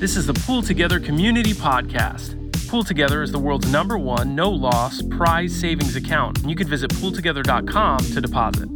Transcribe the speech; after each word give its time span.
This 0.00 0.16
is 0.16 0.26
the 0.26 0.32
Pool 0.32 0.62
Together 0.62 0.98
Community 0.98 1.52
Podcast. 1.52 2.34
Pool 2.68 2.82
Together 2.82 3.22
is 3.22 3.32
the 3.32 3.38
world's 3.38 3.70
number 3.70 3.98
one 3.98 4.34
no 4.34 4.48
loss 4.48 5.02
prize 5.02 5.54
savings 5.54 5.94
account, 5.94 6.38
and 6.38 6.48
you 6.48 6.56
can 6.56 6.66
visit 6.66 6.90
pooltogether.com 6.92 7.98
to 7.98 8.20
deposit. 8.22 8.70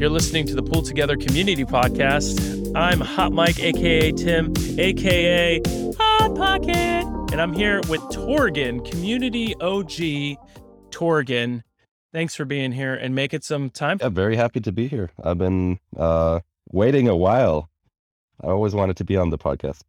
You're 0.00 0.10
listening 0.10 0.44
to 0.48 0.56
the 0.56 0.62
Pool 0.64 0.82
Together 0.82 1.16
Community 1.16 1.64
Podcast. 1.64 2.72
I'm 2.74 3.00
Hot 3.00 3.30
Mike, 3.30 3.60
aka 3.60 4.10
Tim, 4.10 4.52
aka 4.76 5.60
Hot 5.96 6.34
Pocket, 6.34 7.04
and 7.30 7.40
I'm 7.40 7.52
here 7.52 7.80
with 7.88 8.00
Torgin, 8.10 8.84
Community 8.90 9.54
OG 9.60 10.36
Torgin. 10.90 11.62
Thanks 12.12 12.34
for 12.34 12.44
being 12.44 12.72
here 12.72 12.92
and 12.92 13.14
making 13.14 13.36
it 13.36 13.44
some 13.44 13.70
time. 13.70 13.98
Yeah, 14.00 14.08
very 14.08 14.34
happy 14.34 14.58
to 14.62 14.72
be 14.72 14.88
here. 14.88 15.12
I've 15.22 15.38
been 15.38 15.78
uh, 15.96 16.40
waiting 16.72 17.06
a 17.06 17.16
while. 17.16 17.70
I 18.42 18.48
always 18.48 18.74
wanted 18.74 18.96
to 18.96 19.04
be 19.04 19.16
on 19.16 19.30
the 19.30 19.38
podcast. 19.38 19.82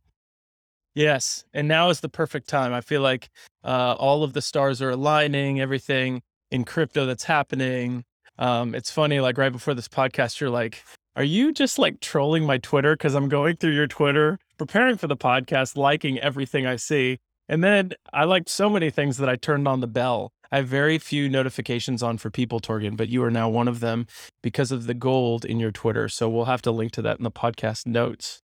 Yes, 0.96 1.44
and 1.54 1.68
now 1.68 1.90
is 1.90 2.02
the 2.02 2.10
perfect 2.10 2.48
time. 2.48 2.72
I 2.74 2.82
feel 2.82 3.02
like 3.02 3.30
uh, 3.64 3.96
all 3.98 4.24
of 4.24 4.34
the 4.34 4.42
stars 4.42 4.82
are 4.82 4.92
aligning. 4.92 5.60
Everything 5.60 6.22
in 6.52 6.66
crypto 6.66 7.06
that's 7.06 7.24
happening. 7.24 8.04
Um, 8.38 8.76
it's 8.76 8.92
funny, 8.92 9.20
like 9.20 9.38
right 9.38 9.52
before 9.52 9.74
this 9.74 9.88
podcast, 9.88 10.40
you're 10.40 10.52
like, 10.52 10.84
"Are 11.16 11.24
you 11.24 11.52
just 11.52 11.80
like 11.80 12.00
trolling 12.00 12.46
my 12.46 12.60
Twitter?" 12.60 12.94
Because 12.96 13.16
I'm 13.16 13.28
going 13.28 13.56
through 13.58 13.72
your 13.72 13.88
Twitter, 13.88 14.38
preparing 14.58 14.98
for 14.98 15.08
the 15.08 15.18
podcast, 15.18 15.76
liking 15.76 16.20
everything 16.20 16.68
I 16.68 16.76
see, 16.76 17.18
and 17.50 17.64
then 17.64 17.94
I 18.14 18.26
liked 18.26 18.50
so 18.50 18.70
many 18.70 18.92
things 18.92 19.18
that 19.18 19.30
I 19.30 19.36
turned 19.36 19.68
on 19.68 19.80
the 19.80 19.88
bell. 19.88 20.32
I 20.52 20.58
have 20.58 20.68
very 20.68 21.00
few 21.00 21.28
notifications 21.28 22.04
on 22.04 22.20
for 22.20 22.30
people, 22.30 22.60
Torgin, 22.60 22.96
but 22.96 23.10
you 23.10 23.24
are 23.24 23.32
now 23.32 23.50
one 23.50 23.68
of 23.68 23.80
them 23.80 24.06
because 24.44 24.72
of 24.72 24.86
the 24.86 24.94
gold 24.94 25.44
in 25.44 25.60
your 25.60 25.72
Twitter. 25.72 26.08
So 26.08 26.30
we'll 26.30 26.46
have 26.46 26.62
to 26.64 26.72
link 26.72 26.92
to 26.92 27.02
that 27.02 27.18
in 27.18 27.24
the 27.24 27.32
podcast 27.32 27.88
notes. 27.88 28.43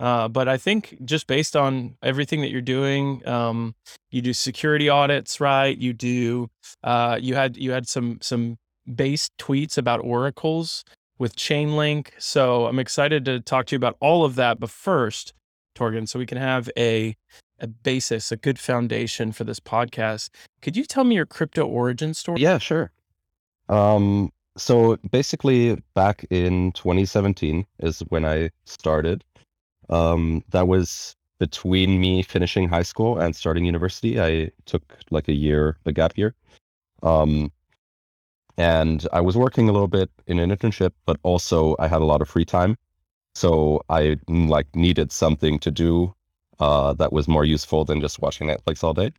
Uh, 0.00 0.28
but 0.28 0.48
I 0.48 0.56
think 0.56 0.96
just 1.04 1.26
based 1.26 1.54
on 1.54 1.94
everything 2.02 2.40
that 2.40 2.50
you're 2.50 2.62
doing, 2.62 3.26
um, 3.28 3.74
you 4.10 4.22
do 4.22 4.32
security 4.32 4.88
audits, 4.88 5.40
right? 5.40 5.76
You 5.76 5.92
do. 5.92 6.48
Uh, 6.82 7.18
you 7.20 7.34
had 7.34 7.58
you 7.58 7.70
had 7.70 7.86
some 7.86 8.18
some 8.22 8.56
base 8.92 9.30
tweets 9.38 9.76
about 9.76 10.00
oracles 10.02 10.84
with 11.18 11.36
Chainlink. 11.36 12.08
So 12.18 12.66
I'm 12.66 12.78
excited 12.78 13.26
to 13.26 13.40
talk 13.40 13.66
to 13.66 13.74
you 13.74 13.76
about 13.76 13.98
all 14.00 14.24
of 14.24 14.36
that. 14.36 14.58
But 14.58 14.70
first, 14.70 15.34
Torgin, 15.76 16.08
so 16.08 16.18
we 16.18 16.26
can 16.26 16.38
have 16.38 16.70
a 16.78 17.14
a 17.60 17.66
basis, 17.66 18.32
a 18.32 18.36
good 18.36 18.58
foundation 18.58 19.32
for 19.32 19.44
this 19.44 19.60
podcast. 19.60 20.30
Could 20.62 20.78
you 20.78 20.86
tell 20.86 21.04
me 21.04 21.14
your 21.14 21.26
crypto 21.26 21.66
origin 21.66 22.14
story? 22.14 22.40
Yeah, 22.40 22.56
sure. 22.56 22.90
Um, 23.68 24.32
so 24.56 24.96
basically, 25.10 25.76
back 25.94 26.24
in 26.30 26.72
2017 26.72 27.66
is 27.80 28.00
when 28.08 28.24
I 28.24 28.50
started. 28.64 29.24
Um, 29.90 30.42
that 30.50 30.68
was 30.68 31.16
between 31.40 32.00
me 32.00 32.22
finishing 32.22 32.68
high 32.68 32.82
school 32.82 33.18
and 33.18 33.34
starting 33.34 33.64
university. 33.64 34.20
I 34.20 34.50
took 34.66 34.82
like 35.10 35.28
a 35.28 35.32
year, 35.32 35.76
a 35.86 35.92
gap 35.92 36.16
year. 36.16 36.34
Um, 37.02 37.50
and 38.56 39.06
I 39.12 39.20
was 39.20 39.36
working 39.36 39.68
a 39.68 39.72
little 39.72 39.88
bit 39.88 40.10
in 40.26 40.38
an 40.38 40.50
internship, 40.50 40.92
but 41.06 41.18
also 41.22 41.74
I 41.78 41.88
had 41.88 42.02
a 42.02 42.04
lot 42.04 42.20
of 42.20 42.28
free 42.28 42.44
time. 42.44 42.76
So 43.34 43.82
I 43.88 44.18
like 44.28 44.66
needed 44.76 45.10
something 45.12 45.58
to 45.60 45.70
do 45.70 46.14
uh, 46.60 46.92
that 46.94 47.12
was 47.12 47.26
more 47.26 47.44
useful 47.44 47.84
than 47.84 48.00
just 48.00 48.20
watching 48.20 48.48
Netflix 48.48 48.84
all 48.84 48.92
day. 48.94 49.12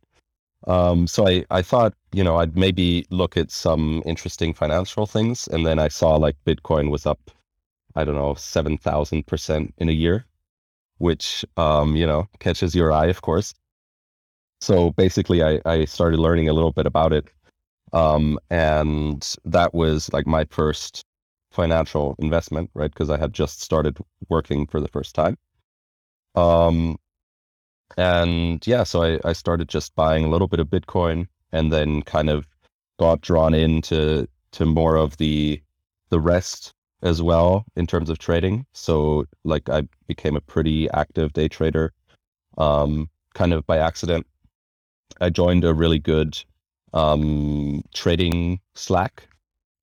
Um, 0.68 1.08
so 1.08 1.26
I, 1.26 1.44
I 1.50 1.60
thought, 1.60 1.92
you 2.12 2.22
know, 2.22 2.36
I'd 2.36 2.56
maybe 2.56 3.04
look 3.10 3.36
at 3.36 3.50
some 3.50 4.00
interesting 4.06 4.54
financial 4.54 5.06
things. 5.06 5.48
And 5.48 5.66
then 5.66 5.80
I 5.80 5.88
saw 5.88 6.14
like 6.14 6.36
Bitcoin 6.46 6.88
was 6.90 7.04
up, 7.04 7.32
I 7.96 8.04
don't 8.04 8.14
know, 8.14 8.34
7,000% 8.34 9.72
in 9.76 9.88
a 9.88 9.92
year 9.92 10.24
which 11.02 11.44
um, 11.56 11.96
you 11.96 12.06
know 12.06 12.28
catches 12.38 12.74
your 12.74 12.92
eye, 12.92 13.06
of 13.06 13.22
course. 13.22 13.52
So 14.60 14.90
basically, 14.92 15.42
I, 15.42 15.60
I 15.66 15.84
started 15.84 16.20
learning 16.20 16.48
a 16.48 16.52
little 16.52 16.70
bit 16.70 16.86
about 16.86 17.12
it, 17.12 17.26
um, 17.92 18.38
and 18.50 19.36
that 19.44 19.74
was 19.74 20.12
like 20.12 20.26
my 20.26 20.44
first 20.50 21.04
financial 21.50 22.14
investment, 22.20 22.70
right? 22.74 22.90
Because 22.90 23.10
I 23.10 23.18
had 23.18 23.32
just 23.32 23.60
started 23.60 23.98
working 24.28 24.66
for 24.68 24.80
the 24.80 24.88
first 24.88 25.14
time. 25.16 25.36
Um, 26.36 26.96
and 27.96 28.64
yeah, 28.66 28.84
so 28.84 29.02
I, 29.02 29.18
I 29.24 29.32
started 29.32 29.68
just 29.68 29.94
buying 29.96 30.24
a 30.24 30.28
little 30.28 30.48
bit 30.48 30.60
of 30.60 30.68
Bitcoin, 30.68 31.26
and 31.50 31.72
then 31.72 32.02
kind 32.02 32.30
of 32.30 32.46
got 33.00 33.20
drawn 33.22 33.54
into 33.54 34.28
to 34.52 34.66
more 34.66 34.96
of 34.96 35.16
the 35.16 35.60
the 36.10 36.20
rest 36.20 36.74
as 37.02 37.20
well 37.20 37.64
in 37.76 37.86
terms 37.86 38.10
of 38.10 38.18
trading. 38.18 38.66
So 38.72 39.26
like 39.44 39.68
I 39.68 39.88
became 40.06 40.36
a 40.36 40.40
pretty 40.40 40.88
active 40.90 41.32
day 41.32 41.48
trader, 41.48 41.92
um, 42.58 43.08
kind 43.34 43.52
of 43.52 43.66
by 43.66 43.78
accident. 43.78 44.26
I 45.20 45.30
joined 45.30 45.64
a 45.64 45.74
really 45.74 45.98
good 45.98 46.38
um, 46.94 47.82
trading 47.94 48.60
Slack 48.74 49.28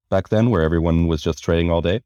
back 0.09 0.29
then, 0.29 0.49
where 0.49 0.61
everyone 0.61 1.07
was 1.07 1.21
just 1.21 1.43
trading 1.43 1.71
all 1.71 1.81
day, 1.81 2.01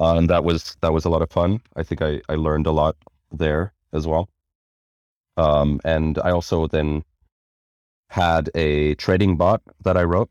uh, 0.00 0.16
and 0.16 0.28
that 0.30 0.44
was 0.44 0.76
that 0.80 0.92
was 0.92 1.04
a 1.04 1.10
lot 1.10 1.22
of 1.22 1.30
fun. 1.30 1.60
I 1.76 1.82
think 1.82 2.02
I 2.02 2.20
I 2.28 2.34
learned 2.34 2.66
a 2.66 2.72
lot 2.72 2.96
there 3.32 3.72
as 3.92 4.06
well. 4.06 4.28
Um, 5.36 5.80
and 5.84 6.18
I 6.18 6.30
also 6.30 6.66
then 6.66 7.04
had 8.10 8.50
a 8.54 8.94
trading 8.96 9.36
bot 9.36 9.62
that 9.84 9.96
I 9.96 10.02
wrote 10.02 10.30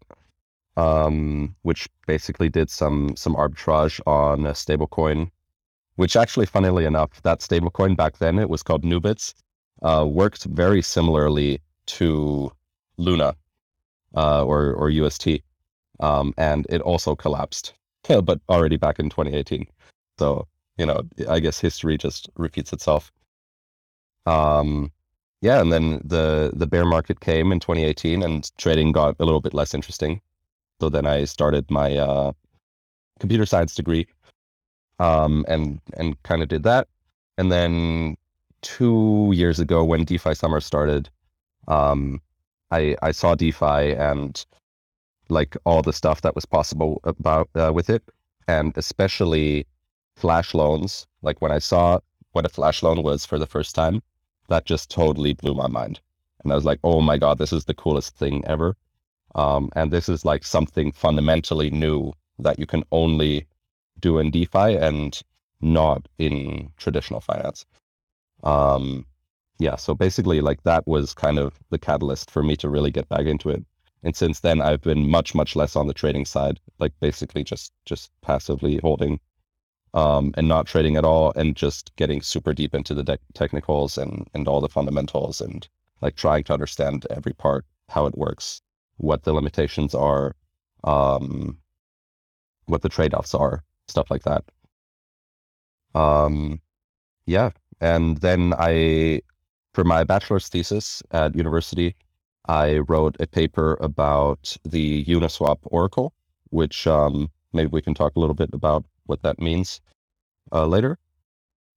um, 0.78 1.56
which 1.64 1.90
basically 2.06 2.50
did 2.50 2.70
some 2.70 3.16
some 3.18 3.36
arbitrage 3.36 4.00
on 4.08 4.46
a 4.46 4.52
stablecoin, 4.54 5.30
which 5.96 6.16
actually, 6.16 6.46
funnily 6.46 6.86
enough, 6.86 7.22
that 7.24 7.40
stablecoin 7.40 7.98
back 7.98 8.20
then 8.20 8.40
it 8.40 8.50
was 8.50 8.64
called 8.64 8.84
Nubits, 8.84 9.34
uh, 9.82 10.06
worked 10.08 10.46
very 10.46 10.82
similarly 10.82 11.60
to 11.88 12.52
Luna 12.98 13.36
uh, 14.16 14.46
or 14.46 14.74
or 14.76 14.90
UST, 14.90 15.42
um, 16.00 16.34
and 16.38 16.68
it 16.70 16.82
also 16.82 17.16
collapsed, 17.16 17.74
but 18.24 18.40
already 18.48 18.78
back 18.78 19.00
in 19.00 19.10
2018. 19.10 19.68
So 20.20 20.48
you 20.78 20.86
know, 20.86 21.02
I 21.28 21.40
guess 21.40 21.60
history 21.60 21.98
just 21.98 22.30
repeats 22.38 22.72
itself. 22.72 23.12
Um, 24.28 24.92
yeah, 25.42 25.60
and 25.62 25.72
then 25.72 26.02
the 26.04 26.52
the 26.56 26.68
bear 26.68 26.86
market 26.86 27.20
came 27.20 27.52
in 27.52 27.60
2018, 27.60 28.22
and 28.24 28.52
trading 28.58 28.92
got 28.92 29.16
a 29.20 29.26
little 29.26 29.42
bit 29.42 29.56
less 29.56 29.74
interesting. 29.74 30.22
So 30.80 30.90
then 30.90 31.06
I 31.06 31.26
started 31.26 31.70
my 31.72 31.98
uh, 31.98 32.32
computer 33.20 33.46
science 33.46 33.76
degree, 33.76 34.08
um, 35.00 35.46
and 35.48 35.80
and 35.98 36.22
kind 36.24 36.42
of 36.42 36.50
did 36.50 36.64
that. 36.64 36.88
And 37.38 37.52
then 37.52 38.18
two 38.62 39.32
years 39.34 39.60
ago, 39.60 39.84
when 39.84 40.06
DeFi 40.06 40.34
Summer 40.34 40.60
started, 40.60 41.10
um, 41.68 42.22
I 42.72 42.96
I 43.02 43.12
saw 43.12 43.36
DeFi 43.36 43.94
and 43.96 44.46
like 45.30 45.58
all 45.66 45.82
the 45.82 45.94
stuff 45.94 46.22
that 46.22 46.36
was 46.36 46.46
possible 46.46 47.02
about 47.04 47.50
uh, 47.56 47.72
with 47.74 47.90
it, 47.90 48.04
and 48.48 48.78
especially 48.78 49.66
flash 50.16 50.54
loans. 50.54 51.08
Like 51.22 51.42
when 51.42 51.52
I 51.52 51.60
saw 51.60 52.00
what 52.32 52.46
a 52.46 52.50
flash 52.50 52.84
loan 52.84 53.04
was 53.04 53.26
for 53.26 53.40
the 53.40 53.48
first 53.48 53.76
time, 53.76 54.02
that 54.50 54.66
just 54.66 54.92
totally 54.92 55.34
blew 55.34 55.54
my 55.54 55.68
mind. 55.68 56.00
And 56.44 56.52
I 56.52 56.56
was 56.56 56.66
like, 56.66 56.80
oh 56.84 57.02
my 57.02 57.18
god, 57.18 57.40
this 57.40 57.52
is 57.52 57.66
the 57.66 57.74
coolest 57.74 58.16
thing 58.16 58.44
ever. 58.46 58.76
Um, 59.38 59.70
and 59.76 59.92
this 59.92 60.10
is 60.10 60.26
like 60.26 60.44
something 60.44 60.92
fundamentally 60.92 61.70
new 61.70 62.12
that 62.40 62.60
you 62.60 62.66
can 62.66 62.84
only 62.92 63.46
do 64.00 64.18
in 64.20 64.32
DeFi 64.32 64.76
and 64.76 65.20
not 65.62 66.08
in 66.18 66.72
traditional 66.78 67.22
finance. 67.22 67.66
Um, 68.44 69.06
yeah, 69.60 69.76
so 69.76 69.96
basically, 69.96 70.42
like 70.42 70.64
that 70.64 70.88
was 70.88 71.14
kind 71.14 71.40
of 71.40 71.60
the 71.70 71.80
catalyst 71.80 72.30
for 72.32 72.44
me 72.44 72.56
to 72.58 72.70
really 72.70 72.92
get 72.92 73.10
back 73.10 73.26
into 73.26 73.50
it. 73.50 73.64
And 74.04 74.16
since 74.16 74.42
then, 74.42 74.62
I've 74.62 74.82
been 74.82 75.10
much, 75.10 75.34
much 75.34 75.56
less 75.56 75.76
on 75.76 75.88
the 75.88 75.94
trading 75.94 76.26
side, 76.26 76.60
like 76.80 76.94
basically 77.00 77.44
just 77.44 77.74
just 77.86 78.12
passively 78.22 78.78
holding 78.78 79.20
um, 79.94 80.34
and 80.38 80.48
not 80.48 80.68
trading 80.68 80.98
at 80.98 81.06
all, 81.06 81.34
and 81.36 81.56
just 81.56 81.96
getting 81.96 82.22
super 82.22 82.54
deep 82.54 82.76
into 82.76 82.94
the 82.94 83.04
de- 83.04 83.20
technicals 83.34 83.98
and 83.98 84.28
and 84.34 84.48
all 84.48 84.62
the 84.62 84.70
fundamentals, 84.70 85.42
and 85.42 85.68
like 86.02 86.16
trying 86.16 86.44
to 86.46 86.54
understand 86.54 87.08
every 87.10 87.34
part, 87.34 87.66
how 87.90 88.06
it 88.06 88.18
works, 88.18 88.62
what 88.98 89.24
the 89.24 89.34
limitations 89.34 89.96
are, 89.96 90.36
um, 90.84 91.58
what 92.66 92.82
the 92.82 92.90
trade 92.90 93.14
offs 93.14 93.34
are, 93.34 93.64
stuff 93.88 94.12
like 94.12 94.24
that. 94.24 94.44
Um, 95.96 96.62
yeah. 97.26 97.52
And 97.80 98.18
then 98.18 98.54
I, 98.58 99.22
for 99.74 99.84
my 99.84 100.04
bachelor's 100.04 100.50
thesis 100.50 101.02
at 101.12 101.36
university, 101.36 101.96
I 102.48 102.78
wrote 102.80 103.18
a 103.20 103.28
paper 103.28 103.78
about 103.82 104.56
the 104.64 105.04
Uniswap 105.06 105.58
Oracle, 105.64 106.14
which 106.50 106.88
um, 106.88 107.30
maybe 107.54 107.70
we 107.72 107.82
can 107.82 107.94
talk 107.94 108.16
a 108.16 108.20
little 108.20 108.36
bit 108.36 108.50
about 108.54 108.86
what 109.06 109.22
that 109.24 109.40
means 109.40 109.82
uh, 110.52 110.66
later. 110.66 110.98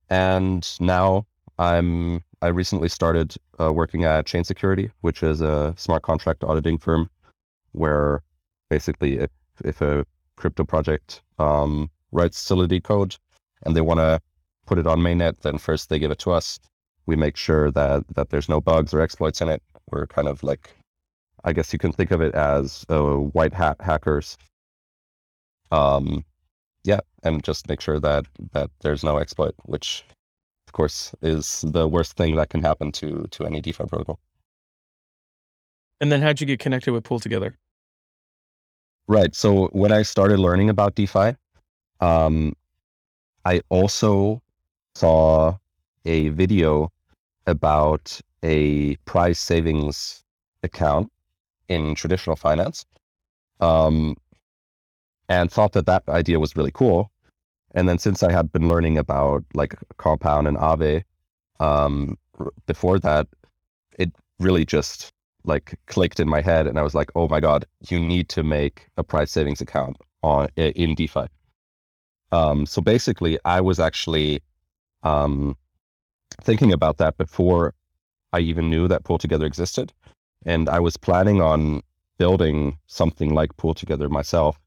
And 0.08 0.68
now 0.80 1.26
I'm 1.58 2.22
I 2.42 2.48
recently 2.48 2.88
started 2.88 3.34
uh, 3.60 3.72
working 3.72 4.04
at 4.04 4.26
Chain 4.26 4.44
Security, 4.44 4.90
which 5.02 5.22
is 5.22 5.40
a 5.40 5.74
smart 5.76 6.02
contract 6.02 6.42
auditing 6.44 6.78
firm, 6.78 7.10
where 7.72 8.22
basically 8.70 9.18
if 9.18 9.30
if 9.64 9.80
a 9.82 10.06
crypto 10.36 10.64
project 10.64 11.22
um, 11.38 11.90
writes 12.12 12.38
Solidity 12.38 12.80
code 12.80 13.16
and 13.64 13.76
they 13.76 13.82
want 13.82 14.00
to 14.00 14.20
put 14.66 14.78
it 14.78 14.86
on 14.86 15.00
mainnet, 15.00 15.40
then 15.40 15.58
first 15.58 15.90
they 15.90 15.98
give 15.98 16.10
it 16.10 16.18
to 16.20 16.30
us. 16.32 16.58
we 17.06 17.16
make 17.16 17.36
sure 17.36 17.70
that 17.72 18.04
that 18.14 18.30
there's 18.30 18.48
no 18.48 18.60
bugs 18.60 18.94
or 18.94 19.00
exploits 19.00 19.40
in 19.40 19.48
it. 19.48 19.62
We're 19.90 20.06
kind 20.06 20.28
of 20.28 20.42
like, 20.42 20.70
I 21.44 21.52
guess 21.52 21.72
you 21.72 21.78
can 21.78 21.92
think 21.92 22.10
of 22.12 22.20
it 22.20 22.34
as 22.34 22.86
uh, 22.88 23.14
white 23.16 23.52
hat 23.52 23.76
hackers. 23.80 24.38
Um, 25.72 26.24
yeah, 26.84 27.00
and 27.22 27.42
just 27.44 27.68
make 27.68 27.80
sure 27.80 28.00
that 28.00 28.26
that 28.52 28.70
there's 28.80 29.04
no 29.04 29.18
exploit, 29.18 29.54
which 29.64 30.04
of 30.70 30.72
course 30.72 31.12
is 31.20 31.64
the 31.66 31.88
worst 31.88 32.12
thing 32.16 32.36
that 32.36 32.48
can 32.48 32.62
happen 32.62 32.92
to 32.92 33.26
to 33.32 33.44
any 33.44 33.60
DeFi 33.60 33.84
protocol. 33.86 34.20
And 36.00 36.12
then 36.12 36.22
how'd 36.22 36.40
you 36.40 36.46
get 36.46 36.60
connected 36.60 36.92
with 36.92 37.02
Pool 37.02 37.18
Together? 37.18 37.58
Right. 39.08 39.34
So 39.34 39.66
when 39.72 39.90
I 39.90 40.02
started 40.02 40.38
learning 40.38 40.70
about 40.70 40.94
DeFi, 40.94 41.34
um, 41.98 42.52
I 43.44 43.62
also 43.68 44.40
saw 44.94 45.56
a 46.04 46.28
video 46.28 46.92
about 47.48 48.20
a 48.44 48.94
prize 49.10 49.40
savings 49.40 50.22
account 50.62 51.10
in 51.68 51.96
traditional 51.96 52.36
finance 52.36 52.86
um, 53.58 54.16
and 55.28 55.50
thought 55.50 55.72
that 55.72 55.86
that 55.86 56.04
idea 56.08 56.38
was 56.38 56.54
really 56.54 56.72
cool. 56.72 57.10
And 57.74 57.88
then 57.88 57.98
since 57.98 58.22
I 58.22 58.32
had 58.32 58.52
been 58.52 58.68
learning 58.68 58.98
about 58.98 59.44
like 59.54 59.74
Compound 59.96 60.48
and 60.48 60.56
Aave 60.56 61.04
um, 61.60 62.18
before 62.66 62.98
that, 62.98 63.28
it 63.98 64.10
really 64.38 64.64
just 64.64 65.12
like 65.44 65.78
clicked 65.86 66.20
in 66.20 66.28
my 66.28 66.40
head, 66.40 66.66
and 66.66 66.78
I 66.78 66.82
was 66.82 66.94
like, 66.94 67.10
"Oh 67.14 67.28
my 67.28 67.40
god, 67.40 67.64
you 67.88 67.98
need 67.98 68.28
to 68.30 68.42
make 68.42 68.88
a 68.96 69.04
prize 69.04 69.30
savings 69.30 69.60
account 69.60 69.96
on 70.22 70.48
in 70.56 70.94
DeFi." 70.94 71.26
Um, 72.32 72.66
so 72.66 72.80
basically, 72.82 73.38
I 73.44 73.60
was 73.60 73.80
actually 73.80 74.42
um, 75.02 75.56
thinking 76.42 76.72
about 76.72 76.98
that 76.98 77.16
before 77.16 77.74
I 78.32 78.40
even 78.40 78.70
knew 78.70 78.88
that 78.88 79.04
Pool 79.04 79.18
Together 79.18 79.46
existed, 79.46 79.92
and 80.44 80.68
I 80.68 80.80
was 80.80 80.96
planning 80.96 81.40
on 81.40 81.82
building 82.18 82.78
something 82.86 83.34
like 83.34 83.56
Pool 83.56 83.74
Together 83.74 84.08
myself, 84.08 84.58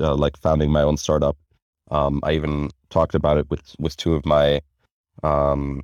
uh, 0.00 0.14
like 0.14 0.36
founding 0.36 0.70
my 0.70 0.82
own 0.82 0.96
startup. 0.96 1.36
Um, 1.90 2.20
I 2.22 2.32
even 2.32 2.70
talked 2.90 3.14
about 3.14 3.38
it 3.38 3.50
with 3.50 3.74
with 3.78 3.96
two 3.96 4.14
of 4.14 4.26
my 4.26 4.60
um, 5.22 5.82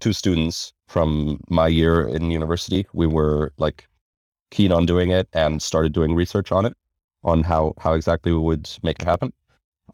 two 0.00 0.12
students 0.12 0.72
from 0.88 1.40
my 1.48 1.68
year 1.68 2.06
in 2.08 2.30
university. 2.30 2.86
We 2.92 3.06
were 3.06 3.52
like 3.58 3.88
keen 4.50 4.72
on 4.72 4.86
doing 4.86 5.10
it 5.10 5.28
and 5.32 5.60
started 5.62 5.92
doing 5.92 6.14
research 6.14 6.52
on 6.52 6.66
it, 6.66 6.76
on 7.24 7.42
how 7.42 7.74
how 7.78 7.94
exactly 7.94 8.32
we 8.32 8.38
would 8.38 8.70
make 8.82 9.00
it 9.00 9.06
happen. 9.06 9.32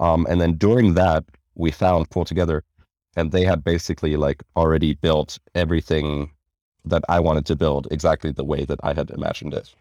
Um, 0.01 0.27
and 0.29 0.41
then 0.41 0.55
during 0.57 0.95
that, 0.95 1.25
we 1.55 1.71
found 1.71 2.11
Pool 2.11 2.25
Together, 2.25 2.63
and 3.17 3.33
they 3.33 3.45
had 3.45 3.65
basically 3.65 4.17
like 4.17 4.43
already 4.57 4.95
built 4.95 5.39
everything 5.55 6.31
that 6.85 7.05
I 7.09 7.21
wanted 7.21 7.47
to 7.47 7.57
build 7.57 7.89
exactly 7.91 8.33
the 8.33 8.45
way 8.45 8.65
that 8.65 8.81
I 8.83 8.95
had 8.95 9.11
imagined 9.11 9.55
it. 9.55 9.75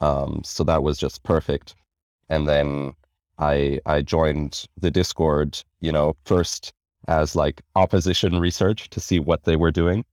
Um, 0.00 0.42
so 0.44 0.64
that 0.64 0.82
was 0.82 0.98
just 0.98 1.22
perfect. 1.22 1.74
And 2.28 2.48
then 2.48 2.94
I 3.40 3.80
I 3.86 4.02
joined 4.02 4.66
the 4.80 4.90
Discord, 4.90 5.62
you 5.80 5.92
know, 5.92 6.14
first 6.24 6.72
as 7.08 7.34
like 7.34 7.62
opposition 7.74 8.38
research 8.38 8.90
to 8.90 9.00
see 9.00 9.18
what 9.18 9.44
they 9.44 9.56
were 9.56 9.70
doing. 9.70 10.04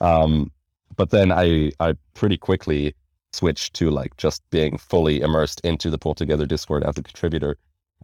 Um, 0.00 0.50
but 0.96 1.10
then 1.10 1.30
I 1.32 1.72
I 1.80 1.94
pretty 2.14 2.38
quickly 2.38 2.94
switched 3.32 3.74
to 3.74 3.90
like 3.90 4.16
just 4.16 4.42
being 4.50 4.78
fully 4.78 5.20
immersed 5.20 5.60
into 5.60 5.90
the 5.90 5.98
Pool 5.98 6.14
Together 6.14 6.46
Discord 6.46 6.82
as 6.84 6.98
a 6.98 7.02
contributor 7.02 7.56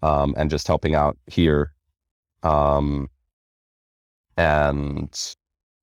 um, 0.03 0.35
and 0.37 0.51
just 0.51 0.67
helping 0.67 0.95
out 0.95 1.17
here. 1.27 1.73
Um, 2.43 3.09
and 4.37 5.35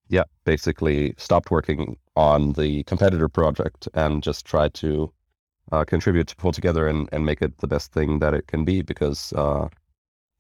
yeah, 0.10 0.24
basically 0.46 1.16
stopped 1.18 1.52
working 1.52 1.98
on 2.16 2.54
the 2.54 2.84
competitor 2.84 3.28
project 3.28 3.90
and 3.96 4.22
just 4.24 4.46
tried 4.46 4.74
to 4.76 5.12
uh, 5.72 5.84
contribute 5.86 6.28
to 6.28 6.36
Pool 6.36 6.52
Together 6.52 6.88
and, 6.88 7.10
and 7.12 7.26
make 7.26 7.42
it 7.42 7.58
the 7.60 7.68
best 7.68 7.92
thing 7.94 8.20
that 8.20 8.34
it 8.34 8.48
can 8.48 8.66
be 8.66 8.82
because 8.82 9.34
uh, 9.34 9.68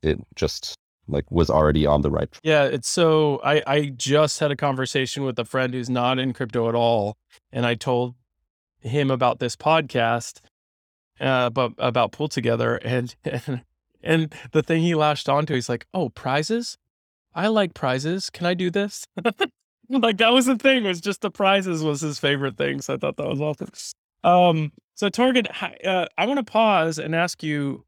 it 0.02 0.20
just 0.36 0.75
like 1.08 1.30
was 1.31 1.50
already 1.50 1.86
on 1.86 2.02
the 2.02 2.12
right. 2.12 2.30
Yeah, 2.44 2.64
it's 2.64 2.90
so 2.90 3.42
I 3.44 3.62
I 3.66 3.86
just 3.96 4.40
had 4.40 4.52
a 4.52 4.56
conversation 4.56 5.24
with 5.24 5.38
a 5.40 5.46
friend 5.46 5.74
who's 5.74 5.90
not 5.90 6.20
in 6.20 6.34
crypto 6.34 6.70
at 6.70 6.75
all, 6.75 7.16
and 7.52 7.66
I 7.66 7.75
told 7.75 8.16
him 8.80 9.10
about 9.12 9.40
this 9.40 9.56
podcast, 9.56 10.40
uh, 11.20 11.50
but 11.50 11.74
about 11.78 12.12
Pool 12.12 12.28
Together, 12.28 12.75
and 12.78 13.16
and 13.25 13.64
and 14.02 14.36
the 14.52 14.64
thing 14.64 14.81
he 14.81 14.96
latched 14.96 15.30
onto, 15.30 15.54
he's 15.56 15.70
like, 15.70 15.88
"Oh, 15.94 16.10
prizes! 16.10 16.78
I 17.34 17.48
like 17.48 17.74
prizes. 17.74 18.30
Can 18.30 18.46
I 18.46 18.54
do 18.54 18.70
this?" 18.70 19.06
like 19.90 20.18
that 20.18 20.31
was 20.34 20.46
the 20.46 20.58
thing. 20.58 20.84
Was 20.84 21.02
just 21.02 21.22
the 21.22 21.31
prizes 21.31 21.84
was 21.84 22.02
his 22.02 22.20
favorite 22.20 22.58
thing. 22.58 22.81
So 22.81 22.94
I 22.94 22.98
thought 22.98 23.18
that 23.18 23.28
was 23.28 23.42
awesome. 23.42 23.70
Um, 24.24 24.72
so 24.95 25.10
Torgin, 25.10 25.48
uh, 25.86 26.07
I 26.18 26.25
want 26.25 26.38
to 26.38 26.44
pause 26.44 27.00
and 27.00 27.16
ask 27.16 27.44
you 27.44 27.86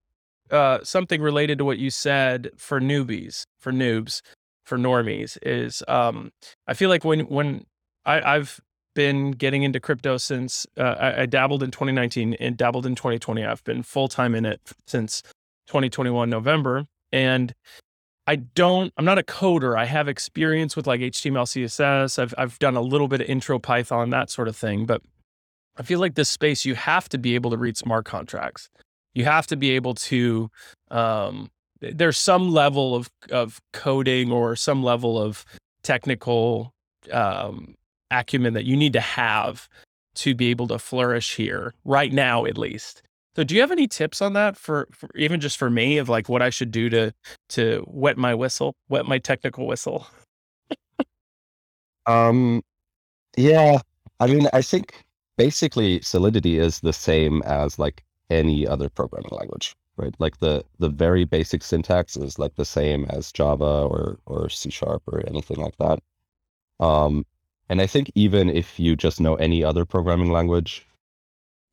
uh, 0.51 0.79
something 0.83 1.21
related 1.21 1.57
to 1.59 1.65
what 1.65 1.77
you 1.77 1.89
said 1.89 2.51
for 2.57 2.79
newbies, 2.79 3.45
for 3.59 3.71
noobs, 3.71 4.21
for 4.65 4.77
normies 4.77 5.37
is 5.43 5.83
um, 5.87 6.31
I 6.67 6.73
feel 6.73 6.89
like 6.89 7.05
when 7.05 7.21
when 7.21 7.65
I, 8.05 8.35
I've 8.35 8.59
been 8.95 9.31
getting 9.31 9.63
into 9.63 9.79
crypto 9.79 10.17
since 10.17 10.65
uh, 10.77 10.95
I, 10.99 11.21
I, 11.21 11.25
dabbled 11.25 11.61
in 11.61 11.69
2019 11.69 12.35
and 12.35 12.55
dabbled 12.55 12.85
in 12.85 12.95
2020. 12.95 13.43
I've 13.43 13.63
been 13.65 13.83
full 13.83 14.07
time 14.07 14.33
in 14.33 14.45
it 14.45 14.61
since 14.87 15.21
2021 15.67 16.29
November, 16.29 16.85
and 17.11 17.53
I 18.25 18.37
don't. 18.37 18.91
I'm 18.97 19.05
not 19.05 19.19
a 19.19 19.23
coder. 19.23 19.77
I 19.77 19.85
have 19.85 20.07
experience 20.07 20.75
with 20.75 20.87
like 20.87 21.01
HTML, 21.01 21.45
CSS. 21.45 22.17
I've 22.17 22.33
I've 22.37 22.57
done 22.59 22.75
a 22.75 22.81
little 22.81 23.07
bit 23.07 23.21
of 23.21 23.27
intro 23.27 23.59
Python, 23.59 24.09
that 24.09 24.29
sort 24.29 24.47
of 24.47 24.55
thing. 24.55 24.85
But 24.85 25.01
I 25.77 25.83
feel 25.83 25.99
like 25.99 26.15
this 26.15 26.29
space, 26.29 26.65
you 26.65 26.75
have 26.75 27.09
to 27.09 27.17
be 27.17 27.35
able 27.35 27.51
to 27.51 27.57
read 27.57 27.77
smart 27.77 28.05
contracts. 28.05 28.69
You 29.13 29.25
have 29.25 29.47
to 29.47 29.55
be 29.55 29.71
able 29.71 29.95
to 29.95 30.49
um, 30.91 31.49
there's 31.81 32.17
some 32.17 32.51
level 32.51 32.95
of 32.95 33.09
of 33.31 33.61
coding 33.73 34.31
or 34.31 34.55
some 34.55 34.83
level 34.83 35.21
of 35.21 35.45
technical 35.83 36.73
um, 37.11 37.75
acumen 38.11 38.53
that 38.53 38.65
you 38.65 38.75
need 38.75 38.93
to 38.93 39.01
have 39.01 39.67
to 40.15 40.33
be 40.33 40.49
able 40.49 40.67
to 40.67 40.79
flourish 40.79 41.35
here 41.35 41.73
right 41.83 42.13
now 42.13 42.45
at 42.45 42.57
least. 42.57 43.01
So 43.35 43.43
do 43.43 43.53
you 43.53 43.61
have 43.61 43.71
any 43.71 43.85
tips 43.85 44.21
on 44.21 44.31
that 44.33 44.55
for, 44.55 44.87
for, 44.91 45.09
even 45.15 45.41
just 45.41 45.57
for 45.57 45.69
me 45.69 45.97
of 45.97 46.07
like 46.07 46.29
what 46.29 46.41
i 46.41 46.49
should 46.49 46.71
do 46.71 46.89
to 46.89 47.13
to 47.49 47.83
wet 47.87 48.17
my 48.17 48.33
whistle 48.33 48.75
wet 48.89 49.05
my 49.05 49.17
technical 49.17 49.67
whistle? 49.67 50.07
Um 52.07 52.61
yeah 53.35 53.79
i 54.19 54.27
mean 54.27 54.47
i 54.53 54.61
think 54.61 55.04
basically 55.37 56.01
solidity 56.01 56.57
is 56.57 56.79
the 56.79 56.93
same 56.93 57.41
as 57.43 57.79
like 57.79 58.03
any 58.29 58.67
other 58.67 58.89
programming 58.89 59.31
language, 59.31 59.75
right? 59.97 60.15
Like 60.19 60.39
the 60.39 60.63
the 60.79 60.89
very 60.89 61.25
basic 61.25 61.63
syntax 61.63 62.17
is 62.17 62.39
like 62.39 62.55
the 62.55 62.65
same 62.65 63.05
as 63.09 63.31
Java 63.31 63.87
or 63.89 64.19
or 64.25 64.49
C 64.49 64.69
sharp 64.69 65.03
or 65.07 65.23
anything 65.27 65.57
like 65.57 65.77
that. 65.77 65.99
Um, 66.79 67.25
and 67.69 67.81
I 67.81 67.87
think 67.87 68.11
even 68.15 68.49
if 68.49 68.79
you 68.79 68.95
just 68.95 69.19
know 69.19 69.35
any 69.35 69.63
other 69.63 69.85
programming 69.85 70.31
language, 70.31 70.85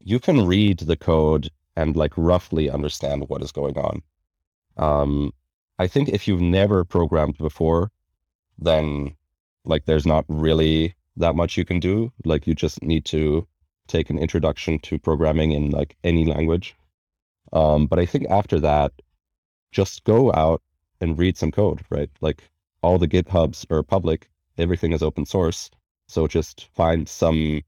you 0.00 0.18
can 0.18 0.46
read 0.46 0.80
the 0.80 0.96
code 0.96 1.50
and 1.76 1.96
like 1.96 2.12
roughly 2.16 2.70
understand 2.70 3.28
what 3.28 3.42
is 3.42 3.52
going 3.52 3.76
on. 3.78 4.02
Um, 4.76 5.32
I 5.78 5.86
think 5.86 6.08
if 6.08 6.28
you've 6.28 6.40
never 6.40 6.84
programmed 6.84 7.38
before, 7.38 7.90
then 8.58 9.14
like 9.64 9.84
there's 9.84 10.06
not 10.06 10.24
really 10.28 10.94
that 11.16 11.34
much 11.36 11.56
you 11.56 11.64
can 11.64 11.80
do. 11.80 12.12
Like 12.24 12.46
you 12.46 12.54
just 12.54 12.82
need 12.82 13.04
to 13.06 13.46
take 13.88 14.10
an 14.10 14.18
introduction 14.18 14.78
to 14.80 14.98
programming 14.98 15.52
in 15.52 15.70
like 15.70 15.96
any 16.04 16.24
language. 16.24 16.74
Um, 17.52 17.86
but 17.86 17.98
I 17.98 18.06
think 18.06 18.28
after 18.30 18.58
that, 18.60 18.92
just 19.72 20.04
go 20.04 20.32
out 20.32 20.62
and 21.00 21.18
read 21.18 21.36
some 21.36 21.50
code, 21.50 21.80
right? 21.90 22.10
Like 22.20 22.50
all 22.82 22.98
the 22.98 23.08
GitHubs 23.08 23.70
are 23.70 23.82
public, 23.82 24.30
everything 24.58 24.92
is 24.92 25.02
open 25.02 25.26
source. 25.26 25.70
So 26.08 26.26
just 26.26 26.68
find 26.74 27.08
some 27.08 27.62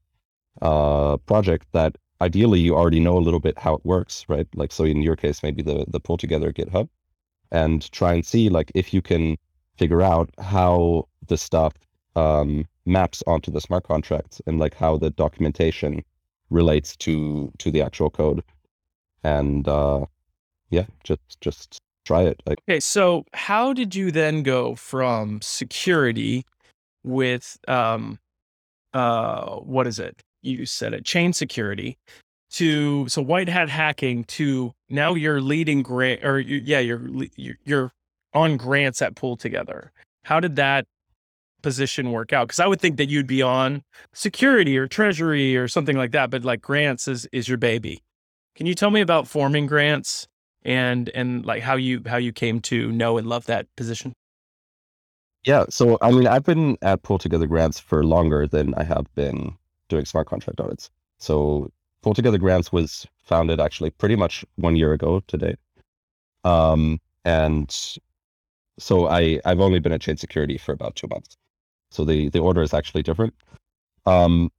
uh, 0.61 1.17
project 1.17 1.67
that 1.73 1.97
ideally 2.21 2.59
you 2.59 2.75
already 2.75 2.99
know 2.99 3.17
a 3.17 3.25
little 3.25 3.39
bit 3.39 3.57
how 3.57 3.75
it 3.75 3.85
works, 3.85 4.25
right? 4.27 4.47
Like 4.55 4.71
so 4.71 4.83
in 4.83 5.01
your 5.01 5.15
case, 5.15 5.43
maybe 5.43 5.61
the 5.61 5.85
the 5.87 5.99
Pool 5.99 6.17
Together 6.17 6.51
GitHub, 6.53 6.89
and 7.51 7.91
try 7.91 8.13
and 8.13 8.25
see 8.25 8.49
like 8.49 8.71
if 8.75 8.93
you 8.93 9.01
can 9.01 9.37
figure 9.77 10.01
out 10.01 10.29
how 10.39 11.07
the 11.27 11.37
stuff 11.37 11.73
um, 12.15 12.65
maps 12.85 13.23
onto 13.27 13.51
the 13.51 13.61
smart 13.61 13.83
contracts 13.83 14.41
and 14.45 14.59
like 14.59 14.75
how 14.75 14.97
the 14.97 15.09
documentation 15.09 16.03
relates 16.49 16.95
to 16.97 17.51
to 17.57 17.71
the 17.71 17.81
actual 17.81 18.09
code. 18.09 18.43
And 19.23 19.67
uh 19.67 20.05
yeah 20.69 20.85
just 21.03 21.21
just 21.41 21.79
try 22.05 22.21
it 22.21 22.41
like 22.45 22.59
okay 22.69 22.79
so 22.79 23.25
how 23.33 23.73
did 23.73 23.95
you 23.95 24.11
then 24.11 24.43
go 24.43 24.75
from 24.75 25.41
security 25.41 26.45
with 27.03 27.57
um 27.67 28.19
uh 28.93 29.55
what 29.57 29.87
is 29.87 29.99
it? 29.99 30.21
You 30.41 30.65
said 30.65 30.93
it 30.93 31.05
chain 31.05 31.33
security 31.33 31.97
to 32.51 33.07
so 33.09 33.21
white 33.21 33.49
hat 33.49 33.69
hacking 33.69 34.23
to 34.25 34.73
now 34.89 35.13
you're 35.15 35.41
leading 35.41 35.81
grant 35.81 36.23
or 36.23 36.39
you, 36.39 36.61
yeah 36.63 36.79
you're 36.79 37.01
you're 37.35 37.91
on 38.33 38.57
grants 38.57 39.01
at 39.01 39.15
pool 39.15 39.37
together. 39.37 39.91
How 40.23 40.39
did 40.39 40.55
that 40.57 40.85
position 41.65 42.11
work 42.11 42.31
out? 42.31 42.47
Because 42.47 42.59
I 42.59 42.67
would 42.67 42.79
think 42.79 42.97
that 42.97 43.09
you'd 43.09 43.25
be 43.25 43.41
on 43.41 43.81
security 44.13 44.77
or 44.77 44.87
treasury 44.87 45.57
or 45.57 45.67
something 45.67 45.97
like 45.97 46.11
that, 46.11 46.29
but 46.29 46.45
like 46.45 46.61
grants 46.61 47.07
is 47.07 47.27
is 47.31 47.47
your 47.49 47.57
baby. 47.57 48.03
Can 48.53 48.67
you 48.67 48.75
tell 48.75 48.91
me 48.91 49.01
about 49.01 49.27
forming 49.27 49.65
grants 49.65 50.27
and 50.61 51.09
and 51.15 51.43
like 51.43 51.63
how 51.63 51.75
you 51.75 52.03
how 52.05 52.17
you 52.17 52.31
came 52.31 52.59
to 52.69 52.91
know 52.91 53.17
and 53.17 53.25
love 53.25 53.47
that 53.47 53.65
position? 53.75 54.13
Yeah, 55.43 55.65
so 55.69 55.97
I 56.01 56.11
mean, 56.11 56.27
I've 56.27 56.43
been 56.43 56.77
at 56.83 57.01
Pool 57.01 57.17
Together 57.17 57.47
Grants 57.47 57.79
for 57.79 58.05
longer 58.05 58.45
than 58.45 58.75
I 58.75 58.83
have 58.83 59.07
been 59.15 59.55
doing 59.89 60.05
smart 60.05 60.27
contract 60.27 60.59
audits. 60.59 60.91
So 61.17 61.71
Pool 62.03 62.13
Together 62.13 62.37
Grants 62.37 62.71
was 62.71 63.07
founded 63.23 63.59
actually 63.59 63.89
pretty 63.89 64.15
much 64.15 64.45
one 64.57 64.75
year 64.75 64.93
ago 64.93 65.23
today. 65.25 65.55
Um, 66.43 66.99
and 67.23 67.75
so 68.77 69.07
I 69.07 69.39
I've 69.45 69.61
only 69.61 69.79
been 69.79 69.93
at 69.93 70.01
Chain 70.01 70.17
Security 70.17 70.59
for 70.59 70.73
about 70.73 70.95
two 70.95 71.07
months. 71.07 71.35
So 71.91 72.05
the 72.05 72.29
the 72.29 72.39
order 72.39 72.61
is 72.61 72.73
actually 72.73 73.03
different. 73.03 73.33
Um, 74.05 74.51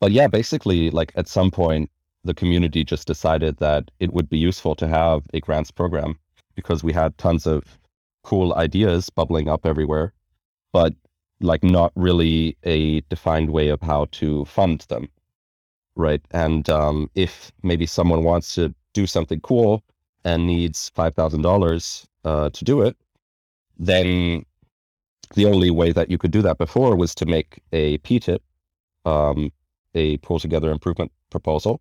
but 0.00 0.12
yeah, 0.12 0.26
basically, 0.26 0.90
like 0.90 1.12
at 1.14 1.28
some 1.28 1.50
point, 1.50 1.90
the 2.24 2.34
community 2.34 2.84
just 2.84 3.06
decided 3.06 3.58
that 3.58 3.90
it 4.00 4.12
would 4.12 4.28
be 4.28 4.38
useful 4.38 4.74
to 4.76 4.88
have 4.88 5.22
a 5.32 5.40
grants 5.40 5.70
program 5.70 6.18
because 6.54 6.84
we 6.84 6.92
had 6.92 7.16
tons 7.18 7.46
of 7.46 7.78
cool 8.22 8.54
ideas 8.54 9.10
bubbling 9.10 9.48
up 9.48 9.66
everywhere, 9.66 10.12
but 10.72 10.94
like 11.40 11.64
not 11.64 11.92
really 11.96 12.56
a 12.64 13.00
defined 13.02 13.50
way 13.50 13.68
of 13.68 13.80
how 13.80 14.06
to 14.12 14.44
fund 14.44 14.80
them. 14.88 15.08
Right. 15.96 16.22
And 16.30 16.68
um, 16.70 17.10
if 17.14 17.52
maybe 17.62 17.86
someone 17.86 18.24
wants 18.24 18.54
to 18.54 18.74
do 18.94 19.06
something 19.06 19.40
cool 19.40 19.82
and 20.24 20.46
needs 20.46 20.90
$5,000 20.96 22.06
uh, 22.24 22.50
to 22.50 22.64
do 22.64 22.82
it, 22.82 22.96
then 23.78 24.44
the 25.34 25.46
only 25.46 25.70
way 25.70 25.92
that 25.92 26.10
you 26.10 26.18
could 26.18 26.30
do 26.30 26.42
that 26.42 26.58
before 26.58 26.96
was 26.96 27.14
to 27.16 27.26
make 27.26 27.60
a 27.72 27.98
PTIP, 27.98 28.40
um, 29.04 29.50
a 29.94 30.16
Pool 30.18 30.38
Together 30.38 30.70
improvement 30.70 31.12
proposal. 31.30 31.80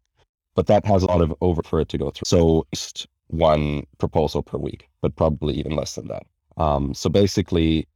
But 0.55 0.67
that 0.67 0.85
has 0.85 1.03
a 1.03 1.07
lot 1.07 1.21
of 1.21 1.33
over 1.41 1.61
for 1.63 1.79
it 1.79 1.89
to 1.89 1.97
go 1.97 2.11
through. 2.11 2.25
So 2.25 2.67
just 2.73 3.07
one 3.27 3.83
proposal 3.97 4.43
per 4.43 4.57
week, 4.57 4.89
but 5.01 5.15
probably 5.15 5.55
even 5.55 5.75
less 5.75 5.95
than 5.95 6.07
that. 6.09 6.23
Um, 6.57 6.93
so 6.93 7.09
basically, 7.09 7.87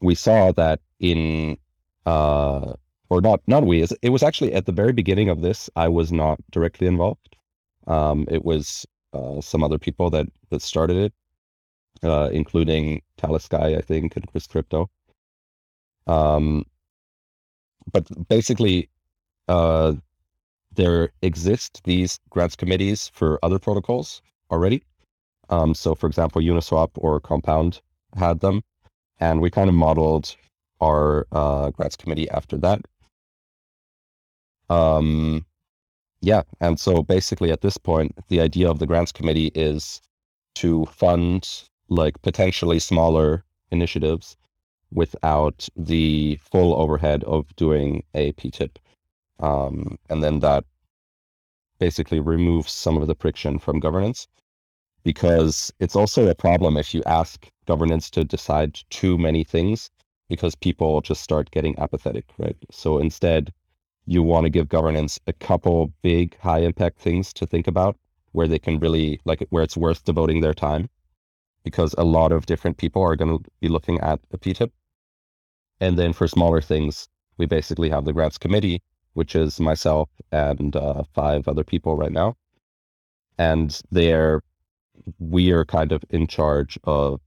we 0.00 0.14
saw 0.14 0.52
that 0.52 0.80
in, 1.00 1.56
uh, 2.06 2.74
or 3.10 3.20
not, 3.20 3.40
not 3.48 3.66
we, 3.66 3.84
it 4.02 4.10
was 4.10 4.22
actually 4.22 4.52
at 4.54 4.66
the 4.66 4.72
very 4.72 4.92
beginning 4.92 5.28
of 5.28 5.42
this, 5.42 5.68
I 5.74 5.88
was 5.88 6.12
not 6.12 6.38
directly 6.52 6.86
involved. 6.86 7.36
Um, 7.88 8.26
it 8.30 8.44
was 8.44 8.86
uh, 9.12 9.40
some 9.40 9.64
other 9.64 9.78
people 9.78 10.10
that 10.10 10.26
that 10.50 10.62
started 10.62 10.96
it, 10.96 11.14
uh, 12.02 12.30
including 12.32 13.02
Guy, 13.20 13.74
I 13.74 13.80
think, 13.80 14.16
and 14.16 14.26
Chris 14.26 14.46
Crypto. 14.46 14.90
Um, 16.06 16.64
but 17.92 18.06
basically, 18.28 18.88
uh, 19.48 19.94
there 20.74 21.10
exist 21.22 21.82
these 21.84 22.20
grants 22.30 22.56
committees 22.56 23.10
for 23.14 23.38
other 23.42 23.58
protocols 23.58 24.22
already. 24.50 24.82
Um, 25.50 25.74
so, 25.74 25.94
for 25.94 26.06
example, 26.06 26.42
Uniswap 26.42 26.90
or 26.96 27.20
Compound 27.20 27.80
had 28.16 28.40
them, 28.40 28.62
and 29.18 29.40
we 29.40 29.50
kind 29.50 29.68
of 29.68 29.74
modeled 29.74 30.36
our 30.80 31.26
uh, 31.32 31.70
grants 31.70 31.96
committee 31.96 32.28
after 32.30 32.56
that. 32.58 32.82
Um, 34.68 35.44
yeah, 36.20 36.42
and 36.60 36.78
so 36.78 37.02
basically 37.02 37.50
at 37.50 37.60
this 37.60 37.78
point, 37.78 38.14
the 38.28 38.40
idea 38.40 38.68
of 38.70 38.78
the 38.78 38.86
grants 38.86 39.12
committee 39.12 39.50
is 39.54 40.00
to 40.56 40.84
fund 40.86 41.48
like 41.88 42.20
potentially 42.22 42.78
smaller 42.78 43.44
initiatives 43.70 44.36
without 44.92 45.68
the 45.76 46.38
full 46.42 46.74
overhead 46.74 47.24
of 47.24 47.54
doing 47.56 48.02
a 48.14 48.32
PTIP. 48.32 48.76
Um, 49.40 49.98
and 50.08 50.22
then 50.22 50.40
that 50.40 50.64
basically 51.78 52.20
removes 52.20 52.72
some 52.72 52.96
of 52.96 53.06
the 53.06 53.14
friction 53.14 53.58
from 53.58 53.80
governance 53.80 54.26
because 55.04 55.72
it's 55.78 55.94
also 55.94 56.26
a 56.26 56.34
problem 56.34 56.76
if 56.76 56.94
you 56.94 57.02
ask 57.06 57.48
governance 57.66 58.10
to 58.10 58.24
decide 58.24 58.80
too 58.90 59.16
many 59.16 59.44
things 59.44 59.90
because 60.28 60.54
people 60.54 61.00
just 61.00 61.22
start 61.22 61.50
getting 61.50 61.78
apathetic, 61.78 62.26
right? 62.38 62.56
So 62.70 62.98
instead, 62.98 63.52
you 64.06 64.22
want 64.22 64.44
to 64.44 64.50
give 64.50 64.68
governance 64.68 65.20
a 65.26 65.32
couple 65.32 65.92
big 66.02 66.38
high 66.40 66.60
impact 66.60 66.98
things 66.98 67.32
to 67.34 67.46
think 67.46 67.66
about 67.66 67.96
where 68.32 68.48
they 68.48 68.58
can 68.58 68.78
really 68.78 69.20
like 69.24 69.46
where 69.50 69.62
it's 69.62 69.76
worth 69.76 70.04
devoting 70.04 70.40
their 70.40 70.54
time 70.54 70.88
because 71.68 71.94
a 71.98 72.04
lot 72.18 72.32
of 72.32 72.46
different 72.46 72.78
people 72.78 73.02
are 73.02 73.14
going 73.14 73.34
to 73.36 73.44
be 73.60 73.68
looking 73.68 74.00
at 74.00 74.18
a 74.32 74.38
PTIP. 74.38 74.70
And 75.80 75.98
then 75.98 76.14
for 76.14 76.26
smaller 76.26 76.62
things, 76.62 77.08
we 77.36 77.44
basically 77.44 77.90
have 77.90 78.06
the 78.06 78.14
grants 78.14 78.38
committee, 78.38 78.80
which 79.12 79.36
is 79.36 79.60
myself 79.60 80.08
and 80.32 80.74
uh, 80.74 81.02
five 81.14 81.46
other 81.46 81.64
people 81.64 81.94
right 81.94 82.16
now. 82.22 82.36
And 83.36 83.78
there, 83.90 84.40
we 85.18 85.52
are 85.52 85.66
kind 85.66 85.92
of 85.92 86.02
in 86.08 86.26
charge 86.26 86.78
of 86.84 87.20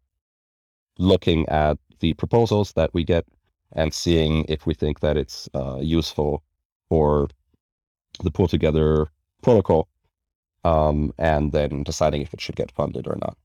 looking 0.97 1.47
at 1.49 1.77
the 1.99 2.13
proposals 2.15 2.73
that 2.73 2.91
we 2.95 3.03
get 3.03 3.25
and 3.73 3.93
seeing 3.93 4.45
if 4.49 4.65
we 4.65 4.73
think 4.73 5.01
that 5.01 5.17
it's 5.17 5.47
uh, 5.53 5.77
useful 5.79 6.43
for 6.89 7.29
the 8.23 8.31
Pool 8.31 8.47
Together 8.47 9.07
protocol, 9.43 9.87
um, 10.63 11.13
and 11.17 11.51
then 11.51 11.83
deciding 11.83 12.21
if 12.21 12.33
it 12.33 12.41
should 12.41 12.55
get 12.55 12.71
funded 12.71 13.07
or 13.07 13.17
not. 13.21 13.37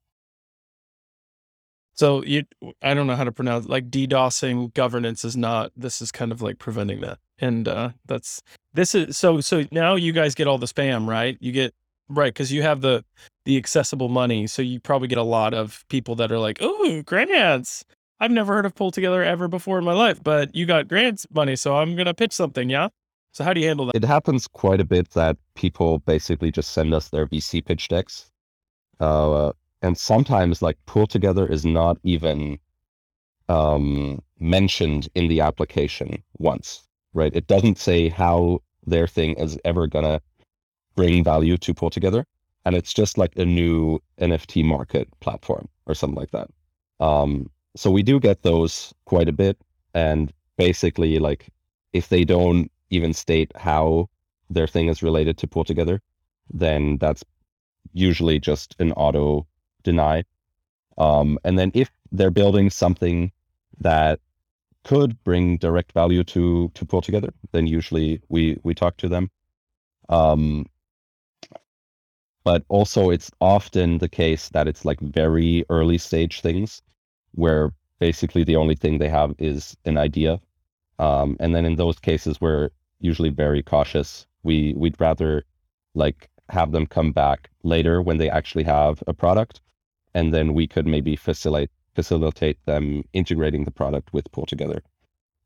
So 1.97 2.23
you, 2.25 2.45
I 2.83 2.93
don't 2.93 3.07
know 3.07 3.17
how 3.17 3.25
to 3.25 3.33
pronounce 3.33 3.67
like 3.67 3.91
DDoSing 3.91 4.75
governance 4.75 5.25
is 5.25 5.37
not. 5.37 5.73
This 5.77 6.03
is 6.03 6.13
kind 6.13 6.31
of 6.31 6.43
like 6.43 6.59
preventing 6.59 7.01
that, 7.01 7.19
and 7.39 7.67
uh, 7.67 7.91
that's 8.05 8.43
this 8.75 8.95
is 8.95 9.17
so. 9.17 9.41
So 9.41 9.65
now 9.73 9.95
you 9.95 10.13
guys 10.13 10.35
get 10.35 10.47
all 10.47 10.59
the 10.59 10.67
spam, 10.67 11.09
right? 11.09 11.39
You 11.41 11.53
get 11.53 11.75
right 12.11 12.33
because 12.33 12.53
you 12.53 12.63
have 12.63 12.83
the 12.83 13.03
the 13.47 13.57
accessible 13.57 14.11
money, 14.11 14.47
so 14.47 14.61
you 14.61 14.79
probably 14.79 15.09
get 15.09 15.17
a 15.17 15.23
lot 15.23 15.55
of 15.55 15.85
people 15.89 16.15
that 16.17 16.31
are 16.31 16.39
like, 16.39 16.59
"Oh, 16.61 17.03
grants! 17.03 17.83
I've 18.21 18.31
never 18.31 18.53
heard 18.53 18.67
of 18.67 18.75
Pool 18.75 18.91
Together 18.91 19.23
ever 19.23 19.49
before 19.49 19.79
in 19.79 19.85
my 19.85 19.95
life, 19.95 20.23
but 20.23 20.55
you 20.55 20.67
got 20.67 20.89
grants 20.89 21.27
money, 21.33 21.57
so 21.57 21.77
I'm 21.77 21.97
gonna 21.97 22.15
pitch 22.15 22.33
something." 22.35 22.69
Yeah. 22.69 22.89
So 23.33 23.43
how 23.43 23.55
do 23.55 23.61
you 23.61 23.69
handle 23.69 23.87
that? 23.87 23.97
It 23.97 24.05
happens 24.05 24.47
quite 24.47 24.81
a 24.81 24.85
bit 24.85 25.11
that 25.11 25.39
people 25.55 26.01
basically 26.01 26.51
just 26.51 26.73
send 26.73 26.93
us 26.93 27.09
their 27.09 27.27
VC 27.27 27.65
pitch 27.65 27.89
decks. 27.89 28.31
Uh, 29.01 29.53
and 29.83 29.97
sometimes 29.97 30.63
like 30.63 30.79
Pool 30.87 31.07
Together 31.07 31.47
is 31.47 31.65
not 31.65 31.99
even 32.03 32.59
um, 33.49 34.23
mentioned 34.39 35.09
in 35.15 35.29
the 35.29 35.41
application 35.41 36.23
once, 36.39 36.83
right? 37.15 37.35
It 37.35 37.47
doesn't 37.47 37.79
say 37.79 38.09
how 38.09 38.61
their 38.87 39.07
thing 39.07 39.35
is 39.35 39.59
ever 39.65 39.87
gonna 39.87 40.21
bring 40.95 41.23
value 41.23 41.57
to 41.59 41.75
Pool 41.75 41.91
Together. 41.91 42.27
And 42.65 42.75
it's 42.75 42.93
just 42.93 43.17
like 43.17 43.37
a 43.37 43.45
new 43.45 44.01
NFT 44.21 44.65
market 44.65 45.09
platform 45.21 45.69
or 45.87 45.95
something 45.95 46.19
like 46.19 46.33
that. 46.33 46.49
Um, 46.99 47.49
so 47.77 47.91
we 47.91 48.03
do 48.03 48.19
get 48.19 48.43
those 48.43 48.93
quite 49.05 49.29
a 49.29 49.33
bit. 49.33 49.57
And 49.95 50.33
basically 50.57 51.19
like 51.19 51.49
if 51.93 52.09
they 52.09 52.25
don't 52.25 52.71
even 52.91 53.13
state 53.13 53.53
how 53.57 54.09
their 54.51 54.67
thing 54.67 54.89
is 54.89 55.03
related 55.03 55.39
to 55.39 55.47
Pool 55.47 55.65
Together, 55.65 56.01
then 56.51 56.99
that's 56.99 57.25
usually 57.93 58.39
just 58.39 58.75
an 58.79 58.93
auto 58.93 59.47
deny. 59.91 60.25
Um, 60.99 61.39
and 61.45 61.59
then 61.59 61.71
if 61.75 61.91
they're 62.13 62.37
building 62.43 62.71
something 62.71 63.33
that 63.81 64.21
could 64.85 65.13
bring 65.25 65.59
direct 65.59 65.93
value 65.93 66.25
to 66.35 66.71
to 66.75 66.87
Pool 66.87 67.03
Together, 67.03 67.31
then 67.53 67.67
usually 67.79 68.21
we 68.29 68.43
we 68.65 68.75
talk 68.75 68.97
to 68.99 69.09
them. 69.09 69.31
Um, 70.09 70.67
but 72.45 72.65
also 72.69 73.11
it's 73.11 73.31
often 73.41 73.99
the 73.99 74.09
case 74.09 74.51
that 74.51 74.69
it's 74.69 74.85
like 74.85 75.01
very 75.01 75.65
early 75.69 75.99
stage 75.99 76.41
things 76.41 76.83
where 77.33 77.73
basically 77.99 78.45
the 78.45 78.57
only 78.57 78.77
thing 78.77 78.99
they 78.99 79.09
have 79.09 79.35
is 79.39 79.77
an 79.85 79.99
idea 79.99 80.41
um, 80.99 81.37
and 81.41 81.55
then 81.55 81.65
in 81.65 81.77
those 81.77 81.99
cases, 81.99 82.41
we're 82.41 82.71
usually 83.01 83.31
very 83.31 83.63
cautious. 83.63 84.27
We 84.43 84.75
we'd 84.77 85.01
rather 85.01 85.45
like 85.95 86.31
have 86.49 86.73
them 86.73 86.87
come 86.87 87.13
back 87.13 87.51
later 87.63 88.01
when 88.03 88.19
they 88.19 88.31
actually 88.31 88.65
have 88.65 89.03
a 89.07 89.13
product, 89.15 89.61
and 90.17 90.33
then 90.33 90.55
we 90.55 90.67
could 90.67 90.87
maybe 90.87 91.15
facilitate 91.15 91.71
facilitate 91.95 92.59
them 92.67 93.03
integrating 93.13 93.65
the 93.65 93.71
product 93.81 94.13
with 94.13 94.31
Pool 94.33 94.47
Together. 94.47 94.83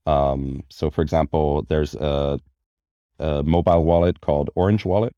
Um, 0.06 0.64
so, 0.68 0.90
for 0.90 1.02
example, 1.02 1.64
there's 1.68 1.94
a, 1.94 2.40
a 3.18 3.42
mobile 3.44 3.84
wallet 3.84 4.20
called 4.20 4.50
Orange 4.56 4.84
Wallet, 4.84 5.14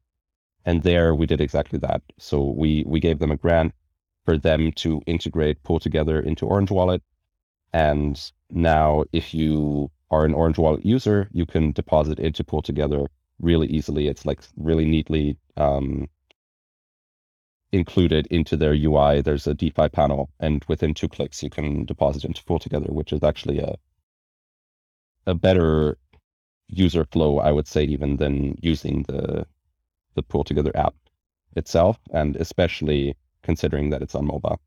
and 0.64 0.82
there 0.82 1.14
we 1.14 1.26
did 1.26 1.40
exactly 1.40 1.78
that. 1.80 2.00
So 2.18 2.36
we 2.62 2.84
we 2.86 2.98
gave 3.00 3.18
them 3.18 3.30
a 3.30 3.36
grant 3.44 3.72
for 4.24 4.38
them 4.38 4.72
to 4.82 5.02
integrate 5.06 5.62
Pool 5.62 5.80
Together 5.80 6.18
into 6.20 6.46
Orange 6.46 6.70
Wallet, 6.70 7.02
and 7.74 8.14
now 8.50 9.04
if 9.12 9.34
you 9.34 9.90
are 10.10 10.24
an 10.24 10.34
Orange 10.34 10.58
Wallet 10.58 10.84
user, 10.84 11.28
you 11.32 11.46
can 11.46 11.72
deposit 11.72 12.18
into 12.18 12.42
Pool 12.44 12.62
Together 12.62 13.06
really 13.38 13.68
easily. 13.68 14.08
It's 14.08 14.24
like 14.24 14.40
really 14.56 14.86
neatly 14.86 15.36
um, 15.58 16.08
included 17.72 18.26
into 18.28 18.56
their 18.56 18.74
UI. 18.74 19.22
There's 19.22 19.46
a 19.46 19.54
DeFi 19.54 19.88
panel, 19.88 20.30
and 20.38 20.64
within 20.68 20.94
two 20.94 21.08
clicks, 21.08 21.42
you 21.42 21.50
can 21.50 21.84
deposit 21.84 22.24
into 22.24 22.44
Pool 22.44 22.58
Together, 22.58 22.92
which 22.92 23.12
is 23.12 23.22
actually 23.22 23.58
a 23.58 23.76
a 25.26 25.34
better 25.34 25.98
user 26.68 27.04
flow, 27.04 27.38
I 27.38 27.52
would 27.52 27.68
say, 27.68 27.84
even 27.84 28.16
than 28.16 28.56
using 28.60 29.04
the 29.04 29.46
the 30.14 30.22
Pool 30.22 30.44
Together 30.44 30.72
app 30.74 30.94
itself, 31.56 31.98
and 32.12 32.36
especially 32.36 33.16
considering 33.42 33.90
that 33.90 34.02
it's 34.02 34.14
on 34.14 34.26
mobile. 34.26 34.60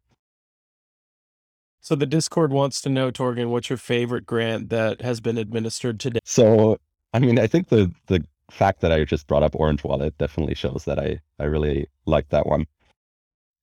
So 1.81 1.95
the 1.95 2.07
Discord 2.07 2.51
wants 2.51 2.81
to 2.81 2.89
know, 2.89 3.11
Torgin, 3.11 3.49
what's 3.49 3.69
your 3.69 3.77
favorite 3.77 4.25
grant 4.25 4.69
that 4.69 5.01
has 5.01 5.21
been 5.21 5.37
administered 5.37 5.99
today? 5.99 6.19
So, 6.23 6.79
I 7.13 7.19
mean, 7.19 7.37
I 7.37 7.45
think 7.45 7.69
the 7.69 7.91
the 8.07 8.25
fact 8.49 8.81
that 8.81 8.91
I 8.91 9.03
just 9.03 9.27
brought 9.27 9.43
up 9.43 9.55
Orange 9.55 9.83
Wallet 9.83 10.17
definitely 10.17 10.55
shows 10.55 10.85
that 10.85 10.97
I 10.97 11.19
I 11.39 11.43
really 11.43 11.87
like 12.05 12.29
that 12.29 12.47
one. 12.47 12.65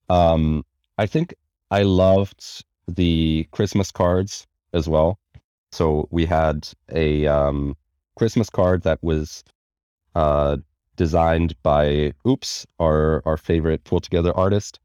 Um, 0.08 0.64
I 0.98 1.06
think 1.06 1.34
I 1.70 1.82
loved 1.82 2.64
the 2.88 3.46
Christmas 3.52 3.90
cards 3.90 4.46
as 4.72 4.88
well. 4.88 5.18
So 5.70 6.06
we 6.10 6.26
had 6.26 6.68
a 6.90 7.26
um, 7.26 7.76
Christmas 8.16 8.50
card 8.50 8.82
that 8.82 9.02
was 9.02 9.42
uh, 10.14 10.58
designed 10.96 11.54
by 11.62 12.12
Oops, 12.28 12.66
our 12.78 13.22
our 13.24 13.36
favorite 13.36 13.84
Pool 13.84 14.00
Together 14.00 14.36
artist, 14.36 14.80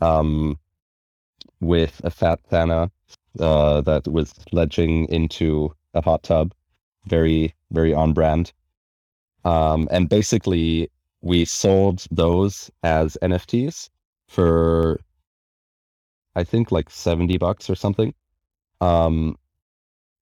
um, 0.00 0.58
with 1.60 2.00
a 2.04 2.10
fat 2.10 2.40
Santa 2.50 2.90
uh, 3.38 3.80
that 3.82 4.08
was 4.08 4.34
ledging 4.52 5.06
into 5.06 5.72
a 5.94 6.02
hot 6.02 6.24
tub, 6.24 6.52
very 7.06 7.54
very 7.70 7.94
on 7.94 8.12
brand. 8.12 8.52
Um, 9.44 9.86
and 9.92 10.08
basically, 10.08 10.90
we 11.20 11.44
sold 11.44 12.04
those 12.10 12.68
as 12.82 13.16
NFTs 13.22 13.88
for, 14.28 15.00
I 16.34 16.44
think, 16.44 16.72
like 16.72 16.90
70 16.90 17.38
bucks 17.38 17.70
or 17.70 17.74
something. 17.74 18.14
Um, 18.80 19.36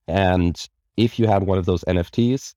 and 0.07 0.69
if 0.97 1.19
you 1.19 1.27
had 1.27 1.45
one 1.45 1.59
of 1.59 1.67
those 1.67 1.85
NFTs, 1.85 2.55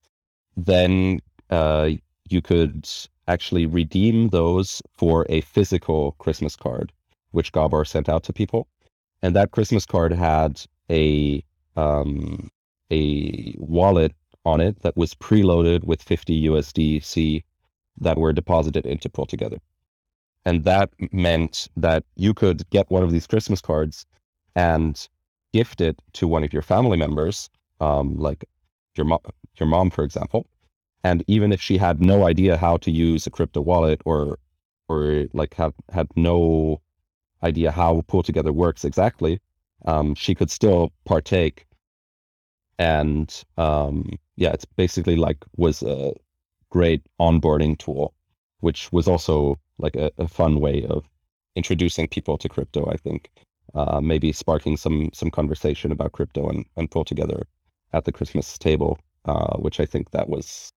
then 0.56 1.20
uh, 1.50 1.90
you 2.30 2.42
could 2.42 2.90
actually 3.28 3.66
redeem 3.66 4.30
those 4.30 4.82
for 4.96 5.26
a 5.30 5.42
physical 5.42 6.14
Christmas 6.14 6.56
card, 6.56 6.92
which 7.32 7.52
Gabor 7.52 7.86
sent 7.86 8.10
out 8.10 8.24
to 8.24 8.34
people. 8.34 8.68
And 9.22 9.36
that 9.36 9.52
Christmas 9.52 9.86
card 9.86 10.14
had 10.14 10.62
a 10.90 11.44
um, 11.76 12.50
a 12.92 13.54
wallet 13.58 14.14
on 14.46 14.62
it 14.62 14.82
that 14.82 14.96
was 14.96 15.14
preloaded 15.14 15.84
with 15.84 16.02
50 16.02 16.48
USDC 16.48 17.44
that 18.00 18.18
were 18.18 18.34
deposited 18.34 18.86
into 18.86 19.10
Pool 19.10 19.26
Together. 19.26 19.58
And 20.48 20.64
that 20.64 20.90
meant 21.12 21.68
that 21.76 22.06
you 22.16 22.34
could 22.34 22.70
get 22.70 22.90
one 22.90 23.04
of 23.04 23.12
these 23.12 23.28
Christmas 23.28 23.60
cards 23.60 24.06
and 24.56 24.96
gift 25.52 25.82
it 25.82 26.02
to 26.14 26.26
one 26.26 26.46
of 26.46 26.54
your 26.54 26.62
family 26.62 26.96
members, 26.96 27.50
um, 27.82 28.18
like 28.18 28.46
your 28.96 29.06
mom, 29.06 29.20
your 29.60 29.68
mom, 29.68 29.90
for 29.90 30.06
example. 30.06 30.48
And 31.04 31.22
even 31.28 31.52
if 31.52 31.62
she 31.62 31.78
had 31.78 32.00
no 32.00 32.26
idea 32.26 32.56
how 32.56 32.78
to 32.78 32.92
use 32.92 33.28
a 33.28 33.30
crypto 33.30 33.60
wallet 33.60 34.02
or 34.06 34.40
or 34.88 35.26
like 35.34 35.54
have 35.56 35.74
had 35.92 36.08
no 36.16 36.80
idea 37.44 37.70
how 37.70 38.04
Pool 38.08 38.24
Together 38.24 38.54
works 38.54 38.86
exactly, 38.86 39.42
um, 39.86 40.16
she 40.16 40.34
could 40.34 40.50
still 40.50 40.94
partake 41.04 41.66
and 42.80 43.44
um, 43.58 44.10
yeah, 44.38 44.52
it's 44.54 44.64
basically 44.64 45.18
like 45.18 45.44
was 45.58 45.84
a 45.84 46.14
great 46.70 47.02
onboarding 47.20 47.78
tool, 47.78 48.14
which 48.62 48.90
was 48.94 49.10
also 49.10 49.60
like 49.80 49.96
a, 49.96 50.12
a 50.18 50.28
fun 50.28 50.60
way 50.60 50.86
of 50.86 51.06
introducing 51.56 52.08
people 52.08 52.38
to 52.38 52.50
crypto. 52.50 52.90
I 52.90 52.98
think 52.98 53.30
uh, 53.76 54.00
maybe 54.02 54.32
sparking 54.32 54.78
some 54.78 55.10
some 55.14 55.32
conversation 55.32 55.92
about 55.92 56.14
crypto 56.14 56.50
and 56.50 56.66
and 56.78 56.90
Pool 56.92 57.06
Together 57.06 57.48
at 57.94 58.06
the 58.06 58.12
Christmas 58.12 58.58
table, 58.58 59.00
uh, 59.26 59.58
which 59.58 59.80
I 59.80 59.86
think 59.86 60.12
that 60.12 60.30
was 60.30 60.72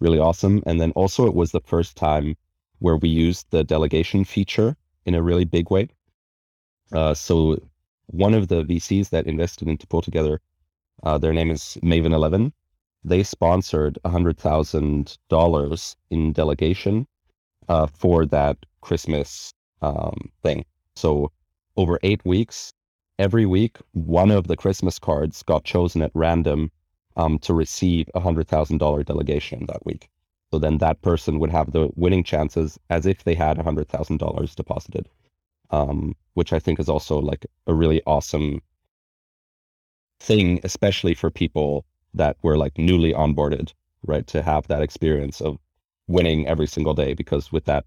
really 0.00 0.18
awesome. 0.18 0.62
And 0.66 0.80
then 0.80 0.92
also 0.92 1.26
it 1.26 1.34
was 1.34 1.52
the 1.52 1.60
first 1.60 1.96
time 1.96 2.36
where 2.80 2.96
we 2.96 3.08
used 3.08 3.46
the 3.50 3.64
delegation 3.64 4.24
feature 4.24 4.76
in 5.06 5.14
a 5.14 5.22
really 5.22 5.44
big 5.44 5.70
way. 5.70 5.88
Uh, 6.92 7.14
so 7.14 7.56
one 8.06 8.34
of 8.34 8.48
the 8.48 8.64
VCs 8.64 9.10
that 9.10 9.26
invested 9.26 9.68
into 9.68 9.86
Pool 9.86 10.02
Together 10.02 10.40
uh, 11.04 11.18
their 11.18 11.32
name 11.32 11.50
is 11.50 11.78
Maven 11.82 12.12
Eleven. 12.12 12.52
They 13.04 13.22
sponsored 13.22 13.98
hundred 14.06 14.38
thousand 14.38 15.18
dollars 15.28 15.96
in 16.10 16.32
delegation 16.32 17.06
uh, 17.72 17.86
for 17.86 18.26
that 18.26 18.56
Christmas 18.82 19.54
um, 19.80 20.30
thing. 20.42 20.64
So 20.94 21.32
over 21.76 21.98
eight 22.02 22.22
weeks, 22.24 22.72
every 23.18 23.46
week, 23.46 23.78
one 23.92 24.30
of 24.30 24.46
the 24.46 24.56
Christmas 24.56 24.98
cards 24.98 25.42
got 25.42 25.64
chosen 25.64 26.02
at 26.02 26.10
random 26.14 26.70
um, 27.16 27.38
to 27.38 27.54
receive 27.54 28.10
a 28.14 28.20
hundred 28.20 28.46
thousand 28.46 28.78
dollar 28.78 29.02
delegation 29.02 29.64
that 29.68 29.86
week. 29.86 30.10
So 30.50 30.58
then 30.58 30.78
that 30.78 31.00
person 31.00 31.38
would 31.38 31.50
have 31.50 31.72
the 31.72 31.88
winning 31.96 32.24
chances 32.24 32.78
as 32.90 33.06
if 33.06 33.24
they 33.24 33.34
had 33.34 33.58
a 33.58 33.62
hundred 33.62 33.88
thousand 33.88 34.18
dollars 34.18 34.54
deposited, 34.54 35.08
um, 35.70 36.14
which 36.34 36.52
I 36.52 36.58
think 36.58 36.78
is 36.78 36.90
also 36.90 37.18
like 37.18 37.46
a 37.66 37.72
really 37.72 38.02
awesome 38.06 38.60
thing, 40.20 40.60
especially 40.62 41.14
for 41.14 41.30
people 41.30 41.86
that 42.12 42.36
were 42.42 42.58
like 42.58 42.76
newly 42.76 43.14
onboarded, 43.14 43.72
right? 44.06 44.26
To 44.26 44.42
have 44.42 44.68
that 44.68 44.82
experience 44.82 45.40
of 45.40 45.56
winning 46.08 46.46
every 46.46 46.66
single 46.66 46.94
day, 46.94 47.14
because 47.14 47.52
with 47.52 47.64
that 47.66 47.84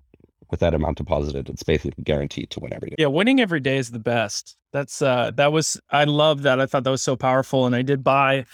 with 0.51 0.59
that 0.59 0.73
amount 0.73 0.97
deposited, 0.97 1.49
it's 1.49 1.63
basically 1.63 2.03
guaranteed 2.03 2.49
to 2.51 2.59
win 2.59 2.73
every 2.73 2.89
day. 2.89 2.95
Yeah, 2.99 3.07
winning 3.07 3.39
every 3.39 3.59
day 3.59 3.77
is 3.77 3.91
the 3.91 3.99
best. 3.99 4.55
That's 4.73 5.01
uh 5.01 5.31
that 5.35 5.51
was 5.51 5.79
I 5.89 6.03
love 6.03 6.43
that. 6.43 6.59
I 6.59 6.65
thought 6.65 6.83
that 6.83 6.91
was 6.91 7.01
so 7.01 7.15
powerful. 7.15 7.65
And 7.65 7.75
I 7.75 7.81
did 7.81 8.03
buy 8.03 8.45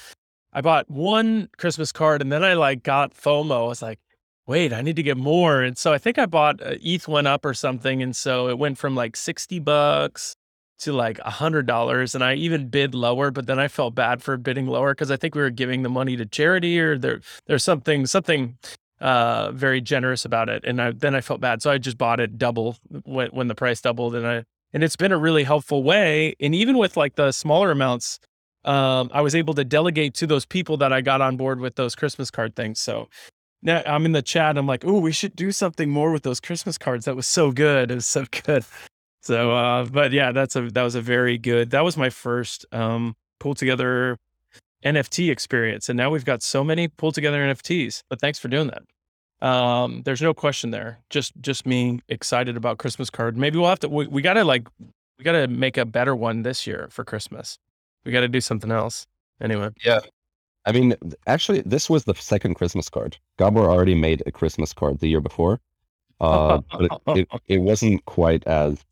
I 0.54 0.62
bought 0.62 0.90
one 0.90 1.50
Christmas 1.58 1.92
card 1.92 2.22
and 2.22 2.32
then 2.32 2.44
I 2.44 2.54
like 2.54 2.84
got 2.84 3.14
FOMO. 3.14 3.64
I 3.66 3.68
was 3.68 3.82
like, 3.82 4.00
wait, 4.48 4.74
I 4.74 4.82
need 4.82 4.96
to 4.98 5.04
get 5.04 5.18
more. 5.18 5.62
And 5.62 5.78
so 5.78 5.94
I 5.94 5.98
think 5.98 6.18
I 6.18 6.26
bought 6.26 6.62
uh, 6.62 6.76
ETH 6.82 7.08
went 7.08 7.28
up 7.28 7.46
or 7.46 7.54
something. 7.54 8.02
And 8.02 8.16
so 8.16 8.50
it 8.50 8.58
went 8.58 8.78
from 8.78 8.96
like 8.96 9.16
60 9.16 9.60
bucks 9.60 10.36
to 10.80 10.92
like 10.92 11.20
a 11.20 11.30
hundred 11.30 11.68
dollars 11.68 12.16
and 12.16 12.24
I 12.24 12.34
even 12.34 12.68
bid 12.68 12.96
lower, 12.96 13.30
but 13.32 13.46
then 13.46 13.60
I 13.60 13.68
felt 13.68 13.94
bad 13.94 14.24
for 14.24 14.36
bidding 14.36 14.66
lower 14.66 14.94
because 14.94 15.12
I 15.12 15.16
think 15.16 15.36
we 15.36 15.42
were 15.42 15.52
giving 15.52 15.84
the 15.84 15.90
money 15.90 16.18
to 16.18 16.26
charity 16.26 16.80
or 16.80 16.98
there 16.98 17.22
there's 17.46 17.64
something 17.64 18.08
something 18.08 18.58
uh 19.02 19.52
very 19.52 19.82
generous 19.82 20.24
about 20.26 20.48
it. 20.48 20.64
And 20.64 20.82
I 20.82 20.92
then 20.92 21.16
I 21.16 21.22
felt 21.22 21.42
bad. 21.42 21.62
So 21.62 21.72
I 21.72 21.78
just 21.78 21.98
bought 21.98 22.20
it 22.20 22.38
double 22.38 22.78
when 23.04 23.30
when 23.30 23.48
the 23.48 23.56
price 23.56 23.82
doubled 23.82 24.16
and 24.16 24.26
I 24.26 24.46
and 24.74 24.84
it's 24.84 24.96
been 24.96 25.12
a 25.12 25.18
really 25.18 25.44
helpful 25.44 25.84
way. 25.84 26.36
And 26.40 26.56
even 26.56 26.78
with 26.78 26.96
like 26.96 27.16
the 27.16 27.32
smaller 27.32 27.72
amounts, 27.72 28.20
um, 28.64 29.10
I 29.14 29.22
was 29.22 29.36
able 29.36 29.54
to 29.56 29.64
delegate 29.64 30.14
to 30.16 30.28
those 30.28 30.46
people 30.46 30.78
that 30.78 30.94
I 30.94 31.02
got 31.02 31.22
on 31.22 31.36
board 31.36 31.60
with 31.60 31.76
those 31.76 31.96
Christmas 31.96 32.32
card 32.32 32.56
things. 32.56 32.80
So 32.80 33.10
now 33.62 33.82
I'm 33.86 34.06
in 34.06 34.12
the 34.12 34.22
chat. 34.22 34.58
I'm 34.58 34.68
like, 34.68 34.86
oh, 34.86 35.00
we 35.00 35.12
should 35.12 35.36
do 35.36 35.52
something 35.52 35.90
more 35.90 36.12
with 36.12 36.24
those 36.24 36.40
Christmas 36.40 36.78
cards. 36.78 37.06
That 37.06 37.16
was 37.16 37.28
so 37.28 37.52
good. 37.52 37.92
It 37.92 37.96
was 37.96 38.08
so 38.08 38.26
good. 38.46 38.64
So, 39.22 39.52
uh, 39.52 39.86
but 39.86 40.12
yeah, 40.12 40.32
that's 40.32 40.56
a 40.56 40.70
that 40.72 40.84
was 40.84 40.96
a 40.96 41.02
very 41.02 41.38
good. 41.38 41.72
That 41.72 41.84
was 41.84 41.98
my 41.98 42.10
first 42.10 42.66
um, 42.72 43.16
Pool 43.40 43.56
Together 43.56 44.18
NFT 44.84 45.32
experience, 45.32 45.90
and 45.90 45.98
now 45.98 46.10
we've 46.10 46.26
got 46.26 46.42
so 46.42 46.64
many 46.64 46.88
Pool 46.88 47.12
Together 47.12 47.40
NFTs. 47.40 48.04
But 48.10 48.20
thanks 48.20 48.40
for 48.40 48.48
doing 48.48 48.68
that. 48.68 49.48
Um, 49.48 50.04
there's 50.04 50.22
no 50.22 50.34
question 50.34 50.72
there. 50.72 51.00
Just 51.10 51.34
just 51.42 51.66
me 51.66 52.02
excited 52.10 52.58
about 52.58 52.78
Christmas 52.78 53.10
card. 53.10 53.38
Maybe 53.38 53.58
we'll 53.58 53.70
have 53.70 53.80
to. 53.80 53.90
We, 53.90 54.08
we 54.08 54.22
gotta 54.22 54.44
like 54.44 54.68
we 55.18 55.24
gotta 55.24 55.48
make 55.48 55.78
a 55.78 55.86
better 55.86 56.16
one 56.16 56.44
this 56.44 56.68
year 56.68 56.88
for 56.92 57.04
Christmas. 57.04 57.58
We 58.06 58.12
got 58.12 58.22
to 58.22 58.28
do 58.28 58.42
something 58.42 58.72
else. 58.72 59.08
Anyway. 59.40 59.70
Yeah. 59.84 60.00
I 60.66 60.72
mean, 60.72 60.96
actually, 61.26 61.62
this 61.62 61.90
was 61.90 62.04
the 62.04 62.14
second 62.14 62.56
Christmas 62.56 62.90
card. 62.90 63.18
Gabor 63.38 63.70
already 63.70 63.96
made 63.96 64.22
a 64.26 64.32
Christmas 64.32 64.74
card 64.74 65.00
the 65.00 65.08
year 65.08 65.22
before, 65.22 65.60
uh, 66.20 66.60
but 66.72 66.82
it, 66.84 66.92
it, 67.08 67.42
it 67.48 67.58
wasn't 67.58 68.06
quite 68.06 68.46
as 68.46 68.84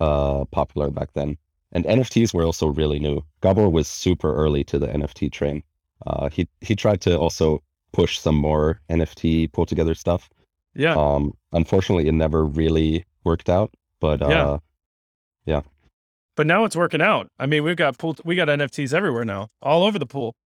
uh, 0.00 0.46
popular 0.46 0.90
back 0.90 1.12
then. 1.12 1.36
And 1.72 1.84
NFTs 1.84 2.32
were 2.32 2.44
also 2.44 2.68
really 2.68 2.98
new. 2.98 3.22
Gabor 3.42 3.68
was 3.68 3.88
super 3.88 4.34
early 4.34 4.64
to 4.64 4.78
the 4.78 4.86
NFT 4.86 5.30
train. 5.30 5.62
Uh, 6.06 6.28
he 6.30 6.48
he 6.60 6.74
tried 6.74 7.00
to 7.02 7.18
also 7.18 7.62
push 7.92 8.18
some 8.18 8.36
more 8.36 8.80
NFT 8.90 9.52
Pool 9.52 9.66
Together 9.66 9.94
stuff. 9.94 10.30
Yeah. 10.74 10.94
Um, 10.94 11.36
unfortunately, 11.52 12.08
it 12.08 12.12
never 12.12 12.44
really 12.44 13.04
worked 13.24 13.48
out. 13.48 13.74
But 14.00 14.22
uh, 14.22 14.28
yeah. 14.28 14.58
yeah. 15.54 15.60
But 16.36 16.46
now 16.46 16.64
it's 16.64 16.76
working 16.76 17.02
out. 17.02 17.28
I 17.38 17.46
mean, 17.46 17.64
we've 17.64 17.76
got 17.76 17.98
pool, 17.98 18.16
we 18.24 18.36
got 18.36 18.48
NFTs 18.48 18.94
everywhere 18.94 19.24
now, 19.24 19.48
all 19.60 19.82
over 19.82 19.98
the 19.98 20.06
pool. 20.06 20.36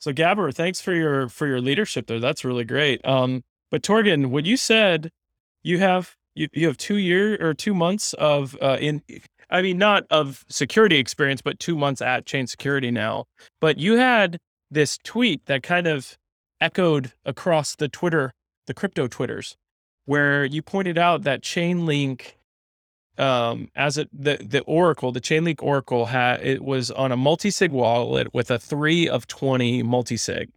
So 0.00 0.12
Gabor, 0.12 0.50
thanks 0.50 0.80
for 0.80 0.92
your 0.92 1.28
for 1.28 1.46
your 1.46 1.60
leadership 1.60 2.06
there. 2.06 2.18
That's 2.18 2.44
really 2.44 2.64
great. 2.64 3.04
Um, 3.06 3.44
but 3.70 3.82
Torgin, 3.82 4.26
what 4.26 4.44
you 4.44 4.56
said, 4.56 5.10
you 5.62 5.78
have 5.78 6.16
you, 6.34 6.48
you 6.52 6.66
have 6.66 6.76
two 6.76 6.96
year 6.96 7.36
or 7.40 7.54
two 7.54 7.74
months 7.74 8.12
of 8.14 8.56
uh, 8.60 8.78
in 8.80 9.02
I 9.50 9.62
mean 9.62 9.78
not 9.78 10.04
of 10.10 10.44
security 10.48 10.98
experience, 10.98 11.42
but 11.42 11.58
two 11.58 11.76
months 11.76 12.00
at 12.00 12.26
Chain 12.26 12.46
Security 12.46 12.90
now. 12.90 13.24
But 13.60 13.78
you 13.78 13.96
had 13.96 14.38
this 14.70 14.98
tweet 14.98 15.46
that 15.46 15.62
kind 15.62 15.86
of 15.86 16.16
echoed 16.60 17.12
across 17.24 17.74
the 17.74 17.88
Twitter, 17.88 18.32
the 18.66 18.74
crypto 18.74 19.08
Twitters, 19.08 19.56
where 20.04 20.44
you 20.44 20.62
pointed 20.62 20.98
out 20.98 21.22
that 21.24 21.42
Chainlink 21.42 22.34
um, 23.18 23.68
as 23.76 23.96
the 23.96 24.08
the 24.12 24.62
Oracle, 24.66 25.12
the 25.12 25.20
Chainlink 25.20 25.62
Oracle 25.62 26.06
had 26.06 26.40
it 26.42 26.62
was 26.62 26.90
on 26.90 27.12
a 27.12 27.16
multi-sig 27.16 27.70
wallet 27.70 28.32
with 28.32 28.50
a 28.50 28.58
three 28.58 29.08
of 29.08 29.26
twenty 29.26 29.82
multi-sig 29.82 30.48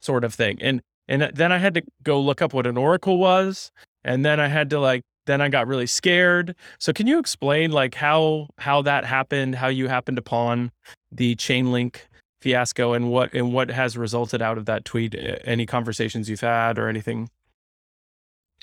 sort 0.00 0.24
of 0.24 0.34
thing, 0.34 0.58
and 0.62 0.80
and 1.08 1.30
then 1.34 1.52
I 1.52 1.58
had 1.58 1.74
to 1.74 1.82
go 2.02 2.20
look 2.20 2.40
up 2.40 2.54
what 2.54 2.66
an 2.66 2.76
Oracle 2.78 3.18
was, 3.18 3.70
and 4.02 4.24
then 4.24 4.40
I 4.40 4.48
had 4.48 4.70
to 4.70 4.80
like 4.80 5.02
then 5.26 5.40
I 5.40 5.48
got 5.48 5.66
really 5.66 5.86
scared. 5.86 6.54
So 6.78 6.92
can 6.92 7.06
you 7.06 7.18
explain 7.18 7.70
like 7.70 7.94
how 7.94 8.48
how 8.58 8.82
that 8.82 9.04
happened, 9.04 9.54
how 9.54 9.68
you 9.68 9.88
happened 9.88 10.18
upon 10.18 10.72
the 11.12 11.36
Chainlink 11.36 11.96
fiasco, 12.40 12.92
and 12.92 13.10
what 13.10 13.32
and 13.34 13.52
what 13.52 13.70
has 13.70 13.96
resulted 13.96 14.40
out 14.40 14.58
of 14.58 14.66
that 14.66 14.84
tweet? 14.84 15.14
Any 15.44 15.66
conversations 15.66 16.28
you've 16.28 16.40
had 16.40 16.78
or 16.78 16.88
anything? 16.88 17.28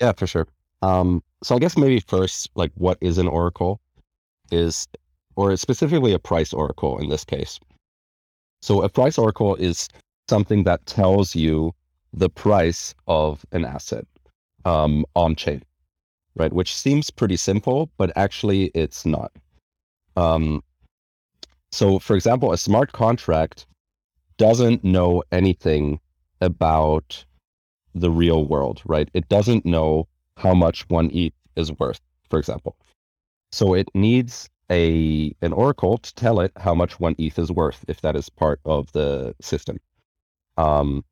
Yeah, 0.00 0.12
for 0.12 0.26
sure. 0.26 0.48
Um, 0.82 1.22
so 1.42 1.54
I 1.54 1.58
guess 1.58 1.76
maybe 1.76 2.00
first, 2.00 2.50
like, 2.54 2.72
what 2.74 2.98
is 3.00 3.18
an 3.18 3.28
oracle? 3.28 3.80
Is 4.50 4.86
or 5.36 5.56
specifically 5.56 6.12
a 6.12 6.18
price 6.18 6.52
oracle 6.52 6.98
in 6.98 7.08
this 7.08 7.24
case. 7.24 7.58
So 8.62 8.82
a 8.82 8.88
price 8.88 9.18
oracle 9.18 9.56
is 9.56 9.88
something 10.28 10.64
that 10.64 10.86
tells 10.86 11.34
you 11.34 11.74
the 12.12 12.30
price 12.30 12.94
of 13.06 13.44
an 13.52 13.64
asset 13.64 14.06
um, 14.64 15.04
on 15.14 15.34
chain, 15.34 15.62
right? 16.36 16.52
Which 16.52 16.74
seems 16.74 17.10
pretty 17.10 17.36
simple, 17.36 17.90
but 17.96 18.12
actually 18.16 18.66
it's 18.74 19.06
not. 19.06 19.32
Um, 20.16 20.62
so, 21.72 21.98
for 21.98 22.14
example, 22.14 22.52
a 22.52 22.58
smart 22.58 22.92
contract 22.92 23.66
doesn't 24.36 24.84
know 24.84 25.22
anything 25.32 26.00
about 26.40 27.24
the 27.94 28.10
real 28.10 28.44
world, 28.44 28.82
right? 28.84 29.08
It 29.14 29.28
doesn't 29.28 29.64
know 29.64 30.08
how 30.36 30.54
much 30.54 30.88
one 30.88 31.10
ETH 31.12 31.32
is 31.56 31.72
worth, 31.72 32.00
for 32.28 32.38
example. 32.38 32.76
So 33.52 33.74
it 33.74 33.88
needs 33.94 34.48
a 34.70 35.32
an 35.42 35.52
oracle 35.52 35.98
to 35.98 36.14
tell 36.14 36.40
it 36.40 36.50
how 36.56 36.74
much 36.74 36.98
one 36.98 37.14
ETH 37.18 37.38
is 37.38 37.52
worth 37.52 37.84
if 37.86 38.00
that 38.00 38.16
is 38.16 38.28
part 38.28 38.60
of 38.64 38.90
the 38.92 39.34
system. 39.40 39.78
Um, 40.56 41.04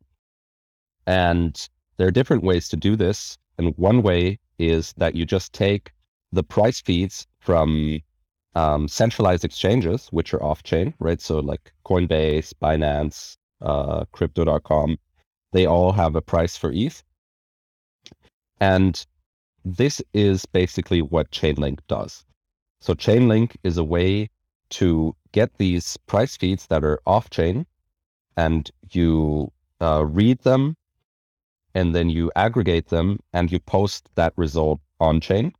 and 1.06 1.68
there 1.96 2.06
are 2.06 2.12
different 2.12 2.42
ways 2.42 2.68
to 2.68 2.76
do 2.76 2.96
this. 2.96 3.38
And 3.58 3.76
one 3.76 4.02
way 4.02 4.38
is 4.68 4.92
that 4.96 5.14
you 5.14 5.24
just 5.24 5.52
take 5.52 5.92
the 6.32 6.42
price 6.42 6.80
feeds 6.80 7.26
from 7.40 8.00
um, 8.54 8.88
centralized 8.88 9.44
exchanges, 9.44 10.08
which 10.08 10.32
are 10.34 10.42
off 10.42 10.62
chain, 10.62 10.94
right? 10.98 11.20
So 11.20 11.40
like 11.40 11.72
Coinbase, 11.86 12.52
Binance, 12.60 13.36
uh, 13.60 14.04
Crypto.com, 14.12 14.98
they 15.52 15.66
all 15.66 15.92
have 15.92 16.16
a 16.16 16.22
price 16.22 16.56
for 16.56 16.72
ETH. 16.72 17.02
And 18.60 19.04
this 19.64 20.02
is 20.14 20.46
basically 20.46 21.02
what 21.02 21.30
Chainlink 21.30 21.78
does. 21.88 22.24
So 22.80 22.94
Chainlink 22.94 23.56
is 23.62 23.78
a 23.78 23.84
way 23.84 24.28
to 24.70 25.14
get 25.32 25.56
these 25.58 25.96
price 26.06 26.36
feeds 26.36 26.66
that 26.66 26.84
are 26.84 27.00
off 27.06 27.30
chain 27.30 27.66
and 28.36 28.70
you 28.90 29.52
uh, 29.80 30.04
read 30.06 30.38
them 30.40 30.76
and 31.74 31.94
then 31.94 32.10
you 32.10 32.30
aggregate 32.36 32.88
them 32.88 33.18
and 33.32 33.50
you 33.50 33.58
post 33.58 34.08
that 34.14 34.32
result 34.36 34.80
on 35.00 35.20
chain. 35.20 35.52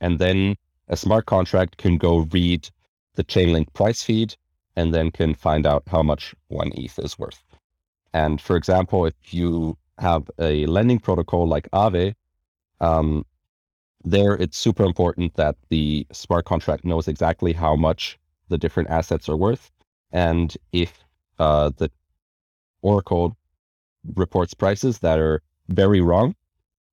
And 0.00 0.18
then 0.18 0.56
a 0.88 0.96
smart 0.96 1.26
contract 1.26 1.76
can 1.76 1.96
go 1.98 2.26
read 2.32 2.68
the 3.14 3.24
Chainlink 3.24 3.72
price 3.72 4.02
feed 4.02 4.34
and 4.76 4.94
then 4.94 5.10
can 5.10 5.34
find 5.34 5.66
out 5.66 5.82
how 5.86 6.02
much 6.02 6.34
one 6.48 6.72
ETH 6.74 6.98
is 6.98 7.18
worth. 7.18 7.42
And 8.12 8.40
for 8.40 8.56
example, 8.56 9.06
if 9.06 9.14
you 9.32 9.76
have 9.98 10.30
a 10.38 10.66
lending 10.66 10.98
protocol 10.98 11.46
like 11.46 11.70
Aave, 11.72 12.14
um, 12.80 13.24
there 14.04 14.34
it's 14.34 14.58
super 14.58 14.84
important 14.84 15.34
that 15.36 15.56
the 15.68 16.06
smart 16.12 16.44
contract 16.44 16.84
knows 16.84 17.06
exactly 17.06 17.52
how 17.52 17.76
much 17.76 18.18
the 18.48 18.58
different 18.58 18.90
assets 18.90 19.28
are 19.28 19.36
worth. 19.36 19.70
And 20.10 20.56
if 20.72 21.04
uh, 21.38 21.70
the 21.76 21.90
Oracle 22.82 23.36
reports 24.16 24.54
prices 24.54 24.98
that 25.00 25.18
are 25.18 25.42
very 25.68 26.00
wrong, 26.00 26.34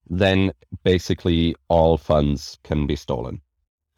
then 0.10 0.52
basically 0.84 1.56
all 1.68 1.98
funds 1.98 2.58
can 2.64 2.88
be 2.88 2.96
stolen 2.96 3.42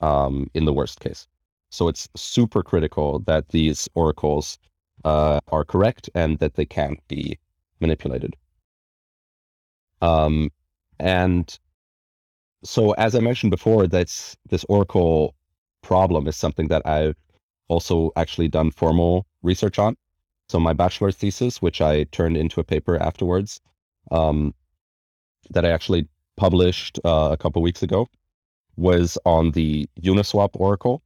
um, 0.02 0.50
in 0.54 0.66
the 0.66 0.74
worst 0.74 1.00
case. 1.00 1.28
So 1.70 1.88
it's 1.88 2.10
super 2.16 2.64
critical 2.64 3.20
that 3.20 3.50
these 3.50 3.88
oracles 3.96 4.58
uh, 5.06 5.40
are 5.52 5.64
correct 5.64 6.10
and 6.16 6.38
that 6.40 6.56
they 6.56 6.66
can't 6.66 7.00
be 7.08 7.40
manipulated. 7.80 8.36
Um, 10.02 10.52
and 11.00 11.58
so, 12.64 12.92
as 12.92 13.16
I 13.16 13.20
mentioned 13.20 13.52
before, 13.52 13.88
that's 13.88 14.36
this 14.50 14.66
Oracle 14.70 15.36
problem 15.82 16.28
is 16.28 16.38
something 16.38 16.68
that 16.68 16.86
I've 16.86 17.16
also 17.68 18.12
actually 18.16 18.48
done 18.48 18.72
formal 18.72 19.26
research 19.42 19.80
on. 19.80 19.96
So, 20.52 20.60
my 20.60 20.74
bachelor's 20.74 21.16
thesis, 21.16 21.62
which 21.62 21.80
I 21.80 22.04
turned 22.12 22.36
into 22.36 22.60
a 22.60 22.66
paper 22.66 22.98
afterwards, 22.98 23.62
um, 24.12 24.54
that 25.50 25.64
I 25.64 25.70
actually 25.70 26.10
published 26.36 27.00
uh, 27.06 27.30
a 27.32 27.38
couple 27.38 27.62
weeks 27.62 27.82
ago, 27.82 28.10
was 28.76 29.18
on 29.26 29.52
the 29.52 29.88
Uniswap 30.02 30.50
Oracle. 30.56 31.04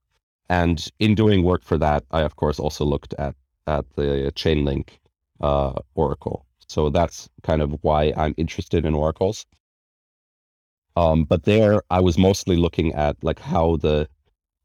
And 0.49 0.84
in 0.97 1.13
doing 1.13 1.43
work 1.43 1.63
for 1.63 1.77
that, 1.77 2.03
I 2.10 2.21
of 2.21 2.38
course 2.38 2.60
also 2.60 2.86
looked 2.86 3.13
at 3.19 3.36
at 3.67 3.86
the 3.95 4.31
Chainlink 4.36 4.97
uh, 5.41 5.73
Oracle. 5.93 6.47
So 6.67 6.89
that's 6.89 7.29
kind 7.43 7.62
of 7.62 7.77
why 7.84 8.13
I'm 8.17 8.34
interested 8.38 8.84
in 8.84 8.95
oracles. 8.95 9.45
Um, 10.95 11.23
but 11.23 11.43
there, 11.43 11.84
I 11.91 11.99
was 11.99 12.17
mostly 12.17 12.55
looking 12.58 12.95
at 12.95 13.15
like 13.23 13.39
how 13.39 13.75
the 13.75 14.10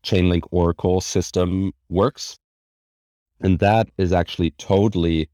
Chainlink 0.05 0.45
Oracle 0.51 1.03
system 1.03 1.73
works, 1.91 2.39
and 3.41 3.59
that 3.59 3.89
is 3.99 4.13
actually 4.13 4.51
totally 4.53 5.29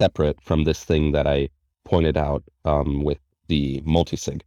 separate 0.00 0.40
from 0.40 0.64
this 0.64 0.84
thing 0.84 1.12
that 1.12 1.26
I 1.26 1.48
pointed 1.84 2.16
out 2.16 2.42
um, 2.64 3.02
with 3.04 3.18
the 3.48 3.80
multisig, 3.82 4.42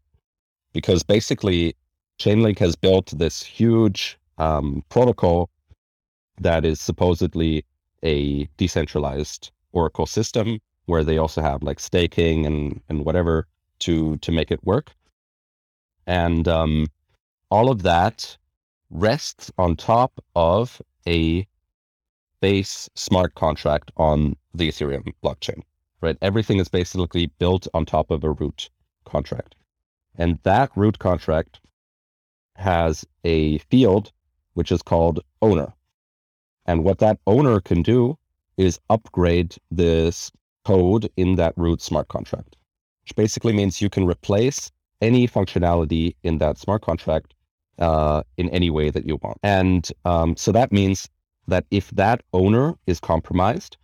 because 0.73 1.04
basically 1.04 1.75
Chainlink 2.19 2.60
has 2.60 2.75
built 2.75 3.13
this 3.17 3.43
huge 3.43 4.17
um, 4.38 4.84
protocol 4.89 5.49
that 6.39 6.65
is 6.65 6.82
supposedly 6.82 7.65
a 8.04 8.45
decentralized 8.58 9.51
Oracle 9.71 10.06
system 10.06 10.60
where 10.86 11.04
they 11.04 11.17
also 11.17 11.41
have 11.41 11.63
like 11.63 11.80
staking 11.80 12.45
and 12.45 12.82
and 12.89 13.06
whatever 13.06 13.47
to 13.80 14.17
to 14.17 14.32
make 14.32 14.51
it 14.51 14.63
work. 14.63 14.91
And 16.08 16.47
um, 16.47 16.88
all 17.49 17.69
of 17.69 17.84
that 17.84 18.38
rests 18.89 19.51
on 19.58 19.75
top 19.75 20.23
of 20.36 20.82
a 21.08 21.47
base 22.41 22.89
smart 22.95 23.36
contract 23.36 23.91
on 23.98 24.36
the 24.54 24.69
Ethereum 24.69 25.13
blockchain, 25.24 25.62
right? 26.02 26.17
Everything 26.21 26.60
is 26.60 26.67
basically 26.67 27.28
built 27.39 27.67
on 27.74 27.86
top 27.86 28.12
of 28.12 28.24
a 28.24 28.32
root 28.32 28.69
contract. 29.06 29.56
And 30.17 30.39
that 30.43 30.71
root 30.76 31.00
contract 31.00 31.60
has 32.56 33.06
a 33.24 33.58
field 33.60 34.12
which 34.54 34.71
is 34.71 34.82
called 34.82 35.19
owner. 35.41 35.74
And 36.65 36.84
what 36.84 37.00
that 37.00 37.19
owner 37.28 37.60
can 37.60 37.82
do 37.82 38.17
is 38.58 38.80
upgrade 38.89 39.56
this 39.69 40.32
code 40.63 41.10
in 41.17 41.36
that 41.36 41.54
root 41.58 41.82
smart 41.82 42.08
contract, 42.08 42.56
which 43.04 43.15
basically 43.15 43.54
means 43.54 43.82
you 43.82 43.89
can 43.89 44.06
replace 44.06 44.71
any 45.02 45.28
functionality 45.28 46.15
in 46.24 46.39
that 46.39 46.58
smart 46.58 46.82
contract 46.82 47.34
uh, 47.80 48.24
in 48.38 48.50
any 48.50 48.69
way 48.69 48.89
that 48.89 49.06
you 49.06 49.19
want. 49.21 49.38
And 49.43 49.88
um, 50.06 50.36
so 50.38 50.52
that 50.54 50.71
means 50.71 51.10
that 51.47 51.65
if 51.71 51.89
that 51.91 52.21
owner 52.34 52.75
is 52.88 52.99
compromised, 52.99 53.77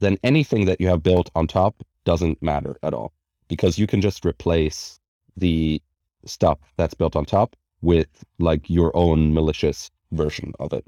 then 0.00 0.18
anything 0.22 0.64
that 0.66 0.80
you 0.80 0.88
have 0.88 1.02
built 1.02 1.30
on 1.34 1.46
top 1.46 1.82
doesn't 2.04 2.42
matter 2.42 2.78
at 2.82 2.94
all 2.94 3.12
because 3.48 3.78
you 3.78 3.86
can 3.86 4.00
just 4.00 4.24
replace 4.24 5.00
the 5.36 5.82
stuff 6.24 6.58
that's 6.76 6.94
built 6.94 7.16
on 7.16 7.24
top 7.24 7.56
with 7.82 8.24
like 8.38 8.68
your 8.68 8.96
own 8.96 9.32
malicious 9.32 9.90
version 10.12 10.52
of 10.58 10.72
it. 10.72 10.84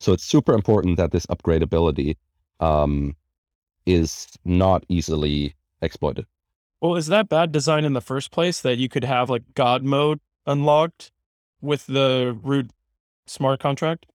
So 0.00 0.12
it's 0.12 0.24
super 0.24 0.52
important 0.52 0.96
that 0.96 1.12
this 1.12 1.26
upgradability 1.26 2.16
um, 2.60 3.16
is 3.86 4.28
not 4.44 4.84
easily 4.88 5.54
exploited. 5.80 6.26
Well, 6.80 6.96
is 6.96 7.06
that 7.06 7.28
bad 7.28 7.52
design 7.52 7.84
in 7.84 7.94
the 7.94 8.00
first 8.00 8.30
place 8.30 8.60
that 8.60 8.76
you 8.76 8.88
could 8.88 9.04
have 9.04 9.30
like 9.30 9.42
God 9.54 9.82
mode 9.82 10.20
unlocked 10.46 11.10
with 11.60 11.86
the 11.86 12.38
root 12.42 12.70
smart 13.26 13.60
contract? 13.60 14.06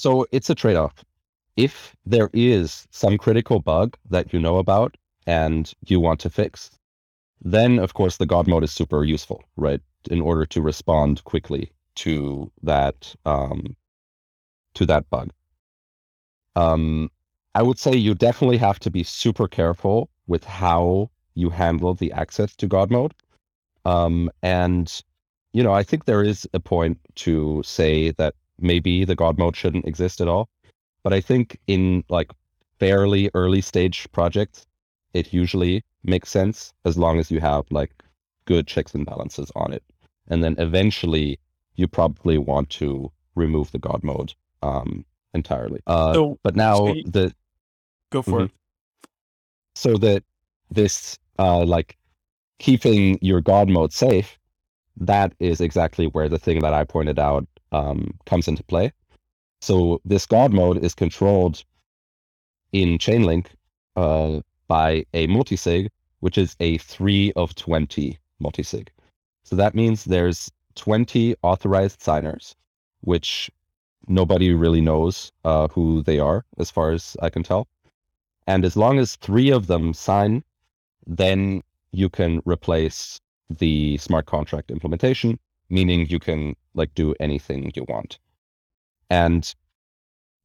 So 0.00 0.24
it's 0.32 0.48
a 0.48 0.54
trade 0.54 0.76
off. 0.76 1.04
If 1.58 1.94
there 2.06 2.30
is 2.32 2.88
some 2.90 3.18
critical 3.18 3.60
bug 3.60 3.98
that 4.08 4.32
you 4.32 4.40
know 4.40 4.56
about 4.56 4.96
and 5.26 5.70
you 5.88 6.00
want 6.00 6.20
to 6.20 6.30
fix, 6.30 6.70
then 7.42 7.78
of 7.78 7.92
course 7.92 8.16
the 8.16 8.24
God 8.24 8.48
mode 8.48 8.64
is 8.64 8.72
super 8.72 9.04
useful, 9.04 9.44
right? 9.58 9.82
In 10.10 10.22
order 10.22 10.46
to 10.46 10.62
respond 10.62 11.22
quickly 11.24 11.70
to 11.96 12.50
that 12.62 13.14
um, 13.26 13.76
to 14.72 14.86
that 14.86 15.10
bug. 15.10 15.34
Um, 16.56 17.10
I 17.54 17.60
would 17.60 17.78
say 17.78 17.94
you 17.94 18.14
definitely 18.14 18.56
have 18.56 18.80
to 18.80 18.90
be 18.90 19.02
super 19.02 19.48
careful 19.48 20.08
with 20.28 20.44
how 20.44 21.10
you 21.34 21.50
handle 21.50 21.92
the 21.92 22.10
access 22.12 22.56
to 22.56 22.66
God 22.66 22.90
mode. 22.90 23.12
Um, 23.84 24.30
and 24.42 25.02
you 25.52 25.62
know, 25.62 25.74
I 25.74 25.82
think 25.82 26.06
there 26.06 26.22
is 26.22 26.48
a 26.54 26.60
point 26.60 26.98
to 27.16 27.62
say 27.66 28.12
that 28.12 28.34
maybe 28.60 29.04
the 29.04 29.14
God 29.16 29.38
mode 29.38 29.56
shouldn't 29.56 29.86
exist 29.86 30.20
at 30.20 30.28
all. 30.28 30.48
But 31.02 31.12
I 31.12 31.20
think 31.20 31.58
in 31.66 32.04
like 32.08 32.30
fairly 32.78 33.30
early 33.34 33.60
stage 33.60 34.06
projects, 34.12 34.66
it 35.14 35.32
usually 35.32 35.84
makes 36.04 36.30
sense 36.30 36.72
as 36.84 36.96
long 36.96 37.18
as 37.18 37.30
you 37.30 37.40
have 37.40 37.64
like 37.70 37.92
good 38.44 38.66
checks 38.66 38.94
and 38.94 39.06
balances 39.06 39.50
on 39.56 39.72
it. 39.72 39.82
And 40.28 40.42
then 40.44 40.54
eventually 40.58 41.38
you 41.76 41.88
probably 41.88 42.38
want 42.38 42.70
to 42.70 43.10
remove 43.34 43.70
the 43.72 43.78
God 43.78 44.02
mode 44.02 44.34
um, 44.62 45.04
entirely. 45.34 45.80
Uh, 45.86 46.14
So- 46.14 46.38
but 46.42 46.54
now 46.56 46.76
so 46.76 46.94
you- 46.94 47.04
the 47.04 47.34
Go 48.10 48.22
for 48.22 48.40
Mhm. 48.40 48.44
it. 48.46 48.50
so 49.76 49.96
that 49.98 50.24
this 50.70 51.16
uh 51.38 51.64
like 51.64 51.96
keeping 52.58 53.18
your 53.22 53.40
god 53.40 53.68
mode 53.68 53.92
safe 53.92 54.36
that 54.96 55.32
is 55.38 55.60
exactly 55.60 56.06
where 56.08 56.28
the 56.28 56.38
thing 56.38 56.58
that 56.60 56.74
i 56.74 56.84
pointed 56.84 57.18
out 57.18 57.46
um 57.72 58.14
comes 58.26 58.48
into 58.48 58.62
play. 58.64 58.92
So 59.60 60.00
this 60.04 60.26
God 60.26 60.52
mode 60.52 60.82
is 60.84 60.94
controlled 60.94 61.64
in 62.72 62.98
chainlink 62.98 63.46
uh 63.96 64.40
by 64.68 65.04
a 65.14 65.26
multisig 65.28 65.88
which 66.20 66.38
is 66.38 66.54
a 66.60 66.78
3 66.78 67.32
of 67.34 67.54
20 67.54 68.18
multisig. 68.42 68.88
So 69.42 69.56
that 69.56 69.74
means 69.74 70.04
there's 70.04 70.50
20 70.74 71.34
authorized 71.42 72.02
signers 72.02 72.54
which 73.00 73.50
nobody 74.08 74.52
really 74.52 74.80
knows 74.80 75.32
uh, 75.44 75.68
who 75.68 76.02
they 76.02 76.18
are 76.18 76.44
as 76.58 76.70
far 76.70 76.90
as 76.90 77.16
i 77.22 77.30
can 77.30 77.42
tell. 77.42 77.68
And 78.46 78.64
as 78.64 78.76
long 78.76 78.98
as 78.98 79.16
three 79.16 79.50
of 79.50 79.66
them 79.66 79.94
sign, 79.94 80.42
then 81.06 81.62
you 81.92 82.08
can 82.08 82.42
replace 82.44 83.20
the 83.48 83.96
smart 83.98 84.26
contract 84.26 84.70
implementation, 84.70 85.38
meaning 85.70 86.06
you 86.08 86.18
can 86.18 86.54
like 86.74 86.94
do 86.94 87.14
anything 87.20 87.72
you 87.74 87.84
want. 87.88 88.18
And 89.08 89.54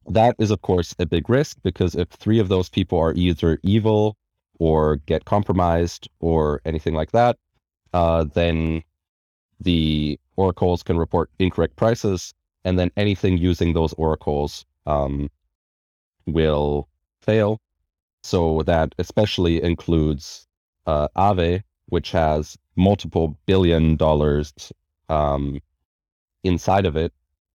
that 0.08 0.36
is, 0.38 0.50
of 0.50 0.62
course, 0.62 0.94
a 0.98 1.06
big 1.06 1.28
risk 1.28 1.58
because 1.62 1.94
if 1.94 2.08
three 2.08 2.38
of 2.38 2.48
those 2.48 2.68
people 2.68 2.98
are 2.98 3.12
either 3.14 3.58
evil 3.62 4.16
or 4.58 4.96
get 5.06 5.24
compromised 5.24 6.08
or 6.20 6.60
anything 6.64 6.94
like 6.94 7.12
that, 7.12 7.36
uh, 7.92 8.24
then 8.24 8.82
the 9.60 10.18
oracles 10.36 10.82
can 10.82 10.98
report 10.98 11.30
incorrect 11.38 11.76
prices, 11.76 12.32
and 12.64 12.78
then 12.78 12.90
anything 12.96 13.38
using 13.38 13.72
those 13.72 13.92
oracles 13.94 14.64
um, 14.86 15.30
will 16.26 16.88
fail. 17.22 17.60
So 18.22 18.62
that 18.62 18.94
especially 18.98 19.62
includes 19.62 20.46
uh, 20.86 21.08
which 21.86 22.10
has 22.10 22.56
multiple 22.76 23.38
billion 23.46 23.96
dollars 23.96 24.52
um, 25.08 25.60
inside 26.44 26.86
of 26.86 26.96
it, 26.96 27.12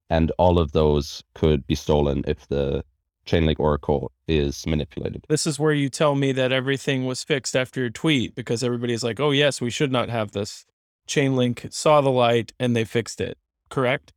and 0.10 0.32
all 0.38 0.60
of 0.60 0.72
those 0.72 1.24
could 1.34 1.66
be 1.68 1.76
stolen 1.76 2.24
if 2.28 2.48
the 2.48 2.84
Chainlink 3.26 3.60
Oracle 3.60 4.12
is 4.28 4.66
manipulated. 4.66 5.26
This 5.30 5.46
is 5.46 5.60
where 5.60 5.74
you 5.74 5.90
tell 5.90 6.16
me 6.16 6.32
that 6.34 6.52
everything 6.52 7.06
was 7.06 7.24
fixed 7.24 7.56
after 7.56 7.80
your 7.80 7.90
tweet 7.90 8.36
because 8.36 8.64
everybody's 8.64 9.04
like, 9.04 9.20
oh, 9.20 9.32
yes, 9.32 9.62
we 9.62 9.70
should 9.70 9.92
not 9.92 10.10
have 10.10 10.32
this. 10.32 10.66
Chainlink 11.08 11.72
saw 11.74 12.02
the 12.02 12.10
light 12.10 12.54
and 12.60 12.76
they 12.76 12.84
fixed 12.84 13.22
it. 13.22 13.38
Correct? 13.70 14.12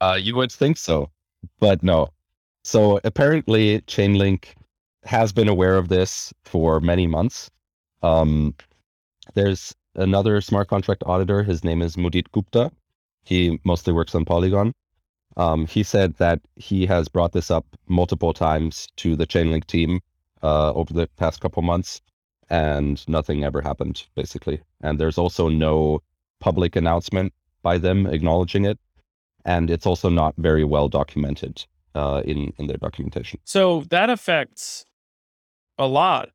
Uh, 0.00 0.18
you 0.20 0.36
would 0.36 0.52
think 0.52 0.76
so, 0.76 1.10
but 1.58 1.82
no. 1.82 2.08
So 2.64 3.00
apparently, 3.04 3.80
Chainlink 3.82 4.54
has 5.04 5.32
been 5.32 5.48
aware 5.48 5.76
of 5.76 5.88
this 5.88 6.32
for 6.44 6.80
many 6.80 7.06
months. 7.06 7.50
Um, 8.02 8.54
there's 9.34 9.74
another 9.98 10.40
smart 10.40 10.68
contract 10.68 11.02
auditor. 11.06 11.42
His 11.42 11.64
name 11.64 11.82
is 11.82 11.96
Mudit 11.96 12.30
Gupta. 12.32 12.70
He 13.24 13.60
mostly 13.64 13.92
works 13.92 14.14
on 14.14 14.24
Polygon. 14.24 14.72
Um, 15.36 15.66
he 15.66 15.82
said 15.82 16.16
that 16.16 16.40
he 16.56 16.86
has 16.86 17.08
brought 17.08 17.32
this 17.32 17.50
up 17.50 17.66
multiple 17.86 18.32
times 18.32 18.88
to 18.96 19.14
the 19.14 19.26
Chainlink 19.26 19.66
team 19.66 20.00
uh, 20.42 20.72
over 20.72 20.92
the 20.92 21.06
past 21.16 21.40
couple 21.40 21.62
months, 21.62 22.00
and 22.48 23.06
nothing 23.08 23.44
ever 23.44 23.60
happened, 23.60 24.04
basically. 24.14 24.60
And 24.80 24.98
there's 24.98 25.18
also 25.18 25.48
no 25.48 26.02
public 26.40 26.74
announcement 26.76 27.32
by 27.62 27.78
them 27.78 28.06
acknowledging 28.06 28.64
it 28.64 28.78
and 29.48 29.70
it's 29.70 29.86
also 29.86 30.08
not 30.10 30.34
very 30.36 30.64
well 30.64 30.88
documented 30.88 31.64
uh, 31.94 32.22
in 32.24 32.52
in 32.58 32.66
their 32.66 32.76
documentation. 32.76 33.40
So 33.44 33.84
that 33.90 34.10
affects 34.10 34.84
a 35.78 35.86
lot, 35.86 36.28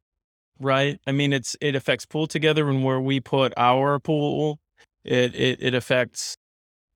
right? 0.63 0.99
I 1.05 1.11
mean, 1.11 1.33
it's 1.33 1.55
it 1.61 1.75
affects 1.75 2.05
pool 2.05 2.27
together 2.27 2.69
and 2.69 2.83
where 2.83 2.99
we 3.01 3.19
put 3.19 3.53
our 3.57 3.99
pool. 3.99 4.59
It 5.03 5.35
it 5.35 5.61
it 5.61 5.73
affects 5.73 6.37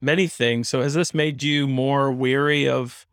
many 0.01 0.27
things. 0.27 0.69
So 0.69 0.82
has 0.82 0.93
this 0.93 1.13
made 1.13 1.43
you 1.43 1.67
more 1.67 2.12
weary 2.12 2.67
of 2.67 3.06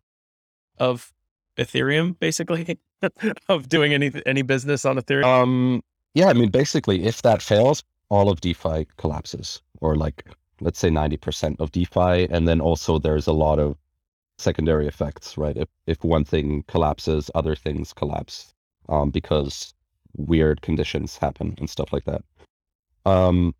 of 0.77 1.13
Ethereum, 1.57 2.17
basically, 2.19 2.79
of 3.49 3.69
doing 3.69 3.93
any 3.93 4.11
any 4.25 4.41
business 4.41 4.85
on 4.85 4.97
Ethereum? 4.97 5.25
Um, 5.25 5.83
yeah, 6.13 6.27
I 6.27 6.33
mean, 6.33 6.49
basically, 6.49 7.05
if 7.05 7.21
that 7.21 7.41
fails, 7.41 7.83
all 8.09 8.29
of 8.29 8.41
DeFi 8.41 8.87
collapses, 8.97 9.61
or 9.81 9.95
like 9.95 10.25
let's 10.61 10.79
say 10.79 10.89
ninety 10.89 11.17
percent 11.17 11.59
of 11.59 11.71
DeFi, 11.71 12.27
and 12.29 12.47
then 12.47 12.61
also 12.61 12.99
there's 12.99 13.27
a 13.27 13.33
lot 13.33 13.59
of 13.59 13.77
secondary 14.37 14.87
effects, 14.87 15.37
right? 15.37 15.57
If 15.57 15.69
if 15.87 16.03
one 16.03 16.25
thing 16.25 16.63
collapses, 16.67 17.29
other 17.35 17.55
things 17.55 17.93
collapse, 17.93 18.53
um, 18.89 19.09
because 19.09 19.73
weird 20.17 20.61
conditions 20.61 21.17
happen 21.17 21.55
and 21.57 21.69
stuff 21.69 21.91
like 21.93 22.05
that. 22.05 22.23
Um, 23.05 23.53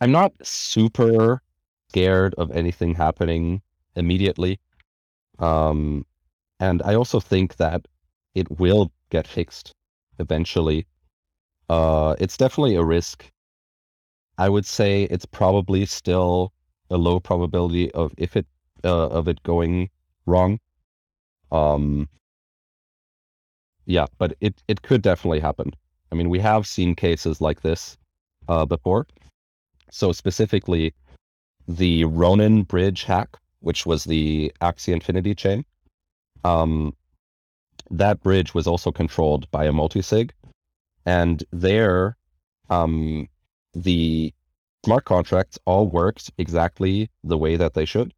I'm 0.00 0.12
not 0.12 0.32
super 0.42 1.42
scared 1.90 2.34
of 2.38 2.50
anything 2.50 2.94
happening 2.94 3.62
immediately. 3.94 4.58
Um, 5.38 6.06
and 6.58 6.82
I 6.82 6.94
also 6.94 7.20
think 7.20 7.56
that 7.56 7.86
it 8.34 8.58
will 8.58 8.90
get 9.10 9.26
fixed 9.26 9.74
eventually. 10.18 10.86
Uh, 11.68 12.16
it's 12.18 12.36
definitely 12.36 12.76
a 12.76 12.84
risk. 12.84 13.30
I 14.38 14.48
would 14.48 14.66
say 14.66 15.04
it's 15.04 15.26
probably 15.26 15.84
still 15.86 16.52
a 16.90 16.96
low 16.96 17.20
probability 17.20 17.90
of 17.92 18.12
if 18.16 18.36
it 18.36 18.46
uh, 18.84 19.08
of 19.08 19.28
it 19.28 19.42
going 19.42 19.90
wrong. 20.26 20.58
Um, 21.50 22.08
yeah, 23.86 24.06
but 24.18 24.36
it 24.40 24.62
it 24.68 24.82
could 24.82 25.02
definitely 25.02 25.40
happen. 25.40 25.72
I 26.10 26.14
mean, 26.14 26.28
we 26.28 26.38
have 26.40 26.66
seen 26.66 26.94
cases 26.94 27.40
like 27.40 27.62
this 27.62 27.96
uh, 28.48 28.66
before. 28.66 29.06
So 29.90 30.12
specifically, 30.12 30.94
the 31.68 32.04
Ronin 32.04 32.62
bridge 32.62 33.04
hack, 33.04 33.36
which 33.60 33.86
was 33.86 34.04
the 34.04 34.52
Axie 34.60 34.92
Infinity 34.92 35.34
chain, 35.34 35.64
um, 36.44 36.94
that 37.90 38.20
bridge 38.22 38.54
was 38.54 38.66
also 38.66 38.90
controlled 38.90 39.50
by 39.50 39.64
a 39.64 39.72
multisig, 39.72 40.30
and 41.04 41.44
there, 41.50 42.16
um, 42.70 43.28
the 43.74 44.32
smart 44.84 45.04
contracts 45.04 45.58
all 45.66 45.88
worked 45.88 46.30
exactly 46.38 47.10
the 47.22 47.38
way 47.38 47.56
that 47.56 47.74
they 47.74 47.84
should, 47.84 48.14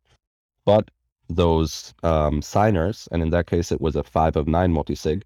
but 0.64 0.90
those 1.29 1.94
um, 2.03 2.40
signers, 2.42 3.09
and 3.11 3.22
in 3.22 3.31
that 3.31 3.46
case 3.46 3.72
it 3.72 3.81
was 3.81 3.96
a 3.96 4.05
five 4.05 4.37
of 4.37 4.46
nine 4.46 4.72
multisig, 4.72 5.22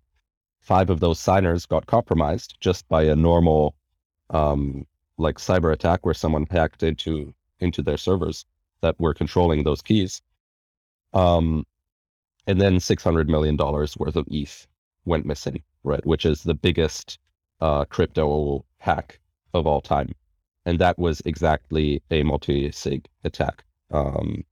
five 0.61 0.91
of 0.91 1.01
those 1.01 1.19
signers 1.19 1.67
got 1.67 1.87
compromised 1.87 2.57
just 2.61 2.89
by 2.89 3.03
a 3.03 3.17
normal 3.17 3.75
um, 4.31 4.87
like 5.17 5.39
cyber 5.39 5.73
attack 5.73 6.05
where 6.05 6.15
someone 6.15 6.47
hacked 6.51 6.83
into 6.83 7.35
into 7.61 7.83
their 7.83 7.97
servers 7.97 8.45
that 8.81 8.99
were 9.01 9.15
controlling 9.15 9.65
those 9.65 9.83
keys. 9.83 10.23
Um, 11.13 11.67
and 12.47 12.61
then 12.61 12.81
six 12.81 13.03
hundred 13.03 13.29
million 13.29 13.57
dollars 13.57 13.97
worth 13.97 14.17
of 14.17 14.27
ETH 14.31 14.67
went 15.05 15.27
missing, 15.27 15.63
right? 15.85 16.05
Which 16.07 16.25
is 16.25 16.43
the 16.43 16.55
biggest 16.55 17.19
uh, 17.61 17.85
crypto 17.87 18.65
hack 18.79 19.19
of 19.55 19.67
all 19.67 19.81
time, 19.81 20.13
and 20.65 20.79
that 20.79 20.99
was 20.99 21.21
exactly 21.25 22.03
a 22.11 22.23
multi-sig 22.23 23.07
attack, 23.25 23.65
um, 23.91 24.45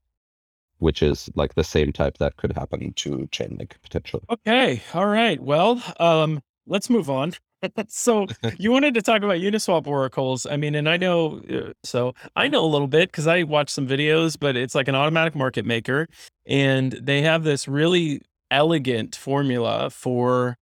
which 0.79 1.03
is 1.03 1.31
like 1.35 1.55
the 1.55 1.65
same 1.65 1.93
type 1.93 2.19
that 2.19 2.37
could 2.37 2.53
happen 2.53 2.93
to 2.95 3.29
Chainlink 3.33 3.73
potentially. 3.83 4.23
Okay. 4.31 4.83
All 4.95 5.07
right. 5.07 5.41
Well, 5.41 5.83
um, 5.99 6.43
let's 6.67 6.91
move 6.91 7.09
on. 7.11 7.33
so 7.89 8.27
you 8.59 8.71
wanted 8.71 8.95
to 8.95 9.03
talk 9.03 9.23
about 9.23 9.39
Uniswap 9.39 9.87
oracles. 9.87 10.47
I 10.47 10.57
mean, 10.57 10.75
and 10.75 10.89
I 10.89 10.97
know, 10.97 11.41
uh, 11.51 11.73
so 11.83 12.15
I 12.35 12.49
know 12.49 12.65
a 12.65 12.67
little 12.67 12.89
bit 12.89 13.11
because 13.11 13.27
I 13.27 13.43
watched 13.43 13.71
some 13.71 13.87
videos, 13.87 14.37
but 14.39 14.57
it's 14.57 14.75
like 14.75 14.89
an 14.89 14.95
automatic 14.95 15.35
market 15.35 15.65
maker, 15.65 16.09
and 16.47 16.93
they 16.93 17.23
have 17.23 17.45
this 17.45 17.67
really 17.67 18.21
elegant 18.51 19.17
formula 19.17 19.91
for 19.91 20.57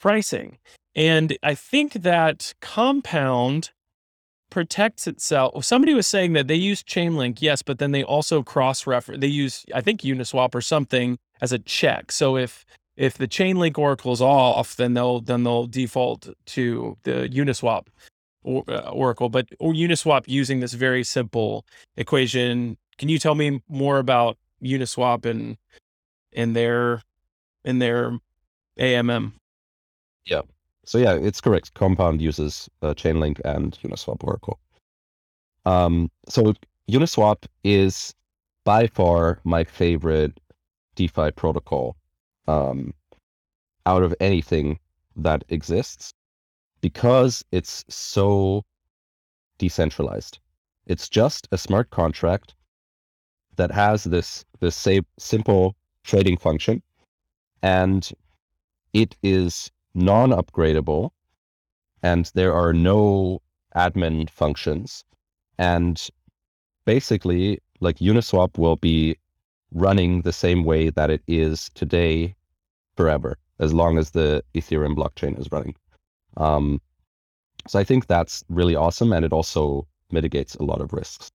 pricing. 0.00 0.58
And 0.94 1.36
I 1.42 1.54
think 1.54 1.94
that 1.94 2.54
Compound 2.60 3.70
protects 4.56 5.06
itself. 5.06 5.66
Somebody 5.66 5.92
was 5.92 6.06
saying 6.06 6.32
that 6.32 6.48
they 6.48 6.54
use 6.54 6.82
Chainlink, 6.82 7.42
yes, 7.42 7.60
but 7.60 7.78
then 7.78 7.92
they 7.92 8.02
also 8.02 8.42
cross 8.42 8.86
reference. 8.86 9.20
They 9.20 9.26
use, 9.26 9.66
I 9.74 9.82
think, 9.82 10.00
Uniswap 10.00 10.54
or 10.54 10.62
something 10.62 11.18
as 11.42 11.52
a 11.52 11.58
check. 11.58 12.10
So 12.10 12.38
if 12.38 12.64
if 12.96 13.18
the 13.18 13.28
Chainlink 13.28 13.76
oracle 13.76 14.14
is 14.14 14.22
off, 14.22 14.76
then 14.76 14.94
they'll 14.94 15.20
then 15.20 15.44
they'll 15.44 15.66
default 15.66 16.30
to 16.46 16.96
the 17.02 17.28
Uniswap 17.30 17.88
or, 18.44 18.64
uh, 18.68 18.88
Oracle, 18.88 19.28
but 19.28 19.46
or 19.60 19.74
Uniswap 19.74 20.24
using 20.26 20.60
this 20.60 20.72
very 20.72 21.04
simple 21.04 21.66
equation. 21.98 22.78
Can 22.96 23.10
you 23.10 23.18
tell 23.18 23.34
me 23.34 23.60
more 23.68 23.98
about 23.98 24.38
Uniswap 24.62 25.26
and 25.26 25.58
and 26.32 26.56
their 26.56 27.02
in 27.62 27.78
their 27.78 28.18
AMM? 28.80 29.32
Yeah. 30.24 30.40
So 30.86 30.98
yeah, 30.98 31.14
it's 31.14 31.40
correct. 31.40 31.74
Compound 31.74 32.22
uses 32.22 32.70
uh, 32.80 32.94
Chainlink 32.94 33.40
and 33.44 33.76
Uniswap 33.82 34.22
Oracle. 34.22 34.60
Um, 35.64 36.10
so 36.28 36.54
Uniswap 36.88 37.44
is 37.64 38.14
by 38.64 38.86
far 38.86 39.40
my 39.42 39.64
favorite 39.64 40.38
DeFi 40.94 41.32
protocol 41.32 41.96
um, 42.46 42.94
out 43.84 44.04
of 44.04 44.14
anything 44.20 44.78
that 45.16 45.44
exists 45.48 46.14
because 46.80 47.44
it's 47.50 47.84
so 47.88 48.62
decentralized. 49.58 50.38
It's 50.86 51.08
just 51.08 51.48
a 51.50 51.58
smart 51.58 51.90
contract 51.90 52.54
that 53.56 53.72
has 53.72 54.04
this 54.04 54.44
this 54.60 54.76
same 54.76 55.04
simple 55.18 55.74
trading 56.04 56.36
function, 56.36 56.80
and 57.62 58.08
it 58.92 59.16
is 59.22 59.72
non-upgradable, 59.96 61.10
and 62.02 62.30
there 62.34 62.52
are 62.54 62.72
no 62.72 63.40
admin 63.74 64.30
functions, 64.30 65.04
and 65.58 66.08
basically, 66.84 67.58
like 67.80 67.98
Uniswap 67.98 68.58
will 68.58 68.76
be 68.76 69.16
running 69.72 70.22
the 70.22 70.32
same 70.32 70.64
way 70.64 70.90
that 70.90 71.10
it 71.10 71.22
is 71.26 71.70
today 71.74 72.34
forever, 72.96 73.36
as 73.58 73.72
long 73.72 73.98
as 73.98 74.10
the 74.10 74.44
Ethereum 74.54 74.94
blockchain 74.94 75.38
is 75.40 75.50
running. 75.50 75.74
Um, 76.36 76.80
so 77.66 77.78
I 77.78 77.84
think 77.84 78.06
that's 78.06 78.44
really 78.48 78.76
awesome, 78.76 79.12
and 79.12 79.24
it 79.24 79.32
also 79.32 79.86
mitigates 80.10 80.54
a 80.54 80.62
lot 80.62 80.80
of 80.80 80.92
risks. 80.92 81.32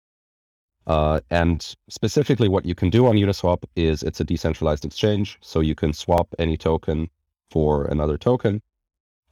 Uh, 0.87 1.19
and 1.29 1.75
specifically, 1.89 2.47
what 2.47 2.65
you 2.65 2.75
can 2.75 2.89
do 2.89 3.05
on 3.07 3.15
Uniswap 3.15 3.63
is 3.75 4.01
it's 4.03 4.19
a 4.19 4.23
decentralized 4.23 4.85
exchange, 4.85 5.37
so 5.41 5.59
you 5.59 5.75
can 5.75 5.93
swap 5.93 6.27
any 6.39 6.57
token 6.57 7.09
for 7.51 7.85
another 7.85 8.17
token 8.17 8.61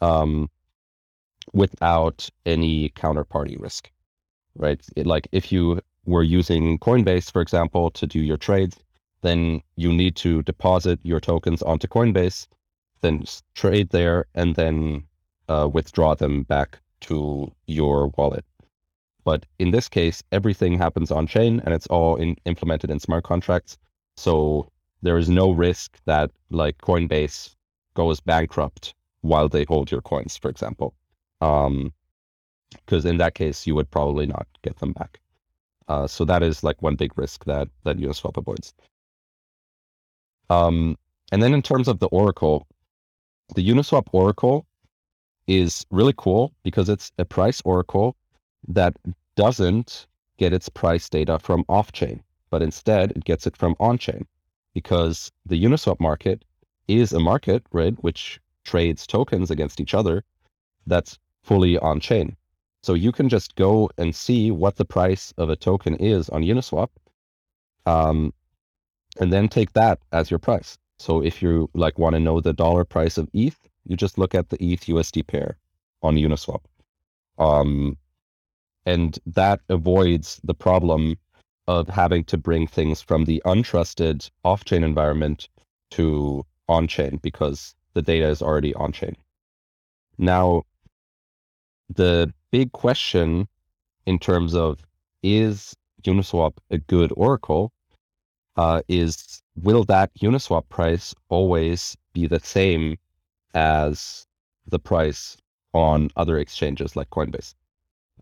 um, 0.01 0.49
without 1.53 2.29
any 2.45 2.89
counterparty 2.89 3.59
risk, 3.59 3.89
right? 4.55 4.85
It, 4.95 5.07
like 5.07 5.27
if 5.31 5.51
you 5.51 5.81
were 6.05 6.23
using 6.23 6.77
Coinbase, 6.79 7.31
for 7.31 7.41
example, 7.41 7.89
to 7.91 8.05
do 8.05 8.19
your 8.19 8.37
trades, 8.37 8.77
then 9.21 9.61
you 9.75 9.91
need 9.91 10.15
to 10.17 10.43
deposit 10.43 10.99
your 11.03 11.19
tokens 11.19 11.61
onto 11.61 11.87
Coinbase, 11.87 12.47
then 13.01 13.23
trade 13.55 13.89
there, 13.89 14.25
and 14.35 14.55
then 14.55 15.03
uh, 15.47 15.67
withdraw 15.71 16.15
them 16.15 16.43
back 16.43 16.79
to 17.01 17.51
your 17.67 18.07
wallet. 18.17 18.45
But 19.23 19.45
in 19.59 19.71
this 19.71 19.89
case, 19.89 20.23
everything 20.31 20.77
happens 20.77 21.11
on 21.11 21.27
chain 21.27 21.61
and 21.65 21.73
it's 21.73 21.87
all 21.87 22.15
in, 22.15 22.35
implemented 22.45 22.89
in 22.89 22.99
smart 22.99 23.23
contracts. 23.23 23.77
So 24.17 24.71
there 25.01 25.17
is 25.17 25.29
no 25.29 25.51
risk 25.51 25.97
that 26.05 26.31
like 26.49 26.77
Coinbase 26.79 27.55
goes 27.95 28.19
bankrupt 28.19 28.93
while 29.21 29.49
they 29.49 29.65
hold 29.65 29.91
your 29.91 30.01
coins, 30.01 30.37
for 30.37 30.49
example. 30.49 30.93
Um, 31.41 31.93
because 32.71 33.05
in 33.05 33.17
that 33.17 33.33
case, 33.33 33.65
you 33.65 33.75
would 33.75 33.89
probably 33.89 34.27
not 34.27 34.47
get 34.61 34.77
them 34.77 34.93
back. 34.93 35.19
Uh, 35.87 36.05
so 36.05 36.23
that 36.25 36.43
is 36.43 36.63
like 36.63 36.81
one 36.81 36.95
big 36.95 37.17
risk 37.17 37.45
that 37.45 37.67
that 37.83 37.97
Uniswap 37.97 38.37
avoids. 38.37 38.73
Um, 40.49 40.97
and 41.31 41.41
then 41.41 41.53
in 41.53 41.61
terms 41.61 41.87
of 41.87 41.99
the 41.99 42.07
Oracle, 42.07 42.67
the 43.55 43.67
Uniswap 43.67 44.07
Oracle 44.11 44.67
is 45.47 45.85
really 45.89 46.13
cool 46.15 46.53
because 46.63 46.89
it's 46.89 47.11
a 47.17 47.25
price 47.25 47.59
oracle 47.65 48.15
that 48.67 48.95
doesn't 49.35 50.05
get 50.37 50.53
its 50.53 50.69
price 50.69 51.09
data 51.09 51.39
from 51.39 51.65
off 51.67 51.91
chain, 51.91 52.21
but 52.51 52.61
instead 52.61 53.11
it 53.11 53.25
gets 53.25 53.47
it 53.47 53.57
from 53.57 53.75
on 53.79 53.97
chain 53.97 54.27
because 54.75 55.31
the 55.47 55.61
Uniswap 55.61 55.99
market 55.99 56.45
is 56.89 57.13
a 57.13 57.19
market, 57.19 57.63
right, 57.71 57.95
which 58.03 58.39
trades 58.65 59.07
tokens 59.07 59.51
against 59.51 59.79
each 59.79 59.93
other 59.93 60.23
that's 60.87 61.17
fully 61.43 61.77
on 61.77 61.99
chain. 61.99 62.35
So 62.81 62.93
you 62.93 63.11
can 63.11 63.29
just 63.29 63.55
go 63.55 63.89
and 63.97 64.15
see 64.15 64.51
what 64.51 64.77
the 64.77 64.85
price 64.85 65.33
of 65.37 65.49
a 65.49 65.55
token 65.55 65.95
is 65.95 66.29
on 66.29 66.43
Uniswap, 66.43 66.89
um, 67.85 68.33
and 69.19 69.31
then 69.31 69.47
take 69.47 69.73
that 69.73 69.99
as 70.11 70.31
your 70.31 70.39
price. 70.39 70.77
So 70.97 71.21
if 71.23 71.41
you 71.41 71.69
like 71.73 71.97
want 71.97 72.15
to 72.15 72.19
know 72.19 72.41
the 72.41 72.53
dollar 72.53 72.85
price 72.85 73.17
of 73.17 73.29
ETH, 73.33 73.57
you 73.85 73.95
just 73.95 74.17
look 74.17 74.35
at 74.35 74.49
the 74.49 74.57
ETH 74.63 74.85
USD 74.85 75.27
pair 75.27 75.57
on 76.01 76.15
Uniswap. 76.15 76.61
Um, 77.37 77.97
and 78.85 79.19
that 79.25 79.61
avoids 79.69 80.39
the 80.43 80.53
problem 80.53 81.17
of 81.67 81.87
having 81.87 82.23
to 82.25 82.37
bring 82.37 82.65
things 82.65 83.01
from 83.01 83.25
the 83.25 83.41
untrusted 83.45 84.29
off 84.43 84.65
chain 84.65 84.83
environment 84.83 85.47
to 85.91 86.45
on 86.69 86.87
chain 86.87 87.19
because 87.21 87.75
the 87.93 88.01
data 88.01 88.27
is 88.27 88.41
already 88.41 88.73
on 88.75 88.91
chain. 88.93 89.15
Now, 90.17 90.63
the 91.89 92.33
big 92.51 92.71
question 92.71 93.47
in 94.05 94.19
terms 94.19 94.55
of 94.55 94.79
is 95.23 95.75
Uniswap 96.03 96.53
a 96.69 96.77
good 96.77 97.11
oracle 97.17 97.71
uh, 98.55 98.81
is 98.87 99.41
will 99.55 99.83
that 99.85 100.11
Uniswap 100.21 100.69
price 100.69 101.13
always 101.29 101.97
be 102.13 102.27
the 102.27 102.39
same 102.39 102.97
as 103.53 104.25
the 104.67 104.79
price 104.79 105.37
on 105.73 106.09
other 106.15 106.37
exchanges 106.37 106.95
like 106.95 107.09
Coinbase. 107.09 107.53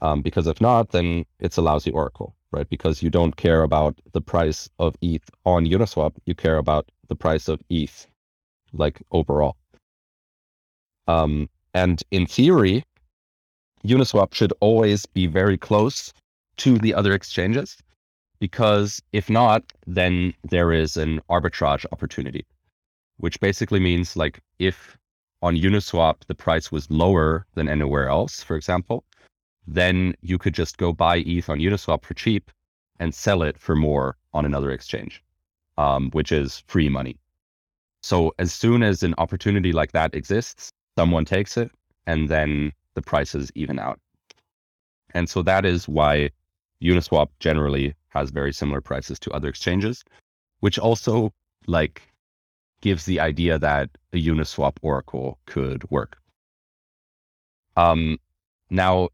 Um, 0.01 0.21
because 0.21 0.47
if 0.47 0.61
not, 0.61 0.91
then 0.91 1.25
it's 1.39 1.57
a 1.57 1.61
lousy 1.61 1.91
oracle, 1.91 2.35
right? 2.51 2.69
Because 2.69 3.01
you 3.01 3.09
don't 3.09 3.35
care 3.35 3.63
about 3.63 3.99
the 4.13 4.21
price 4.21 4.69
of 4.79 4.95
ETH 5.01 5.29
on 5.45 5.65
Uniswap, 5.65 6.13
you 6.25 6.35
care 6.35 6.57
about 6.57 6.89
the 7.07 7.15
price 7.15 7.47
of 7.47 7.59
ETH, 7.69 8.07
like 8.73 9.01
overall. 9.11 9.55
Um, 11.07 11.49
and 11.73 12.03
in 12.11 12.25
theory, 12.25 12.83
Uniswap 13.85 14.33
should 14.33 14.53
always 14.59 15.05
be 15.05 15.27
very 15.27 15.57
close 15.57 16.13
to 16.57 16.77
the 16.77 16.93
other 16.93 17.13
exchanges, 17.13 17.77
because 18.39 19.01
if 19.13 19.29
not, 19.29 19.63
then 19.85 20.33
there 20.43 20.71
is 20.71 20.97
an 20.97 21.21
arbitrage 21.29 21.85
opportunity, 21.91 22.45
which 23.17 23.39
basically 23.39 23.79
means 23.79 24.15
like 24.15 24.39
if 24.59 24.97
on 25.41 25.55
Uniswap 25.55 26.25
the 26.27 26.35
price 26.35 26.71
was 26.71 26.89
lower 26.89 27.45
than 27.53 27.69
anywhere 27.69 28.09
else, 28.09 28.43
for 28.43 28.55
example, 28.55 29.03
then 29.67 30.15
you 30.21 30.37
could 30.37 30.53
just 30.53 30.77
go 30.77 30.91
buy 30.91 31.17
ETH 31.17 31.49
on 31.49 31.59
Uniswap 31.59 32.03
for 32.03 32.13
cheap 32.13 32.51
and 32.99 33.13
sell 33.13 33.43
it 33.43 33.57
for 33.57 33.75
more 33.75 34.17
on 34.33 34.45
another 34.45 34.71
exchange, 34.71 35.23
um, 35.77 36.09
which 36.11 36.31
is 36.31 36.63
free 36.67 36.89
money. 36.89 37.17
So 38.03 38.33
as 38.39 38.53
soon 38.53 38.83
as 38.83 39.03
an 39.03 39.15
opportunity 39.17 39.73
like 39.73 39.91
that 39.91 40.15
exists, 40.15 40.71
someone 40.97 41.25
takes 41.25 41.57
it 41.57 41.71
and 42.05 42.29
then 42.29 42.71
the 42.93 43.01
prices 43.01 43.51
even 43.55 43.79
out. 43.79 43.99
And 45.13 45.29
so 45.29 45.41
that 45.43 45.65
is 45.65 45.87
why 45.87 46.29
Uniswap 46.81 47.29
generally 47.39 47.95
has 48.09 48.29
very 48.31 48.53
similar 48.53 48.81
prices 48.81 49.19
to 49.19 49.31
other 49.31 49.49
exchanges, 49.49 50.03
which 50.59 50.79
also 50.79 51.33
like 51.67 52.01
gives 52.81 53.05
the 53.05 53.19
idea 53.19 53.57
that 53.59 53.89
a 54.13 54.17
Uniswap 54.17 54.77
Oracle 54.81 55.39
could 55.45 55.89
work. 55.89 56.17
Um, 57.75 58.17
now, 58.69 59.09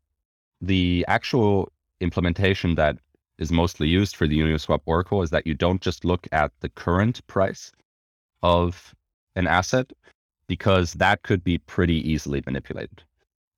the 0.61 1.05
actual 1.07 1.71
implementation 1.99 2.75
that 2.75 2.97
is 3.37 3.51
mostly 3.51 3.87
used 3.87 4.15
for 4.15 4.27
the 4.27 4.39
Uniswap 4.39 4.81
Oracle 4.85 5.21
is 5.21 5.29
that 5.31 5.47
you 5.47 5.53
don't 5.53 5.81
just 5.81 6.05
look 6.05 6.27
at 6.31 6.51
the 6.59 6.69
current 6.69 7.25
price 7.27 7.71
of 8.43 8.93
an 9.35 9.47
asset, 9.47 9.91
because 10.47 10.93
that 10.93 11.23
could 11.23 11.43
be 11.43 11.57
pretty 11.57 12.07
easily 12.07 12.43
manipulated, 12.45 13.03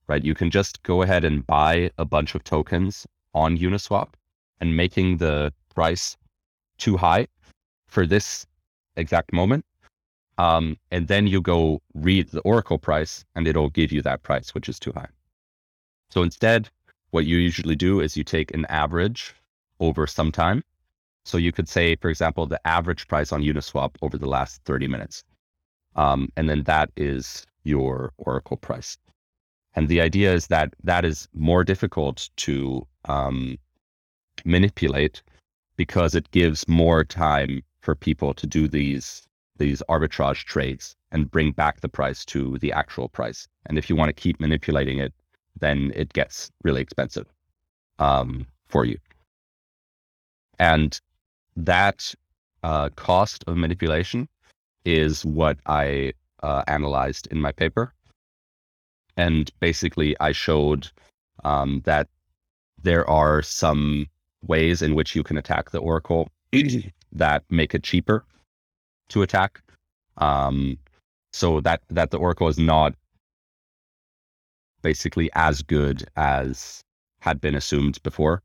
right? 0.08 0.24
You 0.24 0.36
can 0.36 0.50
just 0.50 0.82
go 0.84 1.02
ahead 1.02 1.26
and 1.26 1.46
buy 1.46 1.92
a 1.98 2.06
bunch 2.06 2.36
of 2.36 2.44
tokens 2.46 3.06
on 3.34 3.58
Uniswap 3.58 4.14
and 4.62 4.78
making 4.78 5.18
the 5.18 5.52
price 5.74 6.16
too 6.78 6.96
high 6.96 7.28
for 7.88 8.06
this 8.06 8.48
exact 8.96 9.34
moment 9.34 9.66
um, 10.38 10.78
and 10.92 11.08
then 11.08 11.28
you 11.28 11.42
go 11.42 11.82
read 11.94 12.30
the 12.30 12.42
Oracle 12.42 12.78
price 12.78 13.26
and 13.36 13.48
it'll 13.48 13.70
give 13.70 13.92
you 13.92 14.02
that 14.02 14.24
price, 14.24 14.54
which 14.54 14.68
is 14.68 14.80
too 14.80 14.92
high. 14.94 15.08
So 16.10 16.24
instead, 16.24 16.70
what 17.12 17.26
you 17.26 17.38
usually 17.38 17.76
do 17.76 18.02
is 18.02 18.18
you 18.18 18.24
take 18.24 18.54
an 18.54 18.66
average 18.66 19.34
over 19.80 20.08
some 20.08 20.32
time. 20.32 20.64
So 21.26 21.38
you 21.38 21.52
could 21.52 21.68
say, 21.68 21.96
for 21.96 22.10
example, 22.10 22.46
the 22.46 22.66
average 22.68 23.08
price 23.08 23.32
on 23.32 23.42
Uniswap 23.42 23.96
over 24.02 24.18
the 24.18 24.28
last 24.28 24.62
30 24.66 24.88
minutes. 24.88 25.24
Um, 25.96 26.30
and 26.38 26.48
then 26.48 26.64
that 26.64 26.92
is 26.96 27.46
your 27.64 28.14
Oracle 28.18 28.58
price. 28.58 28.98
And 29.74 29.88
the 29.88 30.02
idea 30.02 30.34
is 30.34 30.48
that 30.48 30.74
that 30.84 31.04
is 31.04 31.28
more 31.34 31.64
difficult 31.64 32.30
to 32.38 32.88
um, 33.06 33.58
manipulate 34.46 35.24
because 35.78 36.16
it 36.16 36.30
gives 36.32 36.68
more 36.68 37.04
time 37.04 37.62
for 37.82 37.96
people 37.96 38.34
to 38.34 38.48
do 38.48 38.68
these 38.68 39.28
these 39.58 39.82
arbitrage 39.88 40.44
trades 40.44 40.98
and 41.12 41.32
bring 41.32 41.54
back 41.54 41.80
the 41.80 41.88
price 41.88 42.26
to 42.26 42.58
the 42.60 42.74
actual 42.74 43.08
price. 43.08 43.48
And 43.68 43.78
if 43.78 43.90
you 43.90 43.96
want 43.96 44.10
to 44.10 44.22
keep 44.22 44.38
manipulating 44.42 45.00
it, 45.00 45.14
then 45.58 45.94
it 45.96 46.12
gets 46.12 46.52
really 46.64 46.82
expensive 46.82 47.26
um, 48.00 48.46
for 48.68 48.84
you. 48.84 48.98
And 50.60 51.00
that 51.56 52.14
uh, 52.64 52.90
cost 52.96 53.44
of 53.48 53.58
manipulation 53.58 54.28
is 54.86 55.26
what 55.26 55.58
I 55.66 56.14
uh, 56.44 56.64
analyzed 56.68 57.28
in 57.32 57.42
my 57.42 57.52
paper. 57.52 57.94
And 59.18 59.52
basically, 59.60 60.16
I 60.20 60.32
showed 60.32 60.92
um, 61.44 61.82
that 61.86 62.08
there 62.82 63.10
are 63.10 63.42
some 63.42 64.08
ways 64.44 64.82
in 64.82 64.96
which 64.96 65.16
you 65.16 65.24
can 65.24 65.38
attack 65.38 65.72
the 65.72 65.80
Oracle 65.80 66.30
that 67.12 67.44
make 67.50 67.74
it 67.74 67.84
cheaper 67.84 68.26
to 69.10 69.22
attack. 69.22 69.62
Um, 70.18 70.78
so 71.34 71.62
that 71.62 71.82
that 71.90 72.12
the 72.12 72.18
Oracle 72.18 72.48
is 72.48 72.58
not 72.58 72.96
basically 74.82 75.30
as 75.34 75.62
good 75.62 76.06
as 76.16 76.84
had 77.20 77.42
been 77.42 77.56
assumed 77.56 78.02
before. 78.04 78.42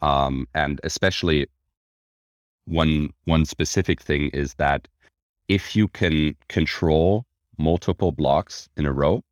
Um, 0.00 0.46
and 0.54 0.80
especially 0.84 1.48
one 2.66 3.10
one 3.24 3.44
specific 3.44 4.00
thing 4.00 4.28
is 4.30 4.54
that 4.54 4.88
if 5.48 5.76
you 5.76 5.88
can 5.88 6.34
control 6.48 7.26
multiple 7.58 8.12
blocks 8.12 8.68
in 8.76 8.86
a 8.86 8.92
row, 8.92 9.22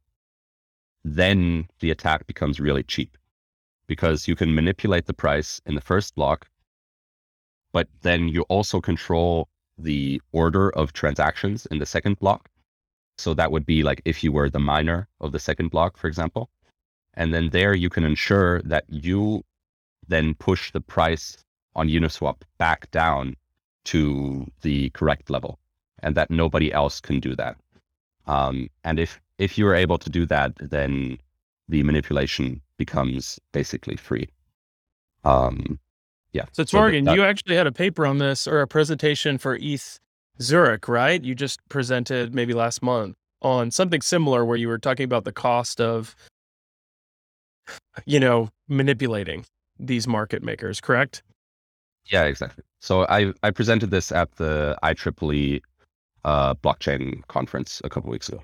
then 1.04 1.66
the 1.80 1.90
attack 1.90 2.26
becomes 2.26 2.60
really 2.60 2.82
cheap 2.82 3.16
because 3.86 4.28
you 4.28 4.36
can 4.36 4.54
manipulate 4.54 5.06
the 5.06 5.14
price 5.14 5.60
in 5.66 5.74
the 5.74 5.80
first 5.80 6.14
block, 6.14 6.48
but 7.72 7.88
then 8.02 8.28
you 8.28 8.42
also 8.42 8.80
control 8.80 9.48
the 9.78 10.20
order 10.32 10.70
of 10.70 10.92
transactions 10.92 11.66
in 11.66 11.78
the 11.78 11.86
second 11.86 12.18
block. 12.18 12.48
So 13.18 13.34
that 13.34 13.50
would 13.50 13.66
be 13.66 13.82
like 13.82 14.02
if 14.04 14.22
you 14.22 14.32
were 14.32 14.50
the 14.50 14.58
miner 14.58 15.08
of 15.20 15.32
the 15.32 15.38
second 15.38 15.70
block, 15.70 15.96
for 15.96 16.06
example. 16.06 16.50
And 17.14 17.34
then 17.34 17.50
there 17.50 17.74
you 17.74 17.90
can 17.90 18.04
ensure 18.04 18.62
that 18.62 18.84
you 18.88 19.42
then 20.08 20.34
push 20.34 20.72
the 20.72 20.80
price 20.80 21.36
on 21.74 21.88
Uniswap 21.88 22.42
back 22.58 22.90
down 22.90 23.36
to 23.84 24.46
the 24.62 24.90
correct 24.90 25.30
level 25.30 25.58
and 26.02 26.14
that 26.14 26.30
nobody 26.30 26.72
else 26.72 27.00
can 27.00 27.20
do 27.20 27.34
that. 27.36 27.56
Um, 28.26 28.68
and 28.84 28.98
if 28.98 29.20
if 29.38 29.58
you 29.58 29.66
are 29.66 29.74
able 29.74 29.98
to 29.98 30.10
do 30.10 30.26
that, 30.26 30.52
then 30.60 31.18
the 31.68 31.82
manipulation 31.82 32.60
becomes 32.76 33.40
basically 33.52 33.96
free. 33.96 34.28
Um, 35.24 35.78
yeah. 36.32 36.44
So, 36.52 36.64
Morgan, 36.72 37.06
so 37.06 37.14
you 37.14 37.24
actually 37.24 37.56
had 37.56 37.66
a 37.66 37.72
paper 37.72 38.06
on 38.06 38.18
this 38.18 38.46
or 38.46 38.60
a 38.60 38.68
presentation 38.68 39.38
for 39.38 39.58
ETH 39.60 39.98
Zurich, 40.40 40.88
right? 40.88 41.22
You 41.22 41.34
just 41.34 41.60
presented 41.68 42.34
maybe 42.34 42.52
last 42.54 42.82
month 42.82 43.16
on 43.40 43.70
something 43.70 44.00
similar 44.00 44.44
where 44.44 44.56
you 44.56 44.68
were 44.68 44.78
talking 44.78 45.04
about 45.04 45.24
the 45.24 45.32
cost 45.32 45.80
of, 45.80 46.14
you 48.06 48.20
know, 48.20 48.48
manipulating 48.68 49.44
these 49.78 50.06
market 50.06 50.42
makers, 50.42 50.80
correct? 50.80 51.22
Yeah, 52.06 52.24
exactly. 52.24 52.64
So 52.80 53.06
I 53.08 53.32
I 53.42 53.50
presented 53.50 53.90
this 53.90 54.12
at 54.12 54.32
the 54.36 54.76
IEEE 54.82 55.62
uh, 56.24 56.54
blockchain 56.54 57.26
conference 57.28 57.80
a 57.84 57.88
couple 57.88 58.10
weeks 58.10 58.28
ago. 58.28 58.42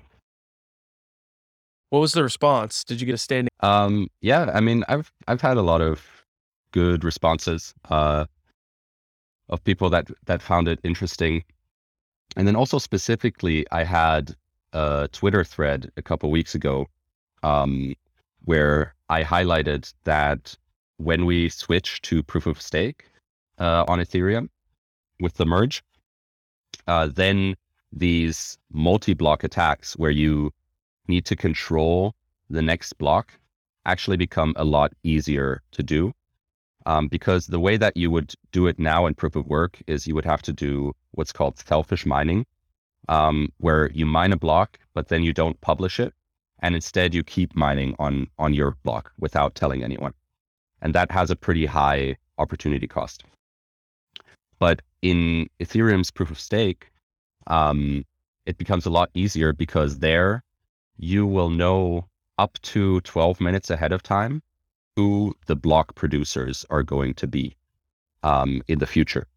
What 1.89 1.99
was 1.99 2.13
the 2.13 2.23
response? 2.23 2.83
Did 2.83 3.01
you 3.01 3.07
get 3.07 3.15
a 3.15 3.17
standing? 3.17 3.49
Um, 3.61 4.07
yeah, 4.21 4.51
I 4.53 4.59
mean, 4.61 4.83
I've 4.87 5.11
I've 5.27 5.41
had 5.41 5.57
a 5.57 5.61
lot 5.61 5.81
of 5.81 6.05
good 6.71 7.03
responses 7.03 7.73
uh, 7.89 8.25
of 9.49 9.63
people 9.63 9.89
that 9.89 10.09
that 10.25 10.41
found 10.41 10.67
it 10.67 10.79
interesting, 10.83 11.43
and 12.35 12.47
then 12.47 12.55
also 12.55 12.77
specifically, 12.77 13.65
I 13.71 13.83
had 13.83 14.35
a 14.73 15.09
Twitter 15.11 15.43
thread 15.43 15.91
a 15.97 16.01
couple 16.01 16.29
weeks 16.29 16.53
ago 16.53 16.87
um, 17.41 17.95
where 18.45 18.93
I 19.09 19.23
highlighted 19.23 19.91
that 20.03 20.55
when 20.97 21.25
we 21.25 21.49
switch 21.49 22.01
to 22.03 22.21
proof 22.21 22.45
of 22.45 22.61
stake 22.61 23.08
uh, 23.59 23.85
on 23.87 23.99
Ethereum 23.99 24.49
with 25.19 25.35
the 25.35 25.45
merge, 25.45 25.83
uh, 26.87 27.07
then 27.07 27.55
these 27.91 28.57
multi-block 28.71 29.43
attacks 29.43 29.93
where 29.97 30.11
you 30.11 30.51
need 31.07 31.25
to 31.25 31.35
control 31.35 32.15
the 32.49 32.61
next 32.61 32.93
block 32.97 33.33
actually 33.85 34.17
become 34.17 34.53
a 34.55 34.63
lot 34.63 34.93
easier 35.03 35.61
to 35.71 35.83
do. 35.83 36.13
Um, 36.85 37.07
because 37.07 37.47
the 37.47 37.59
way 37.59 37.77
that 37.77 37.97
you 37.97 38.09
would 38.09 38.33
do 38.51 38.65
it 38.67 38.79
now 38.79 39.05
in 39.05 39.13
proof 39.13 39.35
of 39.35 39.45
work 39.45 39.81
is 39.87 40.07
you 40.07 40.15
would 40.15 40.25
have 40.25 40.41
to 40.43 40.53
do 40.53 40.95
what's 41.11 41.33
called 41.33 41.59
selfish 41.59 42.05
mining, 42.05 42.45
um, 43.09 43.51
where 43.57 43.91
you 43.91 44.05
mine 44.05 44.31
a 44.31 44.37
block, 44.37 44.79
but 44.93 45.09
then 45.09 45.21
you 45.21 45.33
don't 45.33 45.59
publish 45.61 45.99
it. 45.99 46.13
And 46.61 46.75
instead 46.75 47.13
you 47.13 47.23
keep 47.23 47.55
mining 47.55 47.95
on, 47.99 48.27
on 48.37 48.53
your 48.53 48.77
block 48.83 49.11
without 49.19 49.55
telling 49.55 49.83
anyone. 49.83 50.13
And 50.81 50.95
that 50.95 51.11
has 51.11 51.29
a 51.29 51.35
pretty 51.35 51.65
high 51.65 52.17
opportunity 52.37 52.87
cost. 52.87 53.23
But 54.59 54.81
in 55.01 55.49
Ethereum's 55.59 56.11
proof 56.11 56.29
of 56.29 56.39
stake, 56.39 56.91
um, 57.47 58.05
it 58.45 58.57
becomes 58.57 58.85
a 58.85 58.89
lot 58.89 59.09
easier 59.13 59.53
because 59.53 59.99
there 59.99 60.43
you 60.97 61.25
will 61.25 61.49
know 61.49 62.07
up 62.37 62.59
to 62.61 63.01
12 63.01 63.41
minutes 63.41 63.69
ahead 63.69 63.91
of 63.91 64.03
time 64.03 64.41
who 64.95 65.35
the 65.45 65.55
block 65.55 65.95
producers 65.95 66.65
are 66.69 66.83
going 66.83 67.13
to 67.13 67.27
be 67.27 67.55
um, 68.23 68.61
in 68.67 68.79
the 68.79 68.87
future. 68.87 69.27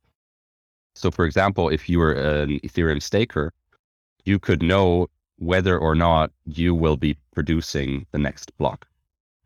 So, 0.94 1.10
for 1.10 1.24
example, 1.24 1.68
if 1.68 1.88
you 1.88 1.98
were 1.98 2.12
an 2.12 2.60
Ethereum 2.60 3.00
staker, 3.00 3.52
you 4.24 4.38
could 4.38 4.62
know 4.62 5.08
whether 5.36 5.78
or 5.78 5.94
not 5.94 6.30
you 6.46 6.74
will 6.74 6.96
be 6.96 7.16
producing 7.32 8.06
the 8.12 8.18
next 8.18 8.56
block. 8.58 8.86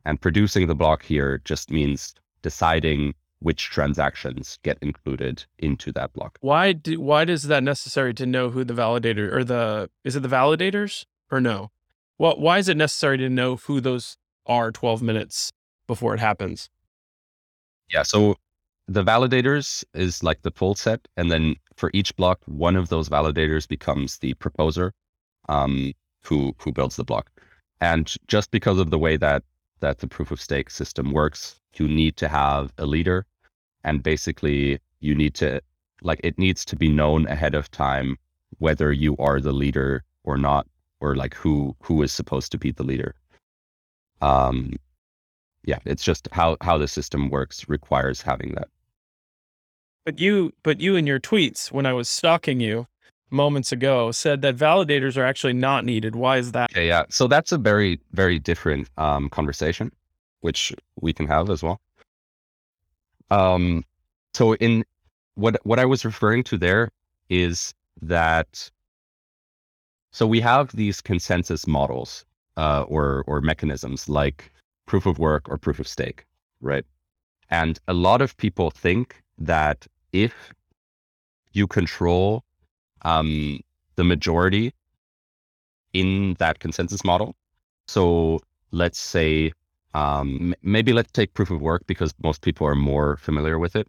And 0.04 0.20
producing 0.20 0.66
the 0.66 0.74
block 0.74 1.02
here 1.02 1.40
just 1.44 1.70
means 1.70 2.14
deciding 2.42 3.14
which 3.40 3.70
transactions 3.70 4.58
get 4.62 4.78
included 4.80 5.44
into 5.58 5.92
that 5.92 6.12
block. 6.12 6.38
Why 6.40 6.72
do 6.72 7.00
why 7.00 7.24
is 7.24 7.44
that 7.44 7.62
necessary 7.62 8.14
to 8.14 8.26
know 8.26 8.50
who 8.50 8.64
the 8.64 8.74
validator 8.74 9.32
or 9.32 9.44
the 9.44 9.90
is 10.04 10.16
it 10.16 10.20
the 10.20 10.28
validators 10.28 11.04
or 11.30 11.40
no? 11.40 11.70
What 12.16 12.40
why 12.40 12.58
is 12.58 12.68
it 12.68 12.76
necessary 12.76 13.18
to 13.18 13.28
know 13.28 13.56
who 13.56 13.80
those 13.80 14.16
are 14.46 14.70
12 14.70 15.02
minutes 15.02 15.52
before 15.86 16.14
it 16.14 16.20
happens? 16.20 16.70
Yeah, 17.92 18.02
so 18.02 18.36
the 18.88 19.04
validators 19.04 19.84
is 19.94 20.22
like 20.22 20.42
the 20.42 20.50
full 20.50 20.74
set 20.74 21.06
and 21.16 21.30
then 21.30 21.56
for 21.74 21.90
each 21.92 22.14
block 22.16 22.40
one 22.46 22.76
of 22.76 22.88
those 22.88 23.08
validators 23.08 23.68
becomes 23.68 24.18
the 24.18 24.34
proposer 24.34 24.92
um, 25.48 25.92
who 26.22 26.54
who 26.58 26.72
builds 26.72 26.96
the 26.96 27.04
block. 27.04 27.30
And 27.80 28.12
just 28.26 28.50
because 28.50 28.78
of 28.78 28.90
the 28.90 28.98
way 28.98 29.18
that 29.18 29.42
that 29.80 29.98
the 29.98 30.08
proof 30.08 30.30
of 30.30 30.40
stake 30.40 30.70
system 30.70 31.12
works, 31.12 31.60
you 31.74 31.88
need 31.88 32.16
to 32.16 32.28
have 32.28 32.72
a 32.78 32.86
leader. 32.86 33.26
And 33.84 34.02
basically 34.02 34.80
you 35.00 35.14
need 35.14 35.34
to 35.34 35.60
like 36.02 36.20
it 36.24 36.38
needs 36.38 36.64
to 36.64 36.76
be 36.76 36.88
known 36.88 37.26
ahead 37.28 37.54
of 37.54 37.70
time 37.70 38.16
whether 38.58 38.92
you 38.92 39.16
are 39.18 39.40
the 39.40 39.52
leader 39.52 40.04
or 40.24 40.36
not 40.36 40.66
or 41.00 41.14
like 41.14 41.34
who 41.34 41.76
who 41.82 42.02
is 42.02 42.12
supposed 42.12 42.50
to 42.52 42.58
be 42.58 42.72
the 42.72 42.82
leader. 42.82 43.14
Um 44.20 44.72
yeah 45.64 45.78
it's 45.84 46.04
just 46.04 46.28
how 46.32 46.56
how 46.60 46.78
the 46.78 46.88
system 46.88 47.28
works 47.30 47.68
requires 47.68 48.22
having 48.22 48.52
that. 48.54 48.68
But 50.04 50.18
you 50.18 50.52
but 50.62 50.80
you 50.80 50.96
in 50.96 51.06
your 51.06 51.20
tweets 51.20 51.70
when 51.70 51.86
i 51.86 51.92
was 51.92 52.08
stalking 52.08 52.60
you 52.60 52.86
moments 53.30 53.72
ago 53.72 54.12
said 54.12 54.40
that 54.42 54.56
validators 54.56 55.16
are 55.16 55.24
actually 55.24 55.52
not 55.52 55.84
needed 55.84 56.14
why 56.14 56.36
is 56.38 56.52
that 56.52 56.70
okay, 56.70 56.86
yeah 56.86 57.04
so 57.08 57.26
that's 57.26 57.50
a 57.50 57.58
very 57.58 57.98
very 58.12 58.38
different 58.38 58.88
um 58.98 59.28
conversation 59.30 59.90
which 60.46 60.72
we 61.00 61.12
can 61.12 61.26
have 61.26 61.50
as 61.50 61.60
well. 61.62 61.80
Um, 63.32 63.84
so 64.34 64.54
in 64.56 64.84
what 65.34 65.54
what 65.64 65.78
I 65.78 65.84
was 65.84 66.04
referring 66.04 66.44
to 66.44 66.56
there 66.56 66.88
is 67.28 67.74
that 68.00 68.70
so 70.12 70.26
we 70.26 70.40
have 70.40 70.70
these 70.82 71.00
consensus 71.00 71.66
models 71.66 72.24
uh, 72.56 72.82
or 72.82 73.24
or 73.26 73.40
mechanisms 73.40 74.08
like 74.08 74.52
proof 74.86 75.04
of 75.06 75.18
work 75.18 75.48
or 75.48 75.58
proof 75.58 75.80
of 75.80 75.88
stake, 75.88 76.24
right? 76.60 76.84
And 77.50 77.78
a 77.88 77.94
lot 77.94 78.20
of 78.22 78.36
people 78.36 78.70
think 78.70 79.22
that 79.38 79.86
if 80.12 80.34
you 81.52 81.66
control 81.66 82.44
um, 83.02 83.60
the 83.96 84.04
majority 84.04 84.72
in 85.92 86.34
that 86.38 86.58
consensus 86.58 87.04
model, 87.04 87.34
so 87.88 88.40
let's 88.70 88.98
say 88.98 89.52
um, 89.94 90.54
maybe 90.62 90.92
let's 90.92 91.12
take 91.12 91.32
proof 91.34 91.50
of 91.50 91.60
work 91.60 91.86
because 91.86 92.12
most 92.22 92.42
people 92.42 92.66
are 92.66 92.74
more 92.74 93.16
familiar 93.16 93.58
with 93.58 93.76
it. 93.76 93.88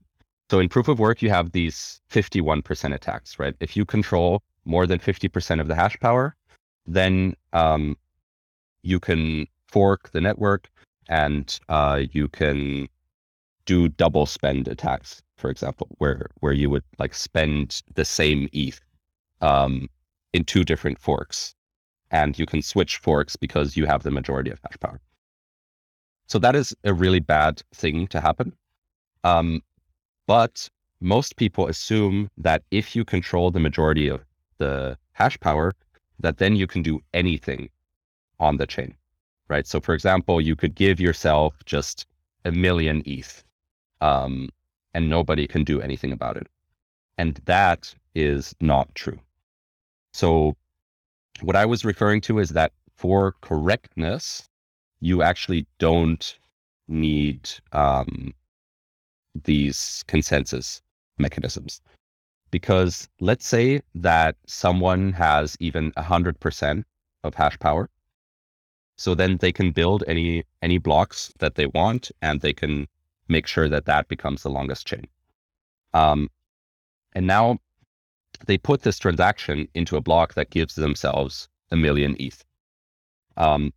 So 0.49 0.59
in 0.59 0.69
proof 0.69 0.87
of 0.87 0.99
work, 0.99 1.21
you 1.21 1.29
have 1.29 1.51
these 1.51 1.99
51% 2.09 2.93
attacks, 2.95 3.37
right? 3.37 3.53
If 3.59 3.75
you 3.75 3.83
control 3.83 4.41
more 4.63 4.87
than 4.87 4.99
50% 4.99 5.59
of 5.59 5.67
the 5.67 5.75
hash 5.75 5.99
power, 5.99 6.35
then 6.85 7.35
um, 7.51 7.97
you 8.83 8.99
can 8.99 9.47
fork 9.67 10.09
the 10.11 10.21
network 10.21 10.69
and 11.09 11.59
uh, 11.67 12.03
you 12.11 12.29
can 12.29 12.87
do 13.65 13.89
double 13.89 14.25
spend 14.25 14.69
attacks, 14.69 15.21
for 15.35 15.49
example, 15.49 15.87
where 15.97 16.27
where 16.39 16.53
you 16.53 16.69
would 16.69 16.83
like 16.99 17.13
spend 17.13 17.81
the 17.95 18.05
same 18.05 18.47
ETH 18.53 18.79
um, 19.41 19.89
in 20.33 20.43
two 20.43 20.63
different 20.63 20.99
forks, 20.99 21.55
and 22.11 22.37
you 22.37 22.45
can 22.45 22.61
switch 22.61 22.97
forks 22.97 23.35
because 23.35 23.77
you 23.77 23.85
have 23.85 24.03
the 24.03 24.11
majority 24.11 24.51
of 24.51 24.59
hash 24.63 24.79
power. 24.79 24.99
So 26.27 26.39
that 26.39 26.55
is 26.55 26.75
a 26.83 26.93
really 26.93 27.19
bad 27.19 27.61
thing 27.73 28.07
to 28.07 28.19
happen. 28.19 28.53
Um, 29.23 29.61
but 30.27 30.69
most 30.99 31.37
people 31.37 31.67
assume 31.67 32.29
that 32.37 32.63
if 32.71 32.95
you 32.95 33.05
control 33.05 33.51
the 33.51 33.59
majority 33.59 34.07
of 34.07 34.21
the 34.57 34.97
hash 35.13 35.39
power, 35.39 35.73
that 36.19 36.37
then 36.37 36.55
you 36.55 36.67
can 36.67 36.81
do 36.81 36.99
anything 37.13 37.69
on 38.39 38.57
the 38.57 38.67
chain, 38.67 38.95
right? 39.47 39.65
So, 39.65 39.79
for 39.79 39.93
example, 39.93 40.41
you 40.41 40.55
could 40.55 40.75
give 40.75 40.99
yourself 40.99 41.53
just 41.65 42.05
a 42.45 42.51
million 42.51 43.03
ETH, 43.05 43.43
um, 44.01 44.49
and 44.93 45.09
nobody 45.09 45.47
can 45.47 45.63
do 45.63 45.81
anything 45.81 46.11
about 46.11 46.37
it. 46.37 46.47
And 47.17 47.39
that 47.45 47.93
is 48.15 48.55
not 48.61 48.93
true. 48.95 49.19
So, 50.17 50.57
what 51.41 51.55
I 51.55 51.67
was 51.67 51.85
referring 51.85 52.21
to 52.21 52.39
is 52.39 52.49
that 52.49 52.71
for 52.95 53.35
correctness, 53.41 54.49
you 54.99 55.21
actually 55.21 55.67
don't 55.77 56.39
need 56.87 57.47
um, 57.71 58.33
these 59.43 60.03
consensus 60.07 60.81
mechanisms. 61.19 61.81
Because 62.49 63.07
let's 63.19 63.45
say 63.45 63.83
that 63.93 64.37
someone 64.47 65.13
has 65.13 65.55
even 65.59 65.91
100% 65.91 66.83
of 67.23 67.35
hash 67.35 67.59
power. 67.59 67.87
So 68.95 69.13
then 69.13 69.37
they 69.37 69.51
can 69.51 69.69
build 69.69 70.03
any 70.07 70.45
any 70.63 70.79
blocks 70.79 71.31
that 71.37 71.53
they 71.53 71.67
want, 71.67 72.11
and 72.23 72.41
they 72.41 72.53
can 72.53 72.87
make 73.27 73.45
sure 73.45 73.69
that 73.69 73.85
that 73.85 74.07
becomes 74.07 74.41
the 74.41 74.49
longest 74.49 74.87
chain. 74.87 75.05
Um, 75.93 76.31
and 77.13 77.27
now 77.27 77.59
they 78.45 78.57
put 78.57 78.81
this 78.81 78.99
transaction 78.99 79.67
into 79.73 79.97
a 79.97 80.01
block 80.01 80.33
that 80.35 80.49
gives 80.49 80.75
themselves 80.75 81.49
a 81.71 81.75
million 81.75 82.15
ETH. 82.19 82.43
Um, 83.35 83.73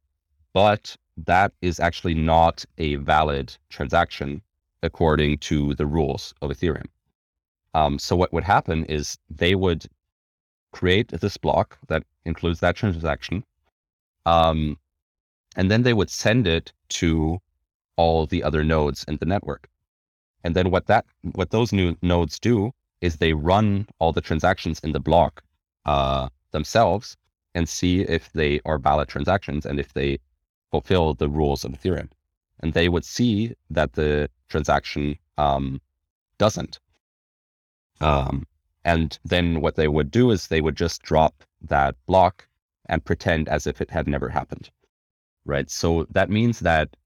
but 0.52 0.96
that 1.16 1.52
is 1.60 1.80
actually 1.80 2.14
not 2.14 2.64
a 2.78 2.96
valid 2.96 3.56
transaction 3.68 4.42
according 4.82 5.38
to 5.38 5.74
the 5.74 5.86
rules 5.86 6.34
of 6.40 6.50
Ethereum. 6.50 6.86
Um, 7.74 7.98
so 7.98 8.16
what 8.16 8.32
would 8.32 8.44
happen 8.44 8.84
is 8.86 9.18
they 9.28 9.54
would 9.54 9.86
create 10.72 11.08
this 11.08 11.36
block 11.36 11.78
that 11.88 12.04
includes 12.24 12.60
that 12.60 12.76
transaction, 12.76 13.44
um, 14.26 14.78
and 15.56 15.70
then 15.70 15.82
they 15.82 15.92
would 15.92 16.10
send 16.10 16.46
it 16.46 16.72
to 16.88 17.40
all 17.96 18.26
the 18.26 18.42
other 18.42 18.64
nodes 18.64 19.04
in 19.04 19.16
the 19.18 19.26
network. 19.26 19.68
And 20.42 20.56
then 20.56 20.70
what 20.70 20.86
that 20.86 21.04
what 21.32 21.50
those 21.50 21.72
new 21.72 21.96
nodes 22.02 22.38
do 22.38 22.72
is 23.00 23.16
they 23.16 23.32
run 23.32 23.86
all 23.98 24.12
the 24.12 24.20
transactions 24.20 24.80
in 24.80 24.92
the 24.92 25.00
block 25.00 25.42
uh, 25.86 26.28
themselves 26.52 27.16
and 27.54 27.68
see 27.68 28.02
if 28.02 28.32
they 28.32 28.60
are 28.64 28.78
valid 28.78 29.08
transactions 29.08 29.66
and 29.66 29.80
if 29.80 29.92
they 29.94 30.18
fulfill 30.70 31.14
the 31.14 31.28
rules 31.28 31.64
of 31.64 31.72
Ethereum. 31.72 32.10
And 32.60 32.74
they 32.74 32.88
would 32.88 33.04
see 33.04 33.54
that 33.70 33.94
the 33.94 34.28
transaction 34.48 35.18
um, 35.38 35.80
doesn't. 36.38 36.78
Um, 38.00 38.46
and 38.84 39.18
then 39.24 39.60
what 39.60 39.76
they 39.76 39.88
would 39.88 40.10
do 40.10 40.30
is 40.30 40.46
they 40.46 40.60
would 40.60 40.76
just 40.76 41.02
drop 41.02 41.42
that 41.62 41.96
block 42.06 42.46
and 42.86 43.04
pretend 43.04 43.48
as 43.48 43.66
if 43.66 43.80
it 43.80 43.90
had 43.90 44.06
never 44.06 44.28
happened. 44.28 44.70
Right. 45.44 45.70
So 45.70 46.06
that 46.10 46.30
means 46.30 46.60
that 46.60 46.96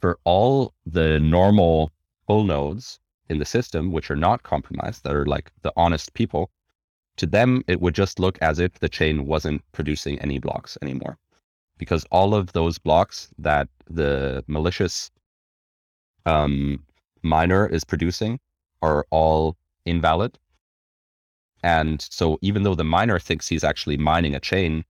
for 0.00 0.18
all 0.24 0.74
the 0.86 1.20
normal 1.20 1.90
full 2.26 2.44
nodes 2.44 2.98
in 3.28 3.38
the 3.38 3.44
system, 3.44 3.92
which 3.92 4.10
are 4.10 4.16
not 4.16 4.42
compromised, 4.42 5.04
that 5.04 5.14
are 5.14 5.26
like 5.26 5.50
the 5.62 5.72
honest 5.76 6.14
people, 6.14 6.50
to 7.16 7.26
them, 7.26 7.62
it 7.68 7.80
would 7.80 7.94
just 7.94 8.18
look 8.18 8.38
as 8.42 8.58
if 8.58 8.80
the 8.80 8.88
chain 8.88 9.26
wasn't 9.26 9.62
producing 9.72 10.18
any 10.18 10.38
blocks 10.38 10.76
anymore. 10.82 11.16
Because 11.78 12.04
all 12.10 12.34
of 12.34 12.52
those 12.52 12.78
blocks 12.78 13.28
that 13.38 13.68
the 13.88 14.44
malicious 14.46 15.10
um, 16.26 16.82
miner 17.22 17.66
is 17.66 17.84
producing 17.84 18.38
are 18.82 19.06
all 19.10 19.56
invalid. 19.84 20.38
And 21.62 22.06
so 22.10 22.38
even 22.42 22.62
though 22.62 22.74
the 22.74 22.84
miner 22.84 23.18
thinks 23.18 23.48
he's 23.48 23.64
actually 23.64 23.96
mining 23.96 24.34
a 24.34 24.40
chain, 24.40 24.84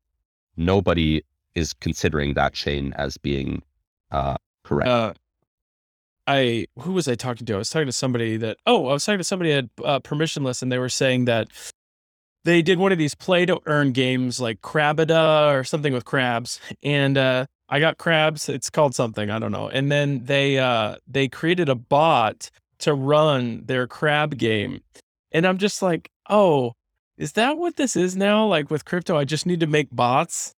nobody 0.56 1.22
is 1.54 1.72
considering 1.72 2.34
that 2.34 2.52
chain 2.52 2.92
as 2.96 3.16
being 3.16 3.62
uh, 4.10 4.36
correct. 4.64 4.88
Uh, 4.88 5.14
I 6.26 6.66
who 6.78 6.92
was 6.92 7.08
I 7.08 7.14
talking 7.14 7.46
to? 7.46 7.54
I 7.54 7.58
was 7.58 7.70
talking 7.70 7.86
to 7.86 7.92
somebody 7.92 8.36
that 8.38 8.58
oh, 8.66 8.86
I 8.88 8.92
was 8.92 9.04
talking 9.04 9.18
to 9.18 9.24
somebody 9.24 9.52
at 9.52 9.64
uh, 9.84 10.00
permissionless, 10.00 10.62
and 10.62 10.70
they 10.70 10.78
were 10.78 10.88
saying 10.88 11.26
that 11.26 11.48
they 12.44 12.62
did 12.62 12.78
one 12.78 12.92
of 12.92 12.98
these 12.98 13.14
play 13.14 13.46
to 13.46 13.60
earn 13.66 13.92
games 13.92 14.40
like 14.40 14.60
Crabada 14.60 15.54
or 15.54 15.64
something 15.64 15.92
with 15.92 16.04
crabs, 16.04 16.60
and 16.82 17.18
uh, 17.18 17.46
I 17.68 17.80
got 17.80 17.98
crabs. 17.98 18.48
It's 18.48 18.70
called 18.70 18.94
something 18.94 19.30
I 19.30 19.38
don't 19.38 19.52
know. 19.52 19.68
And 19.68 19.90
then 19.90 20.24
they 20.24 20.58
uh, 20.58 20.96
they 21.06 21.28
created 21.28 21.68
a 21.68 21.74
bot 21.74 22.50
to 22.78 22.94
run 22.94 23.62
their 23.66 23.86
crab 23.86 24.38
game, 24.38 24.82
and 25.32 25.46
I'm 25.46 25.58
just 25.58 25.82
like, 25.82 26.10
oh, 26.28 26.72
is 27.16 27.32
that 27.32 27.58
what 27.58 27.76
this 27.76 27.96
is 27.96 28.16
now? 28.16 28.46
Like 28.46 28.70
with 28.70 28.84
crypto, 28.84 29.16
I 29.16 29.24
just 29.24 29.46
need 29.46 29.60
to 29.60 29.66
make 29.66 29.88
bots 29.90 30.54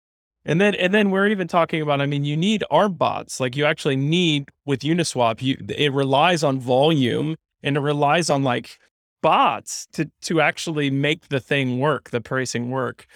and 0.47 0.61
then 0.61 0.77
and 0.77 0.95
then 0.95 1.11
we're 1.11 1.27
even 1.27 1.49
talking 1.49 1.83
about, 1.83 2.01
I 2.01 2.07
mean, 2.07 2.25
you 2.25 2.37
need 2.37 2.65
ARB 2.71 2.97
bots. 2.97 3.41
Like 3.41 3.57
you 3.57 3.67
actually 3.67 3.97
need 3.97 4.49
with 4.65 4.81
Uniswap, 4.81 5.43
you 5.43 5.59
it 5.69 5.93
relies 5.93 6.45
on 6.45 6.61
volume 6.61 7.35
and 7.65 7.77
it 7.77 7.81
relies 7.81 8.31
on 8.31 8.45
like 8.45 8.79
bots 9.23 9.89
to 9.93 10.09
to 10.23 10.41
actually 10.41 10.89
make 10.89 11.29
the 11.29 11.41
thing 11.41 11.81
work, 11.81 12.11
the 12.11 12.21
pricing 12.21 12.71
work. 12.71 13.07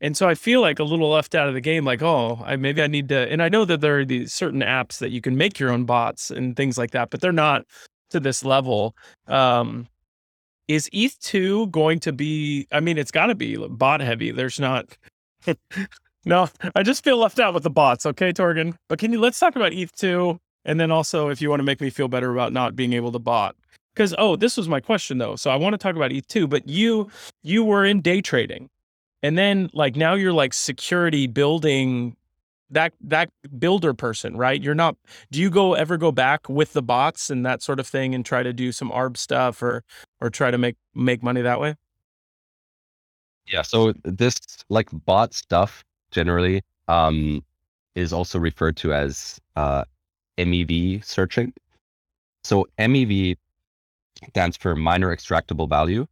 And 0.00 0.16
so 0.16 0.28
I 0.28 0.34
feel 0.34 0.60
like 0.60 0.80
a 0.80 0.84
little 0.84 1.10
left 1.10 1.36
out 1.36 1.46
of 1.46 1.54
the 1.54 1.60
game, 1.60 1.84
like, 1.84 2.02
oh, 2.02 2.42
I 2.44 2.56
maybe 2.56 2.82
I 2.82 2.88
need 2.88 3.08
to 3.10 3.30
and 3.30 3.42
I 3.42 3.48
know 3.48 3.64
that 3.64 3.80
there 3.80 4.00
are 4.00 4.04
these 4.04 4.32
certain 4.34 4.60
apps 4.60 4.98
that 4.98 5.10
you 5.10 5.20
can 5.20 5.36
make 5.36 5.60
your 5.60 5.70
own 5.70 5.84
bots 5.84 6.30
and 6.32 6.56
things 6.56 6.78
like 6.78 6.90
that, 6.90 7.10
but 7.10 7.20
they're 7.20 7.32
not 7.32 7.64
to 8.10 8.18
this 8.20 8.44
level. 8.44 8.96
Um 9.28 9.86
is 10.68 10.88
ETH2 10.92 11.70
going 11.70 12.00
to 12.00 12.12
be 12.12 12.66
I 12.72 12.80
mean, 12.80 12.98
it's 12.98 13.12
gotta 13.12 13.36
be 13.36 13.56
bot 13.68 14.00
heavy. 14.00 14.32
There's 14.32 14.58
not 14.58 14.96
No, 16.24 16.48
I 16.74 16.82
just 16.82 17.02
feel 17.02 17.16
left 17.18 17.40
out 17.40 17.54
with 17.54 17.64
the 17.64 17.70
bots. 17.70 18.06
Okay, 18.06 18.32
Torgin. 18.32 18.76
But 18.88 18.98
can 18.98 19.12
you 19.12 19.20
let's 19.20 19.38
talk 19.38 19.56
about 19.56 19.72
ETH 19.72 19.92
two, 19.92 20.38
and 20.64 20.78
then 20.78 20.90
also 20.90 21.28
if 21.28 21.42
you 21.42 21.50
want 21.50 21.60
to 21.60 21.64
make 21.64 21.80
me 21.80 21.90
feel 21.90 22.08
better 22.08 22.32
about 22.32 22.52
not 22.52 22.76
being 22.76 22.92
able 22.92 23.12
to 23.12 23.18
bot. 23.18 23.56
Because 23.94 24.14
oh, 24.16 24.36
this 24.36 24.56
was 24.56 24.68
my 24.68 24.80
question 24.80 25.18
though. 25.18 25.36
So 25.36 25.50
I 25.50 25.56
want 25.56 25.74
to 25.74 25.78
talk 25.78 25.96
about 25.96 26.12
ETH 26.12 26.26
two, 26.28 26.46
but 26.46 26.68
you 26.68 27.10
you 27.42 27.64
were 27.64 27.84
in 27.84 28.00
day 28.00 28.20
trading, 28.20 28.70
and 29.22 29.36
then 29.36 29.68
like 29.72 29.96
now 29.96 30.14
you're 30.14 30.32
like 30.32 30.54
security 30.54 31.26
building 31.26 32.16
that 32.70 32.92
that 33.02 33.30
builder 33.58 33.92
person, 33.92 34.36
right? 34.36 34.60
You're 34.62 34.74
not. 34.74 34.96
Do 35.30 35.40
you 35.40 35.50
go 35.50 35.74
ever 35.74 35.96
go 35.96 36.12
back 36.12 36.48
with 36.48 36.72
the 36.72 36.82
bots 36.82 37.30
and 37.30 37.44
that 37.44 37.62
sort 37.62 37.80
of 37.80 37.86
thing 37.86 38.14
and 38.14 38.24
try 38.24 38.42
to 38.42 38.52
do 38.52 38.72
some 38.72 38.90
ARB 38.90 39.16
stuff 39.16 39.62
or 39.62 39.84
or 40.20 40.30
try 40.30 40.50
to 40.50 40.58
make 40.58 40.76
make 40.94 41.22
money 41.22 41.42
that 41.42 41.60
way? 41.60 41.74
Yeah. 43.46 43.62
So 43.62 43.92
this 44.04 44.36
like 44.68 44.88
bot 45.04 45.34
stuff 45.34 45.84
generally 46.12 46.62
um, 46.88 47.44
is 47.94 48.12
also 48.12 48.38
referred 48.38 48.76
to 48.78 48.94
as 48.94 49.40
uh, 49.56 49.84
MEV 50.38 51.04
searching. 51.04 51.52
So 52.44 52.66
MEV 52.78 53.36
stands 54.28 54.56
for 54.56 54.76
miner 54.76 55.14
extractable 55.14 55.68
value, 55.68 56.06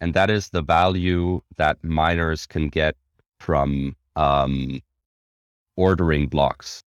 and 0.00 0.14
that 0.14 0.30
is 0.30 0.50
the 0.50 0.62
value 0.62 1.40
that 1.56 1.82
miners 1.84 2.46
can 2.46 2.68
get 2.68 2.96
from 3.38 3.96
um, 4.16 4.80
ordering 5.76 6.26
blocks. 6.28 6.82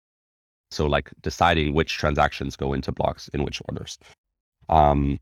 So, 0.71 0.87
like 0.87 1.11
deciding 1.21 1.75
which 1.75 1.97
transactions 1.97 2.55
go 2.55 2.73
into 2.73 2.91
blocks 2.91 3.27
in 3.29 3.43
which 3.43 3.61
orders. 3.69 3.99
Um, 4.69 5.19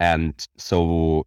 and 0.00 0.46
so 0.56 1.26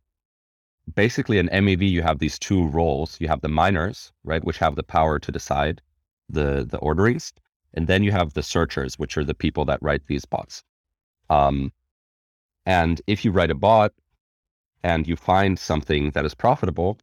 basically 0.94 1.38
in 1.40 1.48
MEV 1.50 1.90
you 1.90 2.02
have 2.02 2.20
these 2.20 2.38
two 2.38 2.68
roles. 2.68 3.20
You 3.20 3.28
have 3.28 3.42
the 3.42 3.50
miners, 3.50 4.12
right, 4.24 4.44
which 4.44 4.58
have 4.60 4.76
the 4.76 4.84
power 4.84 5.20
to 5.20 5.32
decide 5.32 5.82
the 6.30 6.66
the 6.70 6.78
orderings, 6.78 7.34
and 7.74 7.88
then 7.88 8.04
you 8.04 8.12
have 8.12 8.34
the 8.34 8.44
searchers, 8.44 9.00
which 9.00 9.18
are 9.18 9.24
the 9.24 9.34
people 9.34 9.66
that 9.66 9.82
write 9.82 10.08
these 10.08 10.26
bots. 10.26 10.64
Um, 11.30 11.72
and 12.66 13.02
if 13.08 13.24
you 13.24 13.32
write 13.32 13.52
a 13.52 13.56
bot 13.56 13.94
and 14.84 15.08
you 15.08 15.16
find 15.16 15.58
something 15.58 16.12
that 16.12 16.26
is 16.26 16.36
profitable, 16.36 16.98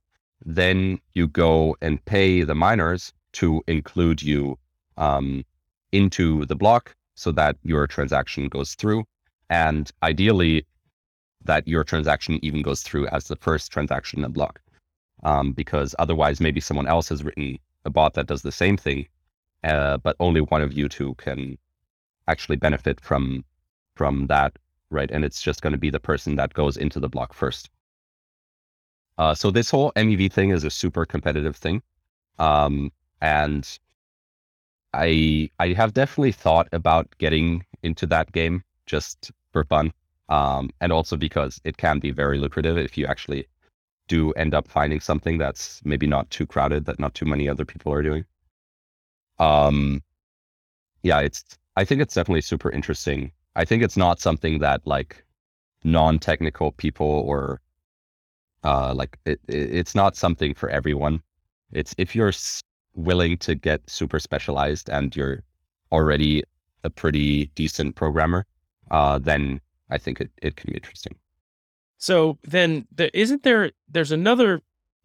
then 0.45 0.99
you 1.15 1.29
go 1.29 1.77
and 1.81 2.05
pay 2.05 2.43
the 2.43 2.55
miners 2.55 3.13
to 3.33 3.63
include 3.67 4.23
you 4.23 4.59
um, 4.97 5.45
into 5.93 6.45
the 6.47 6.57
block 6.57 6.95
so 7.15 7.33
that 7.33 7.57
your 7.63 7.87
transaction 7.87 8.49
goes 8.49 8.75
through. 8.75 9.05
And 9.51 9.91
ideally, 10.03 10.67
that 11.45 11.67
your 11.67 11.85
transaction 11.85 12.39
even 12.43 12.63
goes 12.63 12.83
through 12.83 13.07
as 13.09 13.29
the 13.29 13.37
first 13.37 13.73
transaction 13.73 14.19
in 14.19 14.23
the 14.23 14.29
block. 14.29 14.61
Um, 15.25 15.53
because 15.53 15.95
otherwise, 15.99 16.41
maybe 16.41 16.61
someone 16.61 16.89
else 16.89 17.09
has 17.11 17.23
written 17.23 17.59
a 17.85 17.91
bot 17.91 18.15
that 18.15 18.27
does 18.27 18.43
the 18.43 18.53
same 18.53 18.77
thing, 18.77 19.07
uh, 19.65 19.99
but 19.99 20.17
only 20.19 20.41
one 20.41 20.63
of 20.63 20.73
you 20.73 20.89
two 20.89 21.15
can 21.15 21.57
actually 22.29 22.57
benefit 22.57 23.01
from 23.01 23.45
from 23.95 24.27
that, 24.27 24.59
right? 24.91 25.11
And 25.11 25.25
it's 25.25 25.43
just 25.43 25.61
going 25.63 25.73
to 25.73 25.79
be 25.79 25.91
the 25.91 26.01
person 26.01 26.37
that 26.37 26.55
goes 26.55 26.77
into 26.77 26.99
the 26.99 27.09
block 27.09 27.35
first. 27.35 27.71
Uh, 29.19 29.35
so 29.35 29.51
this 29.51 29.71
whole 29.71 29.93
MEV 29.95 30.33
thing 30.33 30.51
is 30.51 30.65
a 30.65 30.71
super 30.71 31.05
competitive 31.05 31.57
thing, 31.57 31.83
um, 32.39 32.91
and 33.21 33.79
I 34.95 35.51
I 35.59 35.69
have 35.75 35.95
definitely 35.95 36.33
thought 36.33 36.69
about 36.73 37.15
getting 37.19 37.65
into 37.83 38.07
that 38.07 38.33
game 38.33 38.65
just 38.87 39.31
for 39.53 39.65
fun. 39.65 39.93
Um, 40.33 40.71
and 40.81 40.93
also 40.93 41.19
because 41.19 41.61
it 41.63 41.77
can 41.77 41.99
be 41.99 42.11
very 42.11 42.39
lucrative 42.39 42.79
if 42.79 42.97
you 42.97 43.05
actually 43.05 43.47
do 44.09 44.33
end 44.33 44.55
up 44.55 44.67
finding 44.67 44.99
something 44.99 45.37
that's 45.37 45.83
maybe 45.85 46.07
not 46.07 46.31
too 46.31 46.47
crowded, 46.47 46.87
that 46.87 46.99
not 46.99 47.15
too 47.15 47.27
many 47.27 47.51
other 47.51 47.67
people 47.67 47.93
are 47.93 48.03
doing. 48.03 48.25
Um, 49.39 50.03
yeah, 51.03 51.21
it's. 51.21 51.45
I 51.77 51.85
think 51.85 52.01
it's 52.01 52.15
definitely 52.15 52.41
super 52.41 52.71
interesting. 52.71 53.31
I 53.57 53.67
think 53.67 53.83
it's 53.83 53.99
not 53.99 54.21
something 54.21 54.59
that 54.61 54.81
like 54.87 55.23
non-technical 55.85 56.73
people 56.73 57.07
or 57.07 57.61
uh, 58.65 58.95
like 58.95 59.19
it, 59.27 59.39
it's 59.49 59.95
not 59.95 60.17
something 60.17 60.55
for 60.55 60.71
everyone. 60.71 61.23
It's 61.73 61.95
if 61.99 62.17
you're 62.17 62.33
willing 62.95 63.37
to 63.39 63.55
get 63.55 63.81
super 63.87 64.19
specialized 64.19 64.89
and 64.89 65.15
you're 65.15 65.43
already 65.91 66.43
a 66.85 66.91
pretty 66.91 67.47
decent 67.55 67.97
programmer, 67.97 68.47
uh, 68.91 69.19
then 69.19 69.61
I 69.93 69.99
think 69.99 70.21
it, 70.21 70.31
it 70.41 70.57
can 70.57 70.71
be 70.71 70.77
interesting. 70.77 71.15
So 71.99 72.39
then, 72.43 72.87
the, 72.95 73.17
isn't 73.17 73.43
there? 73.43 73.71
There's 73.89 74.11
another 74.11 74.61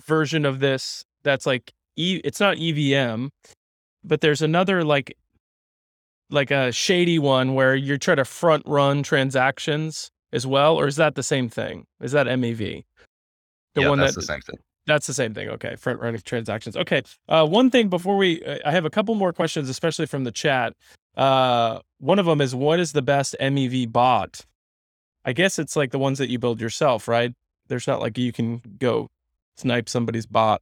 version 0.06 0.46
of 0.46 0.60
this 0.60 1.06
that's 1.24 1.46
like 1.46 1.74
e, 1.96 2.22
it's 2.24 2.40
not 2.40 2.58
EVM, 2.58 3.28
but 4.04 4.22
there's 4.22 4.42
another 4.42 4.84
like 4.84 5.16
like 6.30 6.52
a 6.52 6.72
shady 6.72 7.20
one 7.20 7.54
where 7.54 7.76
you're 7.76 7.98
trying 7.98 8.18
to 8.18 8.26
front 8.26 8.64
run 8.66 9.04
transactions 9.04 10.10
as 10.34 10.48
well, 10.48 10.76
or 10.76 10.88
is 10.88 10.96
that 10.96 11.16
the 11.16 11.24
same 11.24 11.50
thing? 11.50 11.86
Is 12.02 12.14
that 12.14 12.28
MEV? 12.28 12.84
The 13.76 13.82
yeah, 13.82 13.90
one 13.90 14.00
that's 14.00 14.16
that, 14.16 14.22
the 14.22 14.26
same 14.26 14.42
thing. 14.42 14.58
That's 14.88 15.06
the 15.06 15.14
same 15.14 15.34
thing. 15.34 15.50
Okay, 15.50 15.76
front 15.76 16.00
running 16.00 16.22
transactions. 16.22 16.76
Okay, 16.78 17.04
uh, 17.28 17.46
one 17.46 17.70
thing 17.70 17.90
before 17.90 18.18
we, 18.18 18.44
I 18.66 18.72
have 18.72 18.86
a 18.86 18.90
couple 18.90 19.14
more 19.16 19.34
questions, 19.34 19.70
especially 19.70 20.06
from 20.06 20.24
the 20.24 20.32
chat. 20.32 20.74
Uh, 21.16 21.80
one 22.00 22.20
of 22.20 22.26
them 22.26 22.42
is, 22.42 22.56
what 22.56 22.80
is 22.80 22.94
the 22.94 23.02
best 23.02 23.36
MEV 23.40 23.92
bot 23.92 24.46
I 25.28 25.34
guess 25.34 25.60
it's 25.60 25.76
like 25.76 25.92
the 25.92 26.00
ones 26.00 26.18
that 26.20 26.30
you 26.30 26.40
build 26.40 26.62
yourself, 26.62 27.08
right? 27.08 27.34
There's 27.68 27.86
not 27.86 28.00
like 28.00 28.18
you 28.18 28.32
can 28.32 28.62
go 28.80 29.10
snipe 29.58 29.90
somebody's 29.90 30.26
bot. 30.26 30.62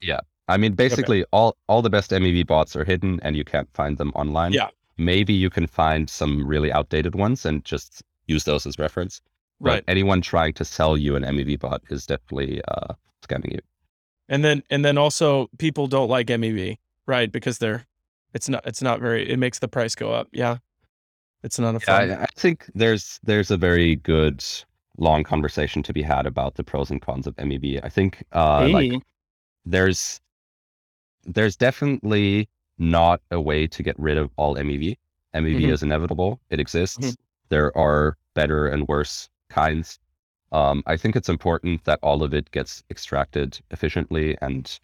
Yeah. 0.00 0.20
I 0.48 0.56
mean, 0.56 0.72
basically, 0.72 1.20
okay. 1.22 1.28
all 1.32 1.56
all 1.68 1.82
the 1.82 1.90
best 1.90 2.12
MEV 2.12 2.46
bots 2.46 2.74
are 2.76 2.84
hidden, 2.84 3.20
and 3.22 3.36
you 3.36 3.44
can't 3.44 3.68
find 3.74 3.98
them 3.98 4.10
online. 4.14 4.52
Yeah. 4.52 4.68
Maybe 4.96 5.34
you 5.34 5.50
can 5.50 5.66
find 5.66 6.08
some 6.08 6.46
really 6.46 6.72
outdated 6.72 7.14
ones 7.14 7.44
and 7.44 7.62
just 7.62 8.02
use 8.26 8.44
those 8.44 8.64
as 8.64 8.78
reference. 8.78 9.20
Right. 9.60 9.84
But 9.84 9.90
anyone 9.90 10.22
trying 10.22 10.54
to 10.54 10.64
sell 10.64 10.96
you 10.96 11.14
an 11.16 11.22
MEV 11.22 11.60
bot 11.60 11.82
is 11.90 12.06
definitely 12.06 12.62
uh, 12.68 12.94
scamming 13.22 13.52
you. 13.52 13.60
And 14.30 14.42
then 14.42 14.62
and 14.70 14.82
then 14.82 14.96
also 14.96 15.50
people 15.58 15.88
don't 15.88 16.08
like 16.08 16.28
MEV, 16.28 16.78
right? 17.06 17.30
Because 17.30 17.58
they're 17.58 17.84
it's 18.32 18.48
not 18.48 18.66
it's 18.66 18.80
not 18.80 19.00
very 19.00 19.28
it 19.30 19.38
makes 19.38 19.58
the 19.58 19.68
price 19.68 19.94
go 19.94 20.12
up. 20.12 20.28
Yeah. 20.32 20.58
It's 21.46 21.60
not 21.60 21.76
a 21.76 21.80
fun. 21.80 22.08
Yeah, 22.08 22.18
I, 22.18 22.22
I 22.24 22.26
think 22.34 22.68
there's 22.74 23.20
there's 23.22 23.52
a 23.52 23.56
very 23.56 23.94
good 23.94 24.44
long 24.98 25.22
conversation 25.22 25.80
to 25.84 25.92
be 25.92 26.02
had 26.02 26.26
about 26.26 26.56
the 26.56 26.64
pros 26.64 26.90
and 26.90 27.00
cons 27.00 27.24
of 27.24 27.36
MEV. 27.36 27.78
I 27.84 27.88
think 27.88 28.24
uh, 28.32 28.66
hey. 28.66 28.72
like 28.72 29.02
there's 29.64 30.20
there's 31.24 31.56
definitely 31.56 32.48
not 32.78 33.20
a 33.30 33.40
way 33.40 33.68
to 33.68 33.82
get 33.84 33.96
rid 33.96 34.18
of 34.18 34.32
all 34.36 34.56
MEV. 34.56 34.96
MEV 35.34 35.56
mm-hmm. 35.56 35.70
is 35.70 35.84
inevitable. 35.84 36.40
It 36.50 36.58
exists. 36.58 36.98
Mm-hmm. 36.98 37.14
There 37.48 37.76
are 37.78 38.16
better 38.34 38.66
and 38.66 38.88
worse 38.88 39.28
kinds. 39.48 40.00
Um, 40.50 40.82
I 40.86 40.96
think 40.96 41.14
it's 41.14 41.28
important 41.28 41.84
that 41.84 42.00
all 42.02 42.24
of 42.24 42.34
it 42.34 42.50
gets 42.50 42.82
extracted 42.90 43.60
efficiently 43.70 44.36
and 44.42 44.78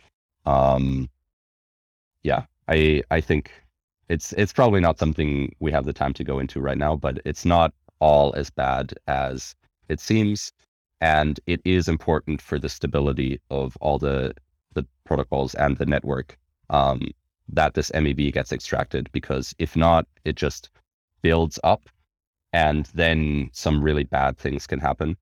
um, 0.46 1.08
yeah, 2.22 2.44
I 2.68 3.02
I 3.10 3.20
think 3.20 3.50
it's 4.12 4.32
it's 4.34 4.52
probably 4.52 4.80
not 4.80 4.98
something 4.98 5.54
we 5.58 5.72
have 5.72 5.86
the 5.86 5.92
time 5.92 6.12
to 6.14 6.24
go 6.24 6.38
into 6.38 6.60
right 6.60 6.76
now, 6.76 6.94
but 6.96 7.18
it's 7.24 7.46
not 7.46 7.72
all 7.98 8.34
as 8.34 8.50
bad 8.50 8.92
as 9.06 9.54
it 9.88 10.00
seems, 10.00 10.52
and 11.00 11.40
it 11.46 11.60
is 11.64 11.88
important 11.88 12.42
for 12.42 12.58
the 12.58 12.68
stability 12.68 13.40
of 13.50 13.76
all 13.80 13.98
the 13.98 14.34
the 14.74 14.86
protocols 15.04 15.54
and 15.54 15.78
the 15.78 15.86
network 15.86 16.38
um, 16.68 17.00
that 17.48 17.72
this 17.74 17.90
MEV 17.92 18.32
gets 18.34 18.52
extracted. 18.52 19.10
Because 19.12 19.54
if 19.58 19.76
not, 19.76 20.06
it 20.26 20.36
just 20.36 20.68
builds 21.22 21.58
up, 21.64 21.88
and 22.52 22.86
then 22.94 23.48
some 23.52 23.82
really 23.82 24.04
bad 24.04 24.36
things 24.36 24.66
can 24.66 24.80
happen. 24.80 25.16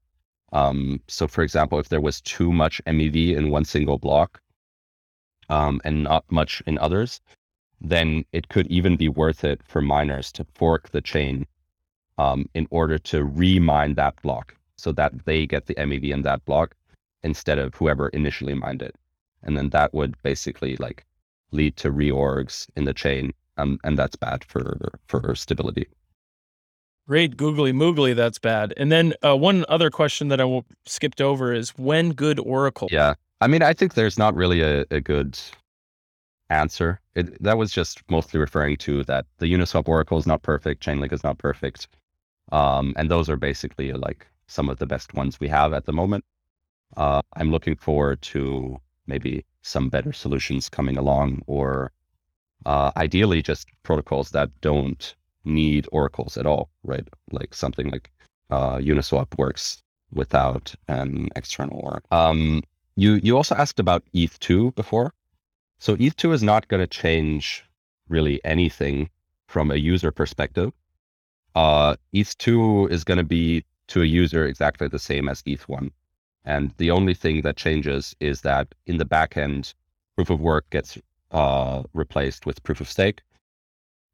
Um, 0.53 1.01
so, 1.07 1.28
for 1.28 1.43
example, 1.43 1.78
if 1.78 1.91
there 1.91 2.01
was 2.01 2.20
too 2.22 2.53
much 2.53 2.82
MEV 2.86 3.36
in 3.36 3.51
one 3.51 3.64
single 3.64 3.99
block 3.99 4.41
um, 5.49 5.80
and 5.84 6.03
not 6.03 6.24
much 6.30 6.61
in 6.66 6.76
others, 6.78 7.20
then 7.81 8.24
it 8.33 8.49
could 8.49 8.66
even 8.66 8.97
be 8.97 9.09
worth 9.09 9.45
it 9.45 9.61
for 9.64 9.81
miners 9.81 10.31
to 10.33 10.45
fork 10.55 10.91
the 10.91 11.01
chain 11.01 11.47
um, 12.18 12.47
in 12.55 12.66
order 12.70 12.99
to 12.99 13.24
remine 13.24 13.95
that 13.95 14.20
block 14.22 14.55
so 14.76 14.93
that 14.93 15.12
they 15.24 15.47
get 15.47 15.66
the 15.66 15.74
MEV 15.74 16.11
in 16.11 16.22
that 16.22 16.45
block 16.45 16.74
instead 17.22 17.59
of 17.59 17.74
whoever 17.74 18.09
initially 18.09 18.55
mined 18.55 18.83
it. 18.83 18.95
And 19.43 19.57
then 19.57 19.70
that 19.70 19.95
would 19.95 20.20
basically 20.22 20.76
like 20.76 21.05
lead 21.51 21.76
to 21.78 21.91
reorgs 21.91 22.68
in 22.76 22.85
the 22.85 22.95
chain. 22.95 23.33
Um, 23.57 23.78
and 23.85 23.99
that's 23.99 24.16
bad 24.16 24.45
for 24.45 24.76
for 25.07 25.35
stability. 25.35 25.87
Great 27.07 27.37
googly 27.37 27.72
moogly, 27.72 28.14
that's 28.14 28.39
bad. 28.39 28.72
And 28.76 28.93
then 28.93 29.14
uh, 29.24 29.37
one 29.37 29.64
other 29.68 29.91
question 29.91 30.28
that 30.28 30.41
I 30.41 30.62
skipped 30.87 31.20
over 31.20 31.53
is 31.53 31.70
when 31.70 32.12
good 32.12 32.39
Oracle? 32.39 32.89
Yeah. 32.91 33.14
I 33.41 33.49
mean, 33.49 33.62
I 33.62 33.72
think 33.72 33.95
there's 33.95 34.18
not 34.18 34.35
really 34.35 34.61
a, 34.61 34.85
a 34.91 35.01
good 35.01 35.39
answer. 36.51 37.01
It, 37.15 37.43
that 37.43 37.59
was 37.59 37.73
just 37.73 38.03
mostly 38.11 38.41
referring 38.41 38.77
to 38.79 39.05
that 39.05 39.27
the 39.39 39.47
Uniswap 39.47 39.89
Oracle 39.89 40.19
is 40.19 40.27
not 40.27 40.43
perfect, 40.43 40.83
Chainlink 40.83 41.13
is 41.13 41.25
not 41.25 41.39
perfect, 41.39 41.89
um, 42.53 42.95
and 42.97 43.11
those 43.11 43.29
are 43.29 43.37
basically 43.37 43.93
like 43.93 44.27
some 44.47 44.69
of 44.69 44.79
the 44.79 44.87
best 44.87 45.15
ones 45.15 45.39
we 45.41 45.49
have 45.49 45.73
at 45.73 45.87
the 45.87 45.93
moment. 45.93 46.25
Uh, 46.97 47.23
I'm 47.37 47.51
looking 47.51 47.77
forward 47.77 48.21
to 48.23 48.81
maybe 49.07 49.45
some 49.63 49.89
better 49.89 50.13
solutions 50.13 50.69
coming 50.69 50.97
along, 50.97 51.43
or 51.47 51.93
uh, 52.67 52.91
ideally 52.97 53.43
just 53.43 53.69
protocols 53.83 54.31
that 54.31 54.51
don't 54.61 55.15
need 55.45 55.89
oracles 55.93 56.37
at 56.37 56.47
all, 56.47 56.69
right? 56.85 57.07
Like 57.31 57.55
something 57.55 57.91
like 57.91 58.11
uh, 58.51 58.77
Uniswap 58.77 59.39
works 59.39 59.83
without 60.13 60.75
an 60.89 61.29
external 61.37 61.79
oracle. 61.79 62.09
Um, 62.11 62.63
you 62.97 63.21
you 63.23 63.37
also 63.37 63.55
asked 63.55 63.79
about 63.79 64.05
ETH2 64.15 64.75
before. 64.75 65.13
So 65.81 65.97
ETH2 65.97 66.35
is 66.35 66.43
not 66.43 66.68
going 66.68 66.83
to 66.83 66.87
change 66.87 67.64
really 68.11 68.39
anything 68.45 69.09
from 69.49 69.70
a 69.70 69.76
user 69.76 70.12
perspective. 70.12 70.72
Uh, 71.55 71.97
ETH2 72.14 72.91
is 72.91 73.03
going 73.03 73.16
to 73.16 73.24
be 73.24 73.64
to 73.89 74.03
a 74.03 74.05
user 74.05 74.45
exactly 74.45 74.89
the 74.89 74.99
same 74.99 75.26
as 75.26 75.43
ETH1. 75.43 75.91
And 76.45 76.74
the 76.76 76.91
only 76.91 77.14
thing 77.14 77.41
that 77.43 77.57
changes 77.57 78.14
is 78.20 78.43
that 78.43 78.74
in 78.87 78.99
the 78.99 79.07
backend, 79.07 79.72
proof 80.16 80.28
of 80.28 80.39
work 80.41 80.68
gets 80.68 80.99
uh, 81.31 81.83
replaced 81.95 82.45
with 82.45 82.62
proof 82.62 82.83
of 82.83 82.89
stake. 82.89 83.22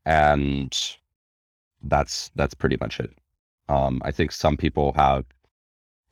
And 0.04 0.72
that's 1.82 2.30
that's 2.36 2.54
pretty 2.54 2.76
much 2.80 3.00
it. 3.00 3.10
Um, 3.68 4.00
I 4.04 4.12
think 4.12 4.30
some 4.30 4.56
people 4.56 4.92
have 4.92 5.24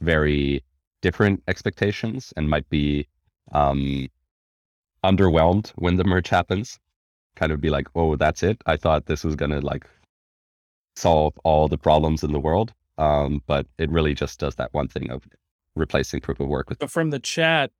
very 0.01 0.65
different 1.01 1.45
expectations 1.47 2.33
and 2.37 2.51
might 2.51 2.69
be 2.71 3.07
um, 3.53 4.09
underwhelmed 5.05 5.71
when 5.77 5.97
the 5.97 6.05
merge 6.05 6.29
happens. 6.29 6.79
Kind 7.37 7.53
of 7.53 7.61
be 7.61 7.71
like, 7.71 7.89
oh, 7.95 8.17
that's 8.17 8.43
it. 8.43 8.63
I 8.67 8.77
thought 8.77 9.07
this 9.07 9.25
was 9.25 9.37
gonna 9.37 9.61
like 9.61 9.87
solve 10.97 11.35
all 11.45 11.69
the 11.69 11.79
problems 11.79 12.23
in 12.23 12.33
the 12.33 12.41
world. 12.41 12.73
Um, 12.99 13.43
but 13.47 13.67
it 13.79 13.91
really 13.91 14.15
just 14.15 14.39
does 14.39 14.55
that 14.57 14.73
one 14.73 14.89
thing 14.89 15.11
of 15.11 15.27
replacing 15.75 16.21
proof 16.21 16.41
of 16.41 16.49
work 16.49 16.69
with. 16.69 16.79
But 16.79 16.91
from 16.91 17.11
the 17.11 17.19
chat, 17.19 17.71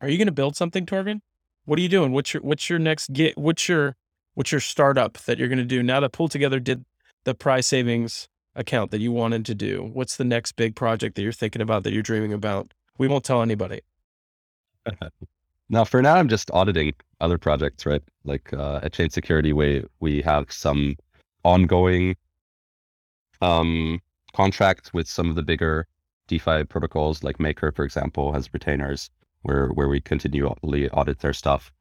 are 0.00 0.08
you 0.08 0.18
going 0.18 0.26
to 0.26 0.32
build 0.32 0.56
something, 0.56 0.84
Torgin? 0.84 1.20
What 1.64 1.78
are 1.78 1.82
you 1.82 1.88
doing? 1.88 2.12
What's 2.12 2.34
your 2.34 2.42
What's 2.42 2.68
your 2.68 2.78
next 2.78 3.12
get? 3.12 3.38
What's 3.38 3.68
your 3.68 3.96
What's 4.34 4.50
your 4.50 4.60
startup 4.60 5.16
that 5.18 5.38
you're 5.38 5.48
going 5.48 5.58
to 5.58 5.64
do 5.64 5.82
now 5.82 6.00
that 6.00 6.12
Pool 6.12 6.28
Together 6.28 6.58
did 6.58 6.84
the 7.22 7.34
prize 7.34 7.66
savings 7.66 8.28
account 8.56 8.90
that 8.90 9.00
you 9.00 9.12
wanted 9.12 9.46
to 9.46 9.54
do? 9.54 9.90
What's 9.92 10.16
the 10.16 10.24
next 10.24 10.52
big 10.52 10.74
project 10.74 11.14
that 11.16 11.22
you're 11.22 11.32
thinking 11.32 11.62
about 11.62 11.84
that 11.84 11.92
you're 11.92 12.02
dreaming 12.02 12.32
about? 12.32 12.74
We 12.98 13.08
won't 13.08 13.24
tell 13.24 13.42
anybody. 13.42 13.80
Now, 15.68 15.84
for 15.84 16.02
now, 16.02 16.16
I'm 16.16 16.28
just 16.28 16.50
auditing 16.50 16.92
other 17.20 17.38
projects, 17.38 17.86
right? 17.86 18.02
Like 18.24 18.52
uh, 18.52 18.80
at 18.82 18.92
Chain 18.92 19.10
Security, 19.10 19.52
we 19.52 19.84
we 20.00 20.20
have 20.22 20.52
some 20.52 20.96
ongoing 21.44 22.16
um, 23.40 24.00
contracts 24.34 24.92
with 24.92 25.08
some 25.08 25.30
of 25.30 25.36
the 25.36 25.42
bigger 25.42 25.86
DeFi 26.28 26.64
protocols, 26.64 27.22
like 27.22 27.40
Maker, 27.40 27.72
for 27.72 27.84
example, 27.84 28.32
has 28.32 28.52
retainers 28.52 29.10
where 29.42 29.68
where 29.68 29.88
we 29.88 30.00
continually 30.00 30.90
audit 30.90 31.20
their 31.20 31.32
stuff. 31.32 31.72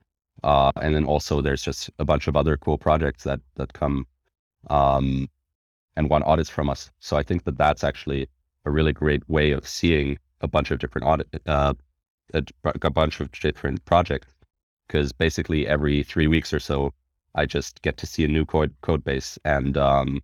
Uh, 0.44 0.72
and 0.82 0.96
then 0.96 1.06
also 1.06 1.42
there's 1.42 1.62
just 1.62 1.90
a 2.00 2.06
bunch 2.06 2.28
of 2.28 2.36
other 2.36 2.58
cool 2.58 2.78
projects 2.78 3.24
that 3.24 3.40
that 3.56 3.74
come 3.74 4.06
um, 4.70 5.30
and 5.96 6.10
want 6.10 6.26
audits 6.26 6.50
from 6.50 6.70
us. 6.70 6.90
So 7.00 7.18
I 7.18 7.24
think 7.24 7.44
that 7.46 7.58
that's 7.58 7.84
actually 7.84 8.30
a 8.66 8.72
really 8.72 8.94
great 8.94 9.28
way 9.30 9.52
of 9.52 9.68
seeing 9.68 10.18
a 10.42 10.48
bunch 10.48 10.72
of 10.72 10.80
different 10.80 11.08
audit 11.08 11.28
uh, 11.46 11.74
a, 12.34 12.44
a 12.64 12.90
bunch 12.90 13.20
of 13.20 13.32
different 13.32 13.84
projects 13.86 14.28
because 14.88 15.12
basically 15.12 15.68
every 15.68 16.04
three 16.04 16.28
weeks 16.28 16.54
or 16.54 16.60
so, 16.60 16.94
I 17.36 17.46
just 17.46 17.82
get 17.82 17.98
to 17.98 18.06
see 18.06 18.24
a 18.24 18.28
new 18.28 18.46
code 18.46 18.74
code 18.82 19.04
base 19.04 19.40
and 19.44 19.78
um, 19.78 20.22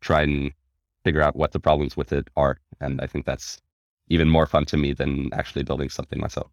try 0.00 0.22
and 0.22 0.52
figure 1.04 1.22
out 1.22 1.36
what 1.36 1.52
the 1.52 1.60
problems 1.60 1.96
with 1.96 2.12
it 2.12 2.28
are. 2.36 2.58
And 2.80 3.00
I 3.00 3.06
think 3.06 3.26
that's 3.26 3.60
even 4.08 4.28
more 4.28 4.46
fun 4.46 4.64
to 4.66 4.76
me 4.76 4.92
than 4.92 5.30
actually 5.32 5.64
building 5.64 5.88
something 5.88 6.20
myself. 6.20 6.50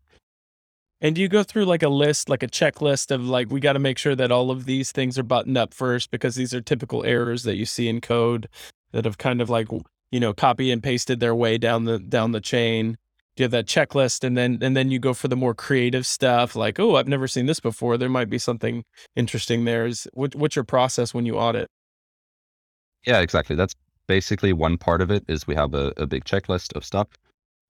And 1.01 1.15
do 1.15 1.21
you 1.21 1.27
go 1.27 1.43
through 1.43 1.65
like 1.65 1.83
a 1.83 1.89
list, 1.89 2.29
like 2.29 2.43
a 2.43 2.47
checklist 2.47 3.09
of 3.09 3.25
like, 3.27 3.49
we 3.49 3.59
got 3.59 3.73
to 3.73 3.79
make 3.79 3.97
sure 3.97 4.15
that 4.15 4.31
all 4.31 4.51
of 4.51 4.65
these 4.65 4.91
things 4.91 5.17
are 5.17 5.23
buttoned 5.23 5.57
up 5.57 5.73
first 5.73 6.11
because 6.11 6.35
these 6.35 6.53
are 6.53 6.61
typical 6.61 7.03
errors 7.03 7.43
that 7.43 7.55
you 7.55 7.65
see 7.65 7.87
in 7.87 8.01
code 8.01 8.47
that 8.91 9.05
have 9.05 9.17
kind 9.17 9.41
of 9.41 9.49
like, 9.49 9.67
you 10.11 10.19
know, 10.19 10.33
copy 10.33 10.71
and 10.71 10.83
pasted 10.83 11.19
their 11.19 11.33
way 11.33 11.57
down 11.57 11.85
the 11.85 11.97
down 11.97 12.33
the 12.33 12.41
chain. 12.41 12.97
You 13.37 13.43
have 13.43 13.51
that 13.51 13.65
checklist 13.65 14.23
and 14.23 14.37
then 14.37 14.59
and 14.61 14.75
then 14.75 14.91
you 14.91 14.99
go 14.99 15.13
for 15.13 15.27
the 15.27 15.37
more 15.37 15.53
creative 15.53 16.05
stuff 16.05 16.55
like, 16.55 16.79
oh, 16.79 16.95
I've 16.95 17.07
never 17.07 17.27
seen 17.27 17.45
this 17.45 17.59
before. 17.59 17.97
There 17.97 18.09
might 18.09 18.29
be 18.29 18.37
something 18.37 18.83
interesting 19.15 19.65
there. 19.65 19.85
Is 19.85 20.07
what, 20.13 20.35
what's 20.35 20.55
your 20.55 20.65
process 20.65 21.13
when 21.13 21.25
you 21.25 21.37
audit? 21.37 21.67
Yeah, 23.05 23.19
exactly. 23.19 23.55
That's 23.55 23.75
basically 24.07 24.53
one 24.53 24.77
part 24.77 25.01
of 25.01 25.09
it 25.09 25.23
is 25.27 25.47
we 25.47 25.55
have 25.55 25.73
a, 25.73 25.93
a 25.97 26.05
big 26.05 26.25
checklist 26.25 26.75
of 26.75 26.85
stuff. 26.85 27.07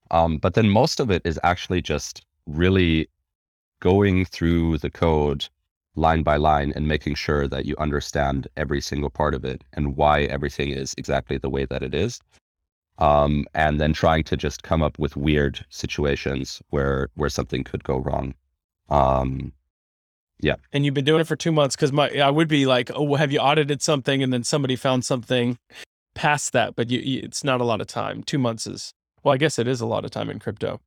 Um, 0.09 0.38
but 0.38 0.55
then 0.55 0.70
most 0.70 0.99
of 0.99 1.09
it 1.09 1.22
is 1.24 1.39
actually 1.43 1.82
just 1.82 2.26
really 2.47 3.07
going 3.80 4.26
through 4.26 4.80
the 4.80 4.89
code 4.89 5.47
line 5.95 6.24
by 6.24 6.38
line 6.38 6.72
and 6.76 6.88
making 6.88 7.16
sure 7.16 7.47
that 7.47 7.66
you 7.66 7.76
understand 7.78 8.47
every 8.57 8.82
single 8.82 9.09
part 9.09 9.34
of 9.34 9.43
it 9.43 9.64
and 9.74 9.95
why 9.95 10.24
everything 10.24 10.70
is 10.70 10.93
exactly 10.97 11.38
the 11.38 11.49
way 11.49 11.66
that 11.66 11.84
it 11.84 11.93
is. 11.93 12.20
Um, 13.02 13.45
and 13.56 13.82
then 13.82 13.93
trying 13.93 14.24
to 14.26 14.38
just 14.38 14.62
come 14.62 14.84
up 14.84 14.99
with 14.99 15.18
weird 15.18 15.66
situations 15.70 16.62
where 16.70 17.10
where 17.16 17.30
something 17.30 17.64
could 17.64 17.84
go 17.84 17.97
wrong. 17.97 18.36
Um, 18.89 19.54
yeah. 20.39 20.56
And 20.72 20.86
you've 20.86 20.93
been 20.93 21.06
doing 21.06 21.22
it 21.22 21.28
for 21.28 21.36
two 21.36 21.52
months 21.52 21.76
because 21.76 21.91
my 21.91 22.10
I 22.20 22.30
would 22.30 22.47
be 22.47 22.68
like, 22.68 22.91
oh, 22.93 23.16
have 23.16 23.32
you 23.32 23.39
audited 23.39 23.82
something 23.82 24.22
and 24.22 24.32
then 24.32 24.43
somebody 24.43 24.76
found 24.76 25.04
something 25.04 25.58
past 26.14 26.54
that, 26.54 26.76
but 26.76 26.91
you, 26.91 26.99
you, 26.99 27.22
it's 27.24 27.43
not 27.43 27.60
a 27.60 27.64
lot 27.64 27.82
of 27.82 27.88
time. 27.88 28.22
Two 28.22 28.38
months 28.38 28.68
is 28.68 28.93
well, 29.24 29.34
I 29.34 29.38
guess 29.38 29.58
it 29.58 29.68
is 29.68 29.82
a 29.82 29.88
lot 29.88 30.06
of 30.06 30.12
time 30.12 30.30
in 30.30 30.38
crypto, 30.38 30.80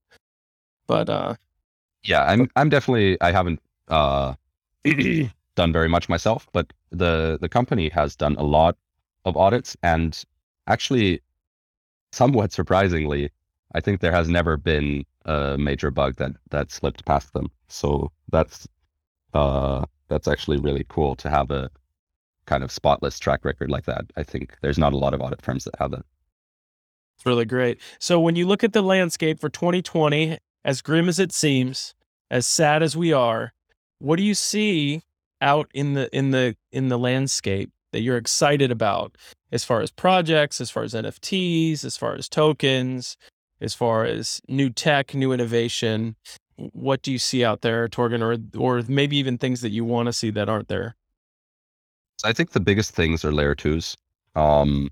but 0.86 1.08
uh, 1.08 1.34
yeah, 2.04 2.24
I'm 2.24 2.48
I'm 2.54 2.68
definitely 2.68 3.20
I 3.20 3.32
haven't 3.32 3.60
uh 3.88 4.34
done 5.54 5.72
very 5.72 5.88
much 5.88 6.08
myself, 6.08 6.46
but 6.52 6.72
the 6.90 7.38
the 7.40 7.48
company 7.48 7.88
has 7.88 8.14
done 8.14 8.36
a 8.36 8.44
lot 8.44 8.76
of 9.24 9.36
audits 9.36 9.76
and 9.82 10.22
actually 10.66 11.20
somewhat 12.14 12.52
surprisingly, 12.52 13.30
I 13.74 13.80
think 13.80 14.00
there 14.00 14.12
has 14.12 14.28
never 14.28 14.56
been 14.56 15.04
a 15.24 15.56
major 15.58 15.90
bug 15.90 16.16
that 16.16 16.32
that 16.50 16.70
slipped 16.70 17.04
past 17.04 17.32
them. 17.32 17.50
So 17.68 18.10
that's 18.30 18.68
uh 19.32 19.84
that's 20.08 20.28
actually 20.28 20.58
really 20.58 20.86
cool 20.88 21.16
to 21.16 21.30
have 21.30 21.50
a 21.50 21.70
kind 22.46 22.62
of 22.62 22.70
spotless 22.70 23.18
track 23.18 23.44
record 23.44 23.70
like 23.70 23.84
that. 23.86 24.04
I 24.16 24.22
think 24.22 24.56
there's 24.60 24.78
not 24.78 24.92
a 24.92 24.98
lot 24.98 25.14
of 25.14 25.20
audit 25.20 25.42
firms 25.42 25.64
that 25.64 25.74
have 25.78 25.90
that. 25.92 26.04
It's 27.16 27.26
really 27.26 27.44
great. 27.46 27.80
So 27.98 28.20
when 28.20 28.36
you 28.36 28.46
look 28.46 28.64
at 28.64 28.72
the 28.72 28.82
landscape 28.82 29.40
for 29.40 29.48
2020, 29.48 30.38
as 30.64 30.82
grim 30.82 31.08
as 31.08 31.18
it 31.18 31.32
seems, 31.32 31.94
as 32.30 32.46
sad 32.46 32.82
as 32.82 32.96
we 32.96 33.12
are, 33.12 33.52
what 33.98 34.16
do 34.16 34.22
you 34.22 34.34
see 34.34 35.02
out 35.40 35.70
in 35.74 35.94
the 35.94 36.14
in 36.16 36.30
the 36.30 36.56
in 36.72 36.88
the 36.88 36.98
landscape 36.98 37.70
that 37.92 38.00
you're 38.00 38.16
excited 38.16 38.70
about 38.70 39.16
as 39.54 39.62
far 39.64 39.80
as 39.80 39.92
projects, 39.92 40.60
as 40.60 40.70
far 40.70 40.82
as 40.82 40.94
NFTs, 40.94 41.84
as 41.84 41.96
far 41.96 42.14
as 42.16 42.28
tokens, 42.28 43.16
as 43.60 43.72
far 43.72 44.04
as 44.04 44.42
new 44.48 44.68
tech, 44.68 45.14
new 45.14 45.32
innovation? 45.32 46.16
What 46.56 47.02
do 47.02 47.12
you 47.12 47.18
see 47.18 47.44
out 47.44 47.62
there, 47.62 47.88
Torgin, 47.88 48.20
or 48.20 48.36
or 48.60 48.82
maybe 48.88 49.16
even 49.16 49.38
things 49.38 49.60
that 49.60 49.70
you 49.70 49.84
want 49.84 50.06
to 50.06 50.12
see 50.12 50.30
that 50.30 50.48
aren't 50.48 50.68
there? 50.68 50.96
I 52.24 52.32
think 52.32 52.50
the 52.50 52.60
biggest 52.60 52.92
things 52.92 53.24
are 53.24 53.32
layer 53.32 53.54
twos. 53.54 53.96
Um, 54.34 54.90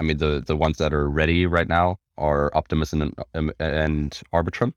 I 0.00 0.04
mean, 0.04 0.18
the 0.18 0.42
the 0.46 0.56
ones 0.56 0.78
that 0.78 0.94
are 0.94 1.10
ready 1.10 1.46
right 1.46 1.68
now 1.68 1.98
are 2.16 2.56
Optimism 2.56 3.02
and, 3.02 3.14
um, 3.34 3.52
and 3.58 4.20
Arbitrum. 4.32 4.72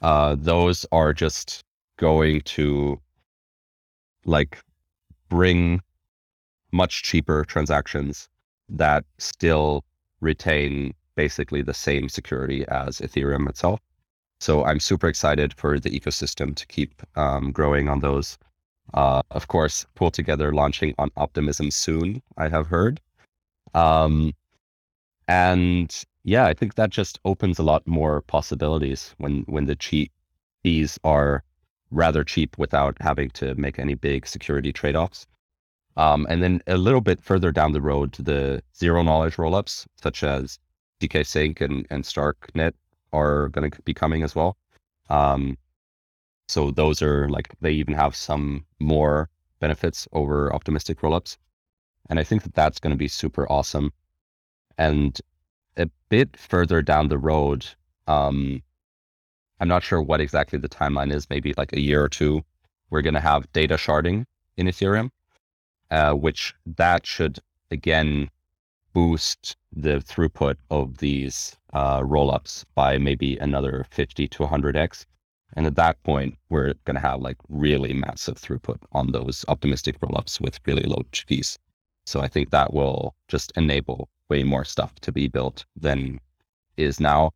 Uh, 0.00 0.36
those 0.38 0.86
are 0.92 1.12
just 1.12 1.64
going 1.96 2.42
to 2.42 3.00
like 4.24 4.58
bring 5.28 5.80
much 6.72 7.02
cheaper 7.02 7.44
transactions 7.44 8.28
that 8.68 9.04
still 9.18 9.84
retain 10.20 10.94
basically 11.14 11.62
the 11.62 11.74
same 11.74 12.08
security 12.08 12.66
as 12.68 12.98
Ethereum 12.98 13.48
itself. 13.48 13.80
So 14.40 14.64
I'm 14.64 14.78
super 14.78 15.08
excited 15.08 15.52
for 15.54 15.80
the 15.80 15.90
ecosystem 15.90 16.54
to 16.54 16.66
keep 16.66 17.02
um, 17.16 17.50
growing 17.50 17.88
on 17.88 18.00
those. 18.00 18.38
Uh, 18.94 19.22
of 19.32 19.48
course, 19.48 19.84
Pool 19.94 20.10
Together 20.10 20.52
launching 20.52 20.94
on 20.98 21.10
Optimism 21.16 21.70
soon, 21.70 22.22
I 22.36 22.48
have 22.48 22.68
heard. 22.68 23.00
Um, 23.74 24.32
and 25.26 25.94
yeah, 26.24 26.46
I 26.46 26.54
think 26.54 26.74
that 26.74 26.90
just 26.90 27.18
opens 27.24 27.58
a 27.58 27.62
lot 27.62 27.86
more 27.86 28.22
possibilities 28.22 29.14
when 29.18 29.44
when 29.46 29.66
the 29.66 29.76
cheat 29.76 30.10
fees 30.62 30.98
are 31.04 31.42
rather 31.90 32.24
cheap 32.24 32.56
without 32.58 32.96
having 33.00 33.30
to 33.30 33.54
make 33.54 33.78
any 33.78 33.94
big 33.94 34.26
security 34.26 34.72
trade-offs. 34.72 35.26
Um, 35.98 36.28
and 36.30 36.40
then 36.42 36.62
a 36.68 36.76
little 36.76 37.00
bit 37.00 37.20
further 37.20 37.50
down 37.50 37.72
the 37.72 37.82
road, 37.82 38.12
the 38.12 38.62
zero 38.74 39.02
knowledge 39.02 39.34
rollups, 39.34 39.84
such 40.00 40.22
as 40.22 40.60
zkSync 41.00 41.60
and, 41.60 41.86
and 41.90 42.04
Starknet, 42.04 42.72
are 43.12 43.48
going 43.48 43.68
to 43.68 43.82
be 43.82 43.92
coming 43.92 44.22
as 44.22 44.34
well. 44.36 44.56
Um, 45.10 45.58
so 46.46 46.70
those 46.70 47.02
are 47.02 47.28
like 47.28 47.52
they 47.60 47.72
even 47.72 47.94
have 47.94 48.14
some 48.14 48.64
more 48.78 49.28
benefits 49.58 50.06
over 50.12 50.54
optimistic 50.54 51.00
rollups, 51.00 51.36
and 52.08 52.20
I 52.20 52.24
think 52.24 52.44
that 52.44 52.54
that's 52.54 52.78
going 52.78 52.92
to 52.92 52.96
be 52.96 53.08
super 53.08 53.50
awesome. 53.50 53.92
And 54.78 55.20
a 55.76 55.90
bit 56.10 56.36
further 56.36 56.80
down 56.80 57.08
the 57.08 57.18
road, 57.18 57.66
um, 58.06 58.62
I'm 59.58 59.68
not 59.68 59.82
sure 59.82 60.00
what 60.00 60.20
exactly 60.20 60.60
the 60.60 60.68
timeline 60.68 61.12
is. 61.12 61.28
Maybe 61.28 61.54
like 61.56 61.72
a 61.72 61.80
year 61.80 62.04
or 62.04 62.08
two, 62.08 62.44
we're 62.90 63.02
going 63.02 63.14
to 63.14 63.20
have 63.20 63.52
data 63.52 63.74
sharding 63.74 64.26
in 64.56 64.68
Ethereum, 64.68 65.10
uh, 65.90 66.12
which 66.12 66.54
that 66.66 67.06
should 67.06 67.38
again 67.70 68.30
boost 68.92 69.56
the 69.72 69.96
throughput 69.98 70.56
of 70.70 70.98
these 70.98 71.56
uh, 71.72 72.00
rollups 72.00 72.64
by 72.74 72.98
maybe 72.98 73.36
another 73.38 73.86
50 73.90 74.26
to 74.28 74.42
100x. 74.44 75.04
And 75.54 75.66
at 75.66 75.76
that 75.76 76.02
point, 76.02 76.36
we're 76.50 76.74
going 76.84 76.96
to 76.96 77.00
have 77.00 77.20
like 77.20 77.36
really 77.48 77.92
massive 77.92 78.36
throughput 78.36 78.78
on 78.92 79.12
those 79.12 79.44
optimistic 79.48 79.98
rollups 80.00 80.40
with 80.40 80.60
really 80.66 80.82
low 80.82 81.02
fees. 81.12 81.58
So 82.06 82.20
I 82.20 82.28
think 82.28 82.50
that 82.50 82.72
will 82.72 83.14
just 83.28 83.52
enable 83.56 84.08
way 84.28 84.42
more 84.42 84.64
stuff 84.64 84.94
to 85.00 85.12
be 85.12 85.28
built 85.28 85.64
than 85.76 86.20
is 86.76 87.00
now 87.00 87.32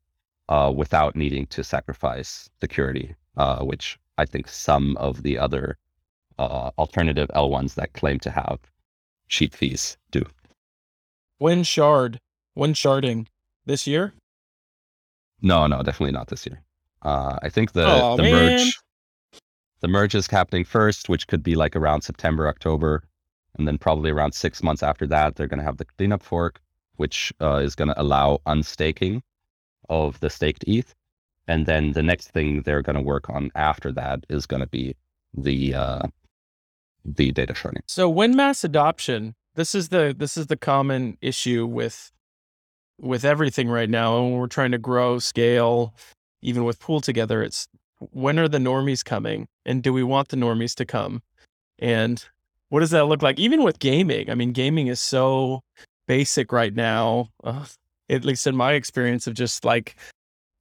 uh, 0.48 0.72
without 0.74 1.16
needing 1.16 1.46
to 1.46 1.64
sacrifice 1.64 2.48
security, 2.60 3.14
uh, 3.36 3.62
which 3.64 3.98
I 4.18 4.26
think 4.26 4.48
some 4.48 4.96
of 4.96 5.22
the 5.22 5.38
other 5.38 5.78
uh, 6.38 6.70
alternative 6.78 7.30
L1s 7.34 7.74
that 7.74 7.92
claim 7.92 8.18
to 8.20 8.30
have 8.30 8.58
cheat 9.28 9.54
fees 9.54 9.96
do. 10.10 10.24
When 11.38 11.62
shard? 11.62 12.20
When 12.54 12.74
sharding? 12.74 13.26
This 13.64 13.86
year? 13.86 14.12
No, 15.40 15.66
no, 15.66 15.82
definitely 15.82 16.12
not 16.12 16.28
this 16.28 16.46
year. 16.46 16.62
Uh, 17.02 17.38
I 17.42 17.48
think 17.48 17.72
the 17.72 17.84
oh, 17.86 18.16
the 18.16 18.22
man. 18.22 18.32
merge 18.32 18.78
the 19.80 19.88
merge 19.88 20.14
is 20.14 20.28
happening 20.28 20.64
first, 20.64 21.08
which 21.08 21.26
could 21.26 21.42
be 21.42 21.56
like 21.56 21.74
around 21.74 22.02
September, 22.02 22.46
October, 22.46 23.02
and 23.58 23.66
then 23.66 23.78
probably 23.78 24.10
around 24.10 24.32
six 24.32 24.62
months 24.62 24.82
after 24.82 25.06
that, 25.08 25.34
they're 25.34 25.48
going 25.48 25.58
to 25.58 25.64
have 25.64 25.78
the 25.78 25.84
cleanup 25.84 26.22
fork, 26.22 26.60
which 26.96 27.32
uh, 27.40 27.56
is 27.56 27.74
going 27.74 27.88
to 27.88 28.00
allow 28.00 28.40
unstaking 28.46 29.22
of 29.88 30.20
the 30.20 30.30
staked 30.30 30.64
ETH, 30.68 30.94
and 31.48 31.66
then 31.66 31.92
the 31.92 32.02
next 32.02 32.30
thing 32.30 32.62
they're 32.62 32.82
going 32.82 32.96
to 32.96 33.02
work 33.02 33.28
on 33.28 33.50
after 33.56 33.90
that 33.90 34.24
is 34.28 34.46
going 34.46 34.60
to 34.60 34.68
be 34.68 34.94
the 35.34 35.74
uh, 35.74 36.02
the 37.04 37.32
data 37.32 37.52
sharding. 37.52 37.80
So 37.86 38.08
when 38.08 38.36
mass 38.36 38.64
adoption, 38.64 39.34
this 39.54 39.74
is 39.74 39.88
the 39.90 40.14
this 40.16 40.36
is 40.36 40.46
the 40.46 40.56
common 40.56 41.18
issue 41.20 41.66
with 41.66 42.10
with 42.98 43.24
everything 43.24 43.68
right 43.68 43.90
now, 43.90 44.24
and 44.24 44.38
we're 44.38 44.46
trying 44.46 44.70
to 44.72 44.78
grow, 44.78 45.18
scale, 45.18 45.94
even 46.40 46.64
with 46.64 46.78
pool 46.78 47.00
together, 47.00 47.42
it's 47.42 47.68
when 48.10 48.38
are 48.38 48.48
the 48.48 48.58
normies 48.58 49.04
coming? 49.04 49.46
And 49.64 49.82
do 49.82 49.92
we 49.92 50.02
want 50.02 50.28
the 50.28 50.36
normies 50.36 50.74
to 50.76 50.84
come? 50.84 51.22
And 51.78 52.24
what 52.68 52.80
does 52.80 52.90
that 52.90 53.06
look 53.06 53.22
like? 53.22 53.38
Even 53.38 53.62
with 53.62 53.78
gaming, 53.78 54.30
I 54.30 54.34
mean, 54.34 54.52
gaming 54.52 54.88
is 54.88 55.00
so 55.00 55.62
basic 56.08 56.52
right 56.52 56.74
now, 56.74 57.28
uh, 57.44 57.66
at 58.08 58.24
least 58.24 58.46
in 58.46 58.56
my 58.56 58.72
experience 58.72 59.26
of 59.26 59.34
just 59.34 59.64
like, 59.64 59.94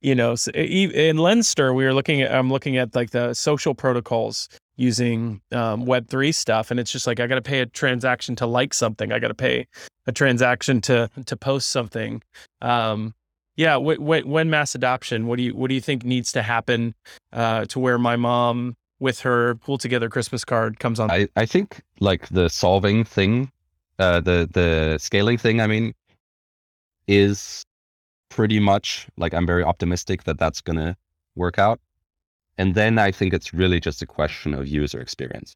you 0.02 0.16
know, 0.16 0.32
in 0.54 1.18
Lenster, 1.18 1.74
we 1.76 1.84
were 1.84 1.94
looking 1.94 2.22
at, 2.22 2.34
I'm 2.34 2.52
looking 2.52 2.78
at 2.78 2.96
like 2.96 3.12
the 3.12 3.34
social 3.34 3.74
protocols 3.74 4.50
using 4.76 5.42
um, 5.52 5.86
Web3 5.86 6.34
stuff. 6.34 6.72
And 6.72 6.80
it's 6.80 6.92
just 6.92 7.08
like, 7.08 7.20
I 7.20 7.28
got 7.28 7.36
to 7.36 7.42
pay 7.42 7.60
a 7.60 7.66
transaction 7.66 8.36
to 8.38 8.46
like 8.46 8.74
something. 8.74 9.12
I 9.12 9.20
got 9.20 9.28
to 9.30 9.34
pay 9.34 9.68
a 10.08 10.12
transaction 10.12 10.82
to, 10.82 11.10
to 11.26 11.38
post 11.38 11.70
something. 11.70 12.22
Um, 12.62 13.14
yeah 13.58 13.74
w- 13.74 14.00
w- 14.00 14.26
when 14.26 14.50
mass 14.50 14.76
adoption 14.76 15.28
what 15.28 15.36
do 15.36 15.44
you 15.44 15.54
what 15.54 15.68
do 15.68 15.76
you 15.76 15.82
think 15.82 16.06
needs 16.06 16.32
to 16.32 16.42
happen 16.42 16.96
uh, 17.34 17.66
to 17.66 17.80
where 17.80 17.98
my 17.98 18.16
mom 18.16 18.78
with 19.02 19.20
her 19.20 19.56
Pool 19.56 19.78
Together 19.78 20.08
christmas 20.08 20.46
card 20.46 20.80
comes 20.80 21.02
on 21.02 21.12
I, 21.12 21.28
I 21.36 21.46
think 21.46 21.82
like 22.00 22.30
the 22.30 22.48
solving 22.48 23.04
thing 23.04 23.52
uh, 24.02 24.20
the 24.20 24.50
the 24.52 24.98
scaling 25.00 25.38
thing. 25.38 25.62
I 25.62 25.68
mean, 25.68 25.94
is 27.08 27.64
pretty 28.30 28.60
much 28.60 29.08
like 29.18 29.34
I'm 29.34 29.46
very 29.46 29.64
optimistic 29.64 30.24
that 30.24 30.40
that's 30.40 30.60
gonna 30.60 30.98
work 31.36 31.60
out. 31.60 31.80
And 32.62 32.76
then 32.76 33.00
I 33.00 33.10
think 33.10 33.34
it's 33.34 33.56
really 33.56 33.80
just 33.80 34.04
a 34.04 34.06
question 34.06 34.54
of 34.54 34.68
user 34.68 35.02
experience, 35.02 35.56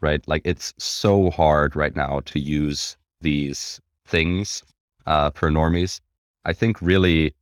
right? 0.00 0.22
Like 0.28 0.42
it's 0.44 0.72
so 0.78 1.30
hard 1.30 1.74
right 1.74 1.96
now 1.96 2.20
to 2.26 2.38
use 2.38 2.96
these 3.20 3.80
things 4.06 4.62
uh, 5.04 5.32
for 5.32 5.50
normies. 5.50 5.98
I 6.44 6.52
think 6.52 6.80
really 6.80 7.34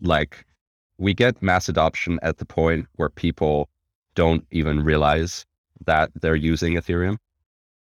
like 0.00 0.46
we 0.96 1.12
get 1.12 1.42
mass 1.42 1.68
adoption 1.68 2.18
at 2.22 2.38
the 2.38 2.46
point 2.46 2.86
where 2.96 3.10
people 3.10 3.68
don't 4.14 4.46
even 4.52 4.82
realize 4.82 5.44
that 5.84 6.10
they're 6.18 6.34
using 6.34 6.76
Ethereum 6.76 7.18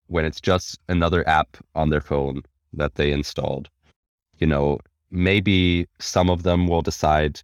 when 0.08 0.24
it's 0.24 0.40
just 0.40 0.80
another 0.88 1.22
app 1.28 1.58
on 1.76 1.90
their 1.90 2.00
phone 2.00 2.42
that 2.72 2.96
they 2.96 3.12
installed. 3.12 3.68
You 4.40 4.48
know, 4.48 4.80
maybe 5.12 5.86
some 6.00 6.28
of 6.28 6.42
them 6.42 6.66
will 6.66 6.82
decide 6.82 7.40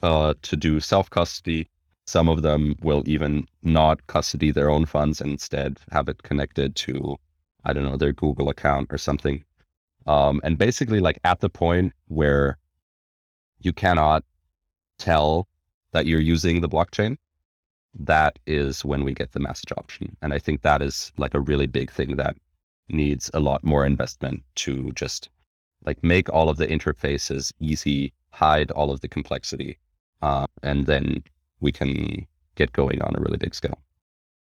uh, 0.00 0.34
to 0.42 0.56
do 0.56 0.78
self 0.78 1.10
custody. 1.10 1.68
Some 2.06 2.28
of 2.28 2.42
them 2.42 2.76
will 2.82 3.02
even 3.06 3.46
not 3.62 4.06
custody 4.06 4.50
their 4.50 4.70
own 4.70 4.86
funds 4.86 5.20
and 5.20 5.30
instead 5.32 5.78
have 5.90 6.08
it 6.08 6.22
connected 6.22 6.76
to, 6.76 7.16
I 7.64 7.72
don't 7.72 7.84
know, 7.84 7.96
their 7.96 8.12
Google 8.12 8.50
account 8.50 8.92
or 8.92 8.98
something. 8.98 9.42
Um, 10.06 10.40
and 10.44 10.58
basically, 10.58 11.00
like 11.00 11.18
at 11.24 11.40
the 11.40 11.48
point 11.48 11.94
where 12.08 12.58
you 13.60 13.72
cannot 13.72 14.22
tell 14.98 15.48
that 15.92 16.06
you're 16.06 16.20
using 16.20 16.60
the 16.60 16.68
blockchain, 16.68 17.16
that 17.98 18.38
is 18.46 18.84
when 18.84 19.04
we 19.04 19.14
get 19.14 19.32
the 19.32 19.40
mass 19.40 19.62
adoption. 19.62 20.16
And 20.20 20.34
I 20.34 20.38
think 20.38 20.62
that 20.62 20.82
is 20.82 21.12
like 21.16 21.34
a 21.34 21.40
really 21.40 21.66
big 21.66 21.90
thing 21.90 22.16
that 22.16 22.36
needs 22.88 23.30
a 23.32 23.40
lot 23.40 23.64
more 23.64 23.86
investment 23.86 24.42
to 24.56 24.92
just 24.92 25.30
like 25.86 26.02
make 26.02 26.28
all 26.28 26.48
of 26.48 26.56
the 26.56 26.66
interfaces 26.66 27.52
easy, 27.60 28.12
hide 28.30 28.70
all 28.72 28.90
of 28.90 29.00
the 29.00 29.08
complexity, 29.08 29.78
uh, 30.22 30.46
and 30.62 30.86
then 30.86 31.22
we 31.60 31.72
can 31.72 32.26
get 32.54 32.72
going 32.72 33.02
on 33.02 33.14
a 33.16 33.20
really 33.20 33.38
big 33.38 33.54
scale. 33.54 33.78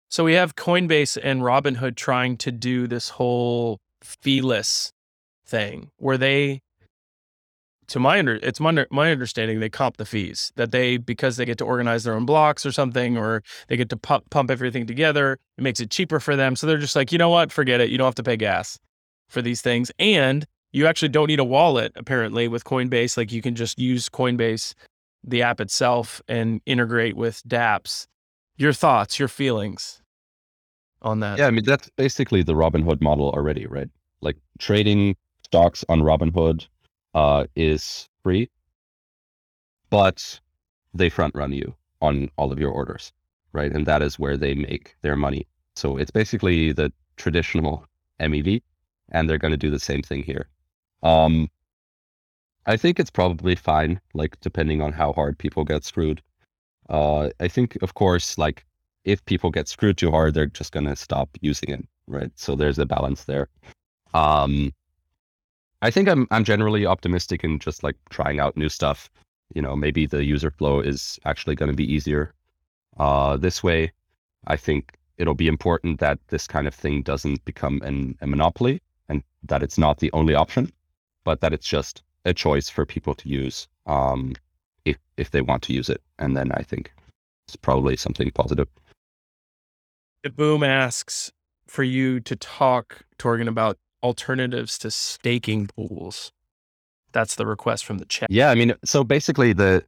So 0.09 0.23
we 0.23 0.33
have 0.33 0.55
Coinbase 0.55 1.17
and 1.21 1.41
Robinhood 1.41 1.95
trying 1.95 2.37
to 2.37 2.51
do 2.51 2.87
this 2.87 3.09
whole 3.09 3.79
feeless 4.01 4.93
thing 5.45 5.89
where 5.97 6.17
they 6.17 6.61
to 7.87 7.99
my 7.99 8.19
under 8.19 8.35
it's 8.35 8.59
my, 8.59 8.85
my 8.91 9.11
understanding 9.11 9.59
they 9.59 9.69
comp 9.69 9.95
the 9.95 10.05
fees 10.05 10.51
that 10.55 10.71
they 10.71 10.97
because 10.97 11.37
they 11.37 11.45
get 11.45 11.57
to 11.57 11.63
organize 11.63 12.03
their 12.03 12.13
own 12.13 12.25
blocks 12.25 12.65
or 12.65 12.71
something 12.71 13.17
or 13.17 13.41
they 13.69 13.77
get 13.77 13.89
to 13.89 13.97
pump, 13.97 14.29
pump 14.29 14.51
everything 14.51 14.85
together 14.85 15.37
it 15.57 15.61
makes 15.61 15.79
it 15.79 15.89
cheaper 15.89 16.19
for 16.19 16.35
them. 16.35 16.55
So 16.55 16.67
they're 16.67 16.77
just 16.77 16.95
like 16.95 17.11
you 17.11 17.17
know 17.17 17.29
what? 17.29 17.51
Forget 17.51 17.81
it. 17.81 17.89
You 17.89 17.97
don't 17.97 18.05
have 18.05 18.15
to 18.15 18.23
pay 18.23 18.37
gas 18.37 18.77
for 19.29 19.41
these 19.41 19.61
things. 19.61 19.91
And 19.99 20.45
you 20.71 20.85
actually 20.85 21.09
don't 21.09 21.27
need 21.27 21.39
a 21.39 21.45
wallet 21.45 21.91
apparently 21.95 22.47
with 22.47 22.63
coinbase. 22.63 23.17
Like 23.17 23.31
you 23.31 23.41
can 23.41 23.55
just 23.55 23.79
use 23.79 24.09
coinbase 24.09 24.73
the 25.23 25.41
app 25.41 25.59
itself 25.59 26.21
and 26.27 26.61
integrate 26.65 27.15
with 27.15 27.41
dapps 27.47 28.07
your 28.57 28.73
thoughts 28.73 29.19
your 29.19 29.27
feelings 29.27 30.01
on 31.01 31.19
that 31.19 31.37
yeah 31.37 31.47
i 31.47 31.51
mean 31.51 31.63
that's 31.65 31.89
basically 31.91 32.43
the 32.43 32.53
robinhood 32.53 33.01
model 33.01 33.29
already 33.31 33.65
right 33.67 33.89
like 34.21 34.37
trading 34.59 35.15
stocks 35.43 35.83
on 35.89 36.01
robinhood 36.01 36.67
uh, 37.17 37.45
is 37.55 38.07
free, 38.21 38.47
but 39.89 40.39
they 40.93 41.09
front 41.09 41.33
run 41.33 41.51
you 41.51 41.75
on 41.99 42.29
all 42.37 42.51
of 42.51 42.59
your 42.59 42.69
orders, 42.69 43.11
right? 43.53 43.71
And 43.71 43.87
that 43.87 44.03
is 44.03 44.19
where 44.19 44.37
they 44.37 44.53
make 44.53 44.95
their 45.01 45.15
money. 45.15 45.47
So 45.75 45.97
it's 45.97 46.11
basically 46.11 46.73
the 46.73 46.93
traditional 47.15 47.85
MEV, 48.19 48.61
and 49.09 49.27
they're 49.27 49.39
going 49.39 49.51
to 49.51 49.57
do 49.57 49.71
the 49.71 49.79
same 49.79 50.03
thing 50.03 50.21
here. 50.21 50.47
Um, 51.01 51.49
I 52.67 52.75
think 52.75 52.99
it's 52.99 53.09
probably 53.09 53.55
fine, 53.55 53.99
like 54.13 54.39
depending 54.41 54.81
on 54.81 54.91
how 54.91 55.13
hard 55.13 55.37
people 55.39 55.63
get 55.63 55.85
screwed. 55.85 56.21
Uh, 56.89 57.29
I 57.39 57.47
think, 57.47 57.77
of 57.81 57.93
course, 57.93 58.37
like 58.37 58.65
if 59.05 59.23
people 59.25 59.51
get 59.51 59.69
screwed 59.69 59.97
too 59.97 60.11
hard, 60.11 60.33
they're 60.33 60.47
just 60.47 60.73
to 60.73 60.95
stop 60.95 61.29
using 61.41 61.71
it, 61.71 61.87
right? 62.07 62.31
So 62.35 62.55
there's 62.55 62.77
a 62.77 62.85
balance 62.85 63.23
there. 63.23 63.47
Um, 64.13 64.73
I 65.81 65.91
think 65.91 66.09
I'm 66.09 66.27
I'm 66.29 66.43
generally 66.43 66.85
optimistic 66.85 67.43
in 67.43 67.59
just 67.59 67.83
like 67.83 67.95
trying 68.09 68.39
out 68.39 68.57
new 68.57 68.69
stuff. 68.69 69.09
You 69.55 69.61
know, 69.61 69.75
maybe 69.75 70.05
the 70.05 70.25
user 70.25 70.51
flow 70.51 70.81
is 70.81 71.19
actually 71.23 71.55
going 71.55 71.71
to 71.71 71.75
be 71.75 71.91
easier 71.91 72.33
uh, 72.97 73.37
this 73.37 73.63
way. 73.63 73.93
I 74.47 74.57
think 74.57 74.97
it'll 75.17 75.35
be 75.35 75.47
important 75.47 75.99
that 75.99 76.19
this 76.27 76.47
kind 76.47 76.67
of 76.67 76.75
thing 76.75 77.01
doesn't 77.01 77.45
become 77.45 77.81
an, 77.83 78.17
a 78.21 78.27
monopoly 78.27 78.81
and 79.07 79.23
that 79.43 79.63
it's 79.63 79.77
not 79.77 79.99
the 79.99 80.11
only 80.11 80.35
option, 80.35 80.69
but 81.23 81.39
that 81.41 81.53
it's 81.53 81.67
just 81.67 82.03
a 82.27 82.33
choice 82.33 82.69
for 82.69 82.85
people 82.85 83.15
to 83.15 83.29
use 83.29 83.67
um, 83.87 84.33
if 84.85 84.97
if 85.15 85.31
they 85.31 85.41
want 85.41 85.63
to 85.63 85.73
use 85.73 85.89
it. 85.89 86.01
And 86.19 86.35
then 86.35 86.51
I 86.51 86.61
think 86.61 86.91
it's 87.47 87.55
probably 87.55 87.95
something 87.95 88.29
positive. 88.31 88.67
The 90.23 90.29
boom 90.29 90.63
asks 90.63 91.31
for 91.67 91.83
you 91.83 92.19
to 92.21 92.35
talk, 92.35 93.03
Torgin, 93.17 93.47
about 93.47 93.77
alternatives 94.03 94.77
to 94.79 94.91
staking 94.91 95.67
pools. 95.67 96.31
That's 97.13 97.35
the 97.35 97.45
request 97.45 97.85
from 97.85 97.97
the 97.97 98.05
chat. 98.05 98.29
Yeah, 98.29 98.49
I 98.49 98.55
mean, 98.55 98.73
so 98.83 99.03
basically 99.03 99.53
the 99.53 99.83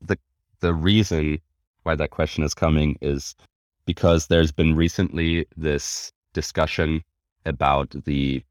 the 0.00 0.16
the 0.60 0.72
reason 0.72 1.40
why 1.82 1.96
that 1.96 2.10
question 2.10 2.44
is 2.44 2.54
coming 2.54 2.96
is 3.00 3.34
because 3.84 4.28
there's 4.28 4.52
been 4.52 4.76
recently 4.76 5.46
this 5.56 6.12
discussion 6.32 7.02
about 7.44 7.90
the 8.04 8.42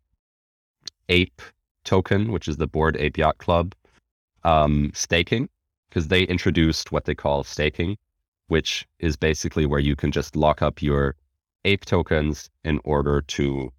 ape 1.07 1.41
token, 1.84 2.32
which 2.32 2.47
is 2.47 2.57
the 2.57 2.67
Bored 2.67 2.97
Ape 2.97 3.17
Yacht 3.17 3.38
Club 3.38 3.73
um, 4.43 4.91
staking, 4.93 5.49
because 5.89 6.07
they 6.07 6.23
introduced 6.23 6.91
what 6.91 7.05
they 7.05 7.15
call 7.15 7.43
staking, 7.43 7.97
which 8.47 8.88
is 8.99 9.15
basically 9.15 9.65
where 9.65 9.79
you 9.79 9.95
can 9.95 10.11
just 10.11 10.36
lock 10.36 10.61
up 10.61 10.82
your 10.82 11.15
ape 11.65 11.86
tokens 11.86 12.49
in 12.63 12.79
order 12.84 13.21
to 13.21 13.71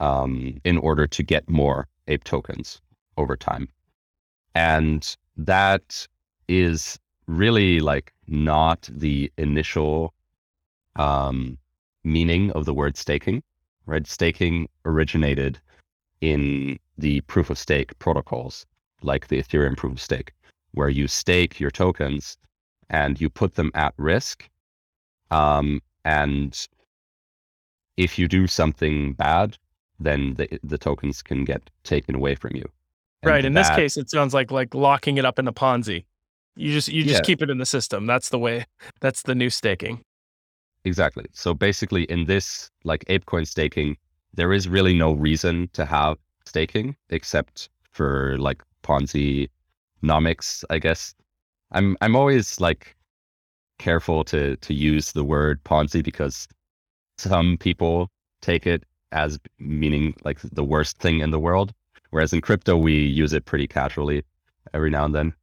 um, 0.00 0.60
in 0.64 0.78
order 0.78 1.06
to 1.06 1.22
get 1.22 1.48
more 1.48 1.88
ape 2.08 2.24
tokens 2.24 2.80
over 3.16 3.36
time. 3.36 3.68
And 4.54 5.16
that 5.36 6.06
is 6.48 6.98
really 7.26 7.80
like 7.80 8.12
not 8.26 8.88
the 8.92 9.32
initial 9.38 10.14
um, 10.96 11.58
meaning 12.04 12.50
of 12.52 12.64
the 12.64 12.74
word 12.74 12.96
staking, 12.96 13.42
right? 13.86 14.06
Staking 14.06 14.68
originated 14.84 15.58
in 16.20 16.78
the 16.98 17.20
proof 17.22 17.50
of 17.50 17.58
stake 17.58 17.98
protocols, 17.98 18.66
like 19.02 19.28
the 19.28 19.42
Ethereum 19.42 19.76
proof 19.76 19.94
of 19.94 20.00
stake, 20.00 20.32
where 20.72 20.88
you 20.88 21.08
stake 21.08 21.60
your 21.60 21.70
tokens 21.70 22.36
and 22.90 23.20
you 23.20 23.28
put 23.28 23.54
them 23.54 23.70
at 23.74 23.94
risk. 23.96 24.48
Um, 25.30 25.82
and 26.04 26.66
if 27.96 28.18
you 28.18 28.28
do 28.28 28.46
something 28.46 29.14
bad, 29.14 29.56
then 29.98 30.34
the 30.34 30.60
the 30.62 30.78
tokens 30.78 31.22
can 31.22 31.44
get 31.44 31.70
taken 31.82 32.14
away 32.14 32.34
from 32.34 32.54
you. 32.54 32.68
And 33.22 33.30
right. 33.30 33.44
In 33.44 33.54
that, 33.54 33.68
this 33.68 33.76
case, 33.76 33.96
it 33.96 34.10
sounds 34.10 34.34
like 34.34 34.50
like 34.50 34.74
locking 34.74 35.16
it 35.16 35.24
up 35.24 35.38
in 35.38 35.48
a 35.48 35.52
Ponzi. 35.52 36.04
You 36.54 36.72
just 36.72 36.88
you 36.88 37.02
just 37.02 37.16
yeah. 37.16 37.20
keep 37.20 37.42
it 37.42 37.50
in 37.50 37.58
the 37.58 37.66
system. 37.66 38.06
That's 38.06 38.28
the 38.28 38.38
way. 38.38 38.66
That's 39.00 39.22
the 39.22 39.34
new 39.34 39.50
staking. 39.50 40.02
Exactly. 40.84 41.26
So 41.32 41.52
basically, 41.52 42.04
in 42.04 42.26
this 42.26 42.70
like 42.84 43.04
ApeCoin 43.06 43.46
staking, 43.46 43.96
there 44.34 44.52
is 44.52 44.68
really 44.68 44.94
no 44.94 45.12
reason 45.12 45.68
to 45.72 45.84
have 45.84 46.18
staking 46.46 46.96
except 47.10 47.68
for 47.92 48.36
like 48.38 48.62
Ponzi 48.82 49.48
nomics, 50.02 50.64
I 50.70 50.78
guess. 50.78 51.14
I'm 51.72 51.96
I'm 52.00 52.16
always 52.16 52.60
like 52.60 52.96
careful 53.78 54.24
to 54.24 54.56
to 54.56 54.74
use 54.74 55.12
the 55.12 55.24
word 55.24 55.62
Ponzi 55.64 56.02
because 56.02 56.48
some 57.18 57.56
people 57.58 58.10
take 58.40 58.66
it 58.66 58.84
as 59.12 59.38
meaning 59.58 60.14
like 60.24 60.38
the 60.40 60.64
worst 60.64 60.98
thing 60.98 61.20
in 61.20 61.30
the 61.30 61.40
world. 61.40 61.72
Whereas 62.10 62.32
in 62.32 62.40
crypto, 62.40 62.76
we 62.76 62.94
use 62.94 63.32
it 63.32 63.44
pretty 63.44 63.66
casually 63.66 64.22
every 64.72 64.90
now 64.90 65.04
and 65.04 65.14
then. 65.14 65.34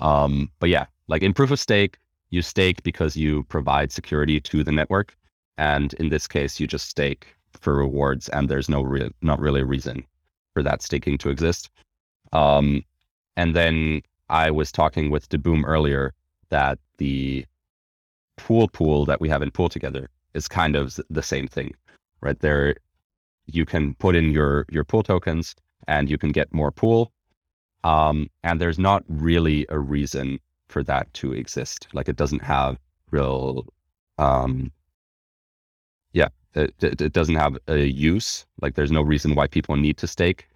Um, 0.00 0.50
but 0.58 0.70
yeah, 0.70 0.86
like 1.08 1.22
in 1.22 1.34
proof 1.34 1.50
of 1.50 1.60
stake, 1.60 1.98
you 2.30 2.42
stake 2.42 2.82
because 2.82 3.16
you 3.16 3.44
provide 3.44 3.92
security 3.92 4.40
to 4.40 4.64
the 4.64 4.72
network. 4.72 5.16
And 5.58 5.92
in 5.94 6.08
this 6.08 6.26
case, 6.26 6.60
you 6.60 6.66
just 6.66 6.88
stake 6.88 7.26
for 7.60 7.74
rewards, 7.74 8.28
and 8.28 8.48
there's 8.48 8.68
no 8.68 8.82
real, 8.82 9.10
not 9.22 9.40
really 9.40 9.62
a 9.62 9.66
reason 9.66 10.04
for 10.58 10.62
that 10.64 10.82
staking 10.82 11.16
to 11.16 11.30
exist. 11.30 11.70
Um, 12.32 12.82
and 13.36 13.54
then 13.54 14.02
I 14.28 14.50
was 14.50 14.72
talking 14.72 15.08
with 15.08 15.28
Deboom 15.28 15.62
earlier 15.64 16.14
that 16.48 16.80
the 16.96 17.46
pool 18.36 18.66
pool 18.66 19.04
that 19.04 19.20
we 19.20 19.28
have 19.28 19.40
in 19.40 19.52
pool 19.52 19.68
together 19.68 20.10
is 20.34 20.48
kind 20.48 20.74
of 20.74 20.98
the 21.08 21.22
same 21.22 21.46
thing, 21.46 21.74
right? 22.22 22.40
There 22.40 22.74
you 23.46 23.64
can 23.64 23.94
put 23.94 24.16
in 24.16 24.32
your 24.32 24.66
your 24.68 24.82
pool 24.82 25.04
tokens 25.04 25.54
and 25.86 26.10
you 26.10 26.18
can 26.18 26.32
get 26.32 26.52
more 26.52 26.72
pool. 26.72 27.12
Um, 27.84 28.28
and 28.42 28.60
there's 28.60 28.80
not 28.80 29.04
really 29.06 29.64
a 29.68 29.78
reason 29.78 30.40
for 30.68 30.82
that 30.82 31.06
to 31.20 31.32
exist. 31.32 31.86
Like 31.92 32.08
it 32.08 32.16
doesn't 32.16 32.42
have 32.42 32.78
real, 33.12 33.64
um, 34.18 34.72
yeah, 36.12 36.28
it, 36.54 36.74
it 36.82 37.12
doesn't 37.12 37.36
have 37.36 37.56
a 37.68 37.78
use. 37.86 38.44
Like 38.60 38.74
there's 38.74 38.90
no 38.90 39.02
reason 39.02 39.36
why 39.36 39.46
people 39.46 39.76
need 39.76 39.96
to 39.98 40.08
stake. 40.08 40.47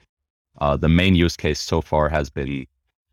Uh, 0.61 0.77
the 0.77 0.89
main 0.89 1.15
use 1.15 1.37
case 1.37 1.61
so 1.61 1.81
far 1.81 2.09
has 2.09 2.31
been 2.31 2.67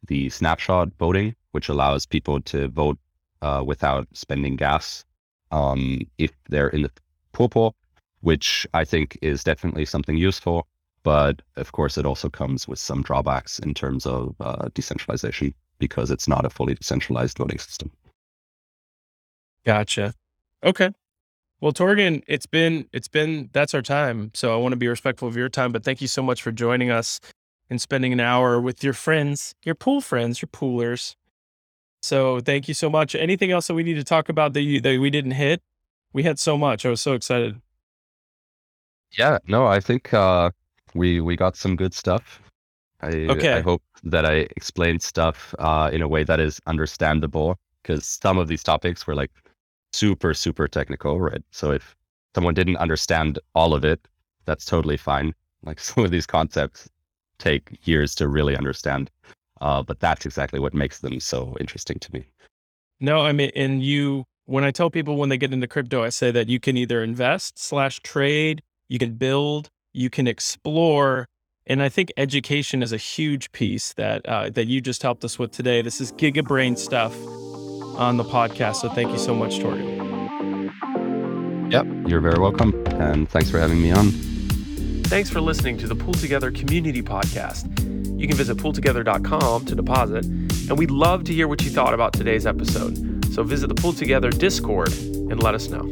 the 0.08 0.30
snapshot 0.30 0.90
voting, 1.00 1.36
which 1.52 1.70
allows 1.70 2.06
people 2.06 2.42
to 2.42 2.68
vote 2.70 2.98
uh, 3.42 3.64
without 3.66 4.08
spending 4.14 4.56
gas 4.56 5.06
um, 5.52 6.00
if 6.18 6.32
they're 6.50 6.70
in 6.70 6.84
the 6.84 6.92
pool 7.32 7.76
which 8.22 8.68
I 8.74 8.84
think 8.84 9.18
is 9.22 9.44
definitely 9.44 9.86
something 9.86 10.18
useful. 10.18 10.68
But 11.04 11.42
of 11.56 11.72
course, 11.72 11.98
it 11.98 12.06
also 12.06 12.30
comes 12.30 12.68
with 12.68 12.80
some 12.80 13.02
drawbacks 13.02 13.60
in 13.60 13.74
terms 13.74 14.06
of 14.06 14.36
uh, 14.42 14.68
decentralization 14.74 15.54
because 15.80 16.12
it's 16.12 16.28
not 16.28 16.46
a 16.46 16.50
fully 16.50 16.76
decentralized 16.76 17.38
voting 17.38 17.58
system. 17.58 17.92
Gotcha. 19.66 20.14
Okay. 20.64 20.92
Well, 21.62 21.74
Torgin, 21.74 22.24
it's 22.28 22.46
been 22.46 22.88
it's 22.94 23.08
been 23.08 23.50
that's 23.52 23.74
our 23.74 23.82
time. 23.82 24.32
So 24.34 24.54
I 24.54 24.58
want 24.58 24.72
to 24.72 24.78
be 24.78 24.88
respectful 24.88 25.28
of 25.28 25.36
your 25.36 25.50
time, 25.50 25.72
but 25.72 25.84
thank 25.84 26.02
you 26.02 26.08
so 26.08 26.22
much 26.22 26.42
for 26.42 26.52
joining 26.52 26.90
us 26.90 27.20
and 27.70 27.82
spending 27.82 28.14
an 28.14 28.20
hour 28.20 28.60
with 28.62 28.84
your 28.84 28.94
friends, 28.94 29.54
your 29.64 29.76
pool 29.76 30.02
friends, 30.02 30.42
your 30.42 30.48
poolers. 30.48 31.16
So 32.02 32.40
thank 32.40 32.68
you 32.68 32.74
so 32.74 32.90
much. 32.90 33.14
Anything 33.14 33.52
else 33.52 33.68
that 33.68 33.74
we 33.74 33.84
need 33.84 33.96
to 33.96 34.06
talk 34.06 34.30
about 34.30 34.54
that 34.54 34.62
you, 34.62 34.80
that 34.82 35.00
we 35.00 35.10
didn't 35.10 35.32
hit? 35.32 35.62
We 36.14 36.24
had 36.24 36.40
so 36.40 36.58
much. 36.58 36.86
I 36.86 36.90
was 36.90 37.02
so 37.02 37.14
excited. 37.14 37.62
Yeah, 39.18 39.40
no, 39.48 39.68
I 39.68 39.80
think 39.80 40.14
uh, 40.14 40.52
we 40.94 41.20
we 41.20 41.36
got 41.36 41.58
some 41.58 41.76
good 41.76 41.94
stuff. 41.94 42.42
I 43.02 43.28
Okay. 43.30 43.54
I 43.54 43.62
hope 43.62 43.82
that 44.04 44.26
I 44.26 44.48
explained 44.56 45.02
stuff 45.02 45.54
uh, 45.60 45.90
in 45.92 46.02
a 46.02 46.08
way 46.08 46.24
that 46.24 46.40
is 46.40 46.62
understandable 46.68 47.58
because 47.82 48.06
some 48.06 48.38
of 48.38 48.48
these 48.48 48.64
topics 48.64 49.06
were 49.06 49.16
like 49.16 49.32
super 49.94 50.34
super 50.34 50.68
technical, 50.68 51.20
right? 51.20 51.44
So 51.52 51.72
if 51.72 51.96
someone 52.36 52.54
didn't 52.54 52.78
understand 52.78 53.40
all 53.56 53.74
of 53.74 53.84
it, 53.84 54.08
that's 54.46 54.66
totally 54.66 54.98
fine. 54.98 55.34
Like 55.64 55.80
some 55.90 56.04
of 56.04 56.12
these 56.12 56.26
concepts 56.26 56.90
take 57.38 57.80
years 57.84 58.16
to 58.16 58.28
really 58.28 58.56
understand, 58.58 59.10
uh, 59.62 59.84
but 59.84 60.00
that's 60.00 60.26
exactly 60.26 60.60
what 60.60 60.74
makes 60.74 61.00
them 61.00 61.20
so 61.20 61.56
interesting 61.60 62.00
to 62.00 62.14
me. 62.14 62.26
No, 63.00 63.22
I 63.22 63.32
mean, 63.32 63.52
and 63.56 63.82
you, 63.82 64.26
when 64.46 64.66
I 64.66 64.72
tell 64.72 64.90
people 64.90 65.16
when 65.16 65.30
they 65.30 65.38
get 65.38 65.54
into 65.54 65.68
crypto, 65.68 66.04
I 66.04 66.10
say 66.10 66.32
that 66.32 66.50
you 66.50 66.60
can 66.60 66.76
either 66.76 67.02
invest 67.02 67.58
slash 67.58 68.02
trade, 68.02 68.62
you 68.90 69.00
can 69.00 69.14
build, 69.14 69.70
you 69.94 70.10
can 70.10 70.28
explore, 70.28 71.28
and 71.66 71.82
I 71.82 71.88
think 71.88 72.12
education 72.18 72.84
is 72.84 72.92
a 72.92 72.98
huge 72.98 73.52
piece 73.52 73.94
that 73.94 74.28
uh, 74.28 74.50
that 74.50 74.68
you 74.68 74.82
just 74.82 75.04
helped 75.04 75.24
us 75.24 75.40
with 75.40 75.52
today. 75.52 75.82
This 75.82 76.02
is 76.02 76.12
Giga 76.14 76.44
Brain 76.44 76.76
stuff 76.76 77.16
on 78.00 78.18
the 78.18 78.24
podcast. 78.24 78.78
So 78.78 78.90
thank 78.90 79.12
you 79.12 79.20
so 79.20 79.36
much, 79.36 79.60
Torgin. 79.60 80.00
Yep, 81.72 81.86
you're 82.08 82.22
very 82.22 82.40
welcome, 82.40 82.74
and 82.88 83.30
thanks 83.30 83.52
for 83.52 83.60
having 83.60 83.80
me 83.80 83.92
on. 83.92 84.10
Thanks 85.04 85.30
for 85.30 85.42
listening 85.42 85.78
to 85.80 85.88
the 85.88 85.96
Pool 85.96 86.14
Together 86.14 86.50
Community 86.50 87.04
Podcast. 87.04 87.68
You 88.20 88.28
can 88.28 88.36
visit 88.36 88.58
pooltogether.com 88.58 89.66
to 89.66 89.76
deposit, 89.76 90.26
and 90.26 90.78
we'd 90.78 90.92
love 90.92 91.24
to 91.26 91.34
hear 91.34 91.48
what 91.48 91.64
you 91.64 91.70
thought 91.70 91.94
about 91.94 92.14
today's 92.14 92.48
episode. 92.48 93.24
So 93.34 93.44
visit 93.44 93.68
the 93.68 93.76
Pool 93.76 93.94
Together 93.94 94.32
Discord 94.32 94.92
and 94.92 95.42
let 95.44 95.54
us 95.54 95.70
know. 95.70 95.92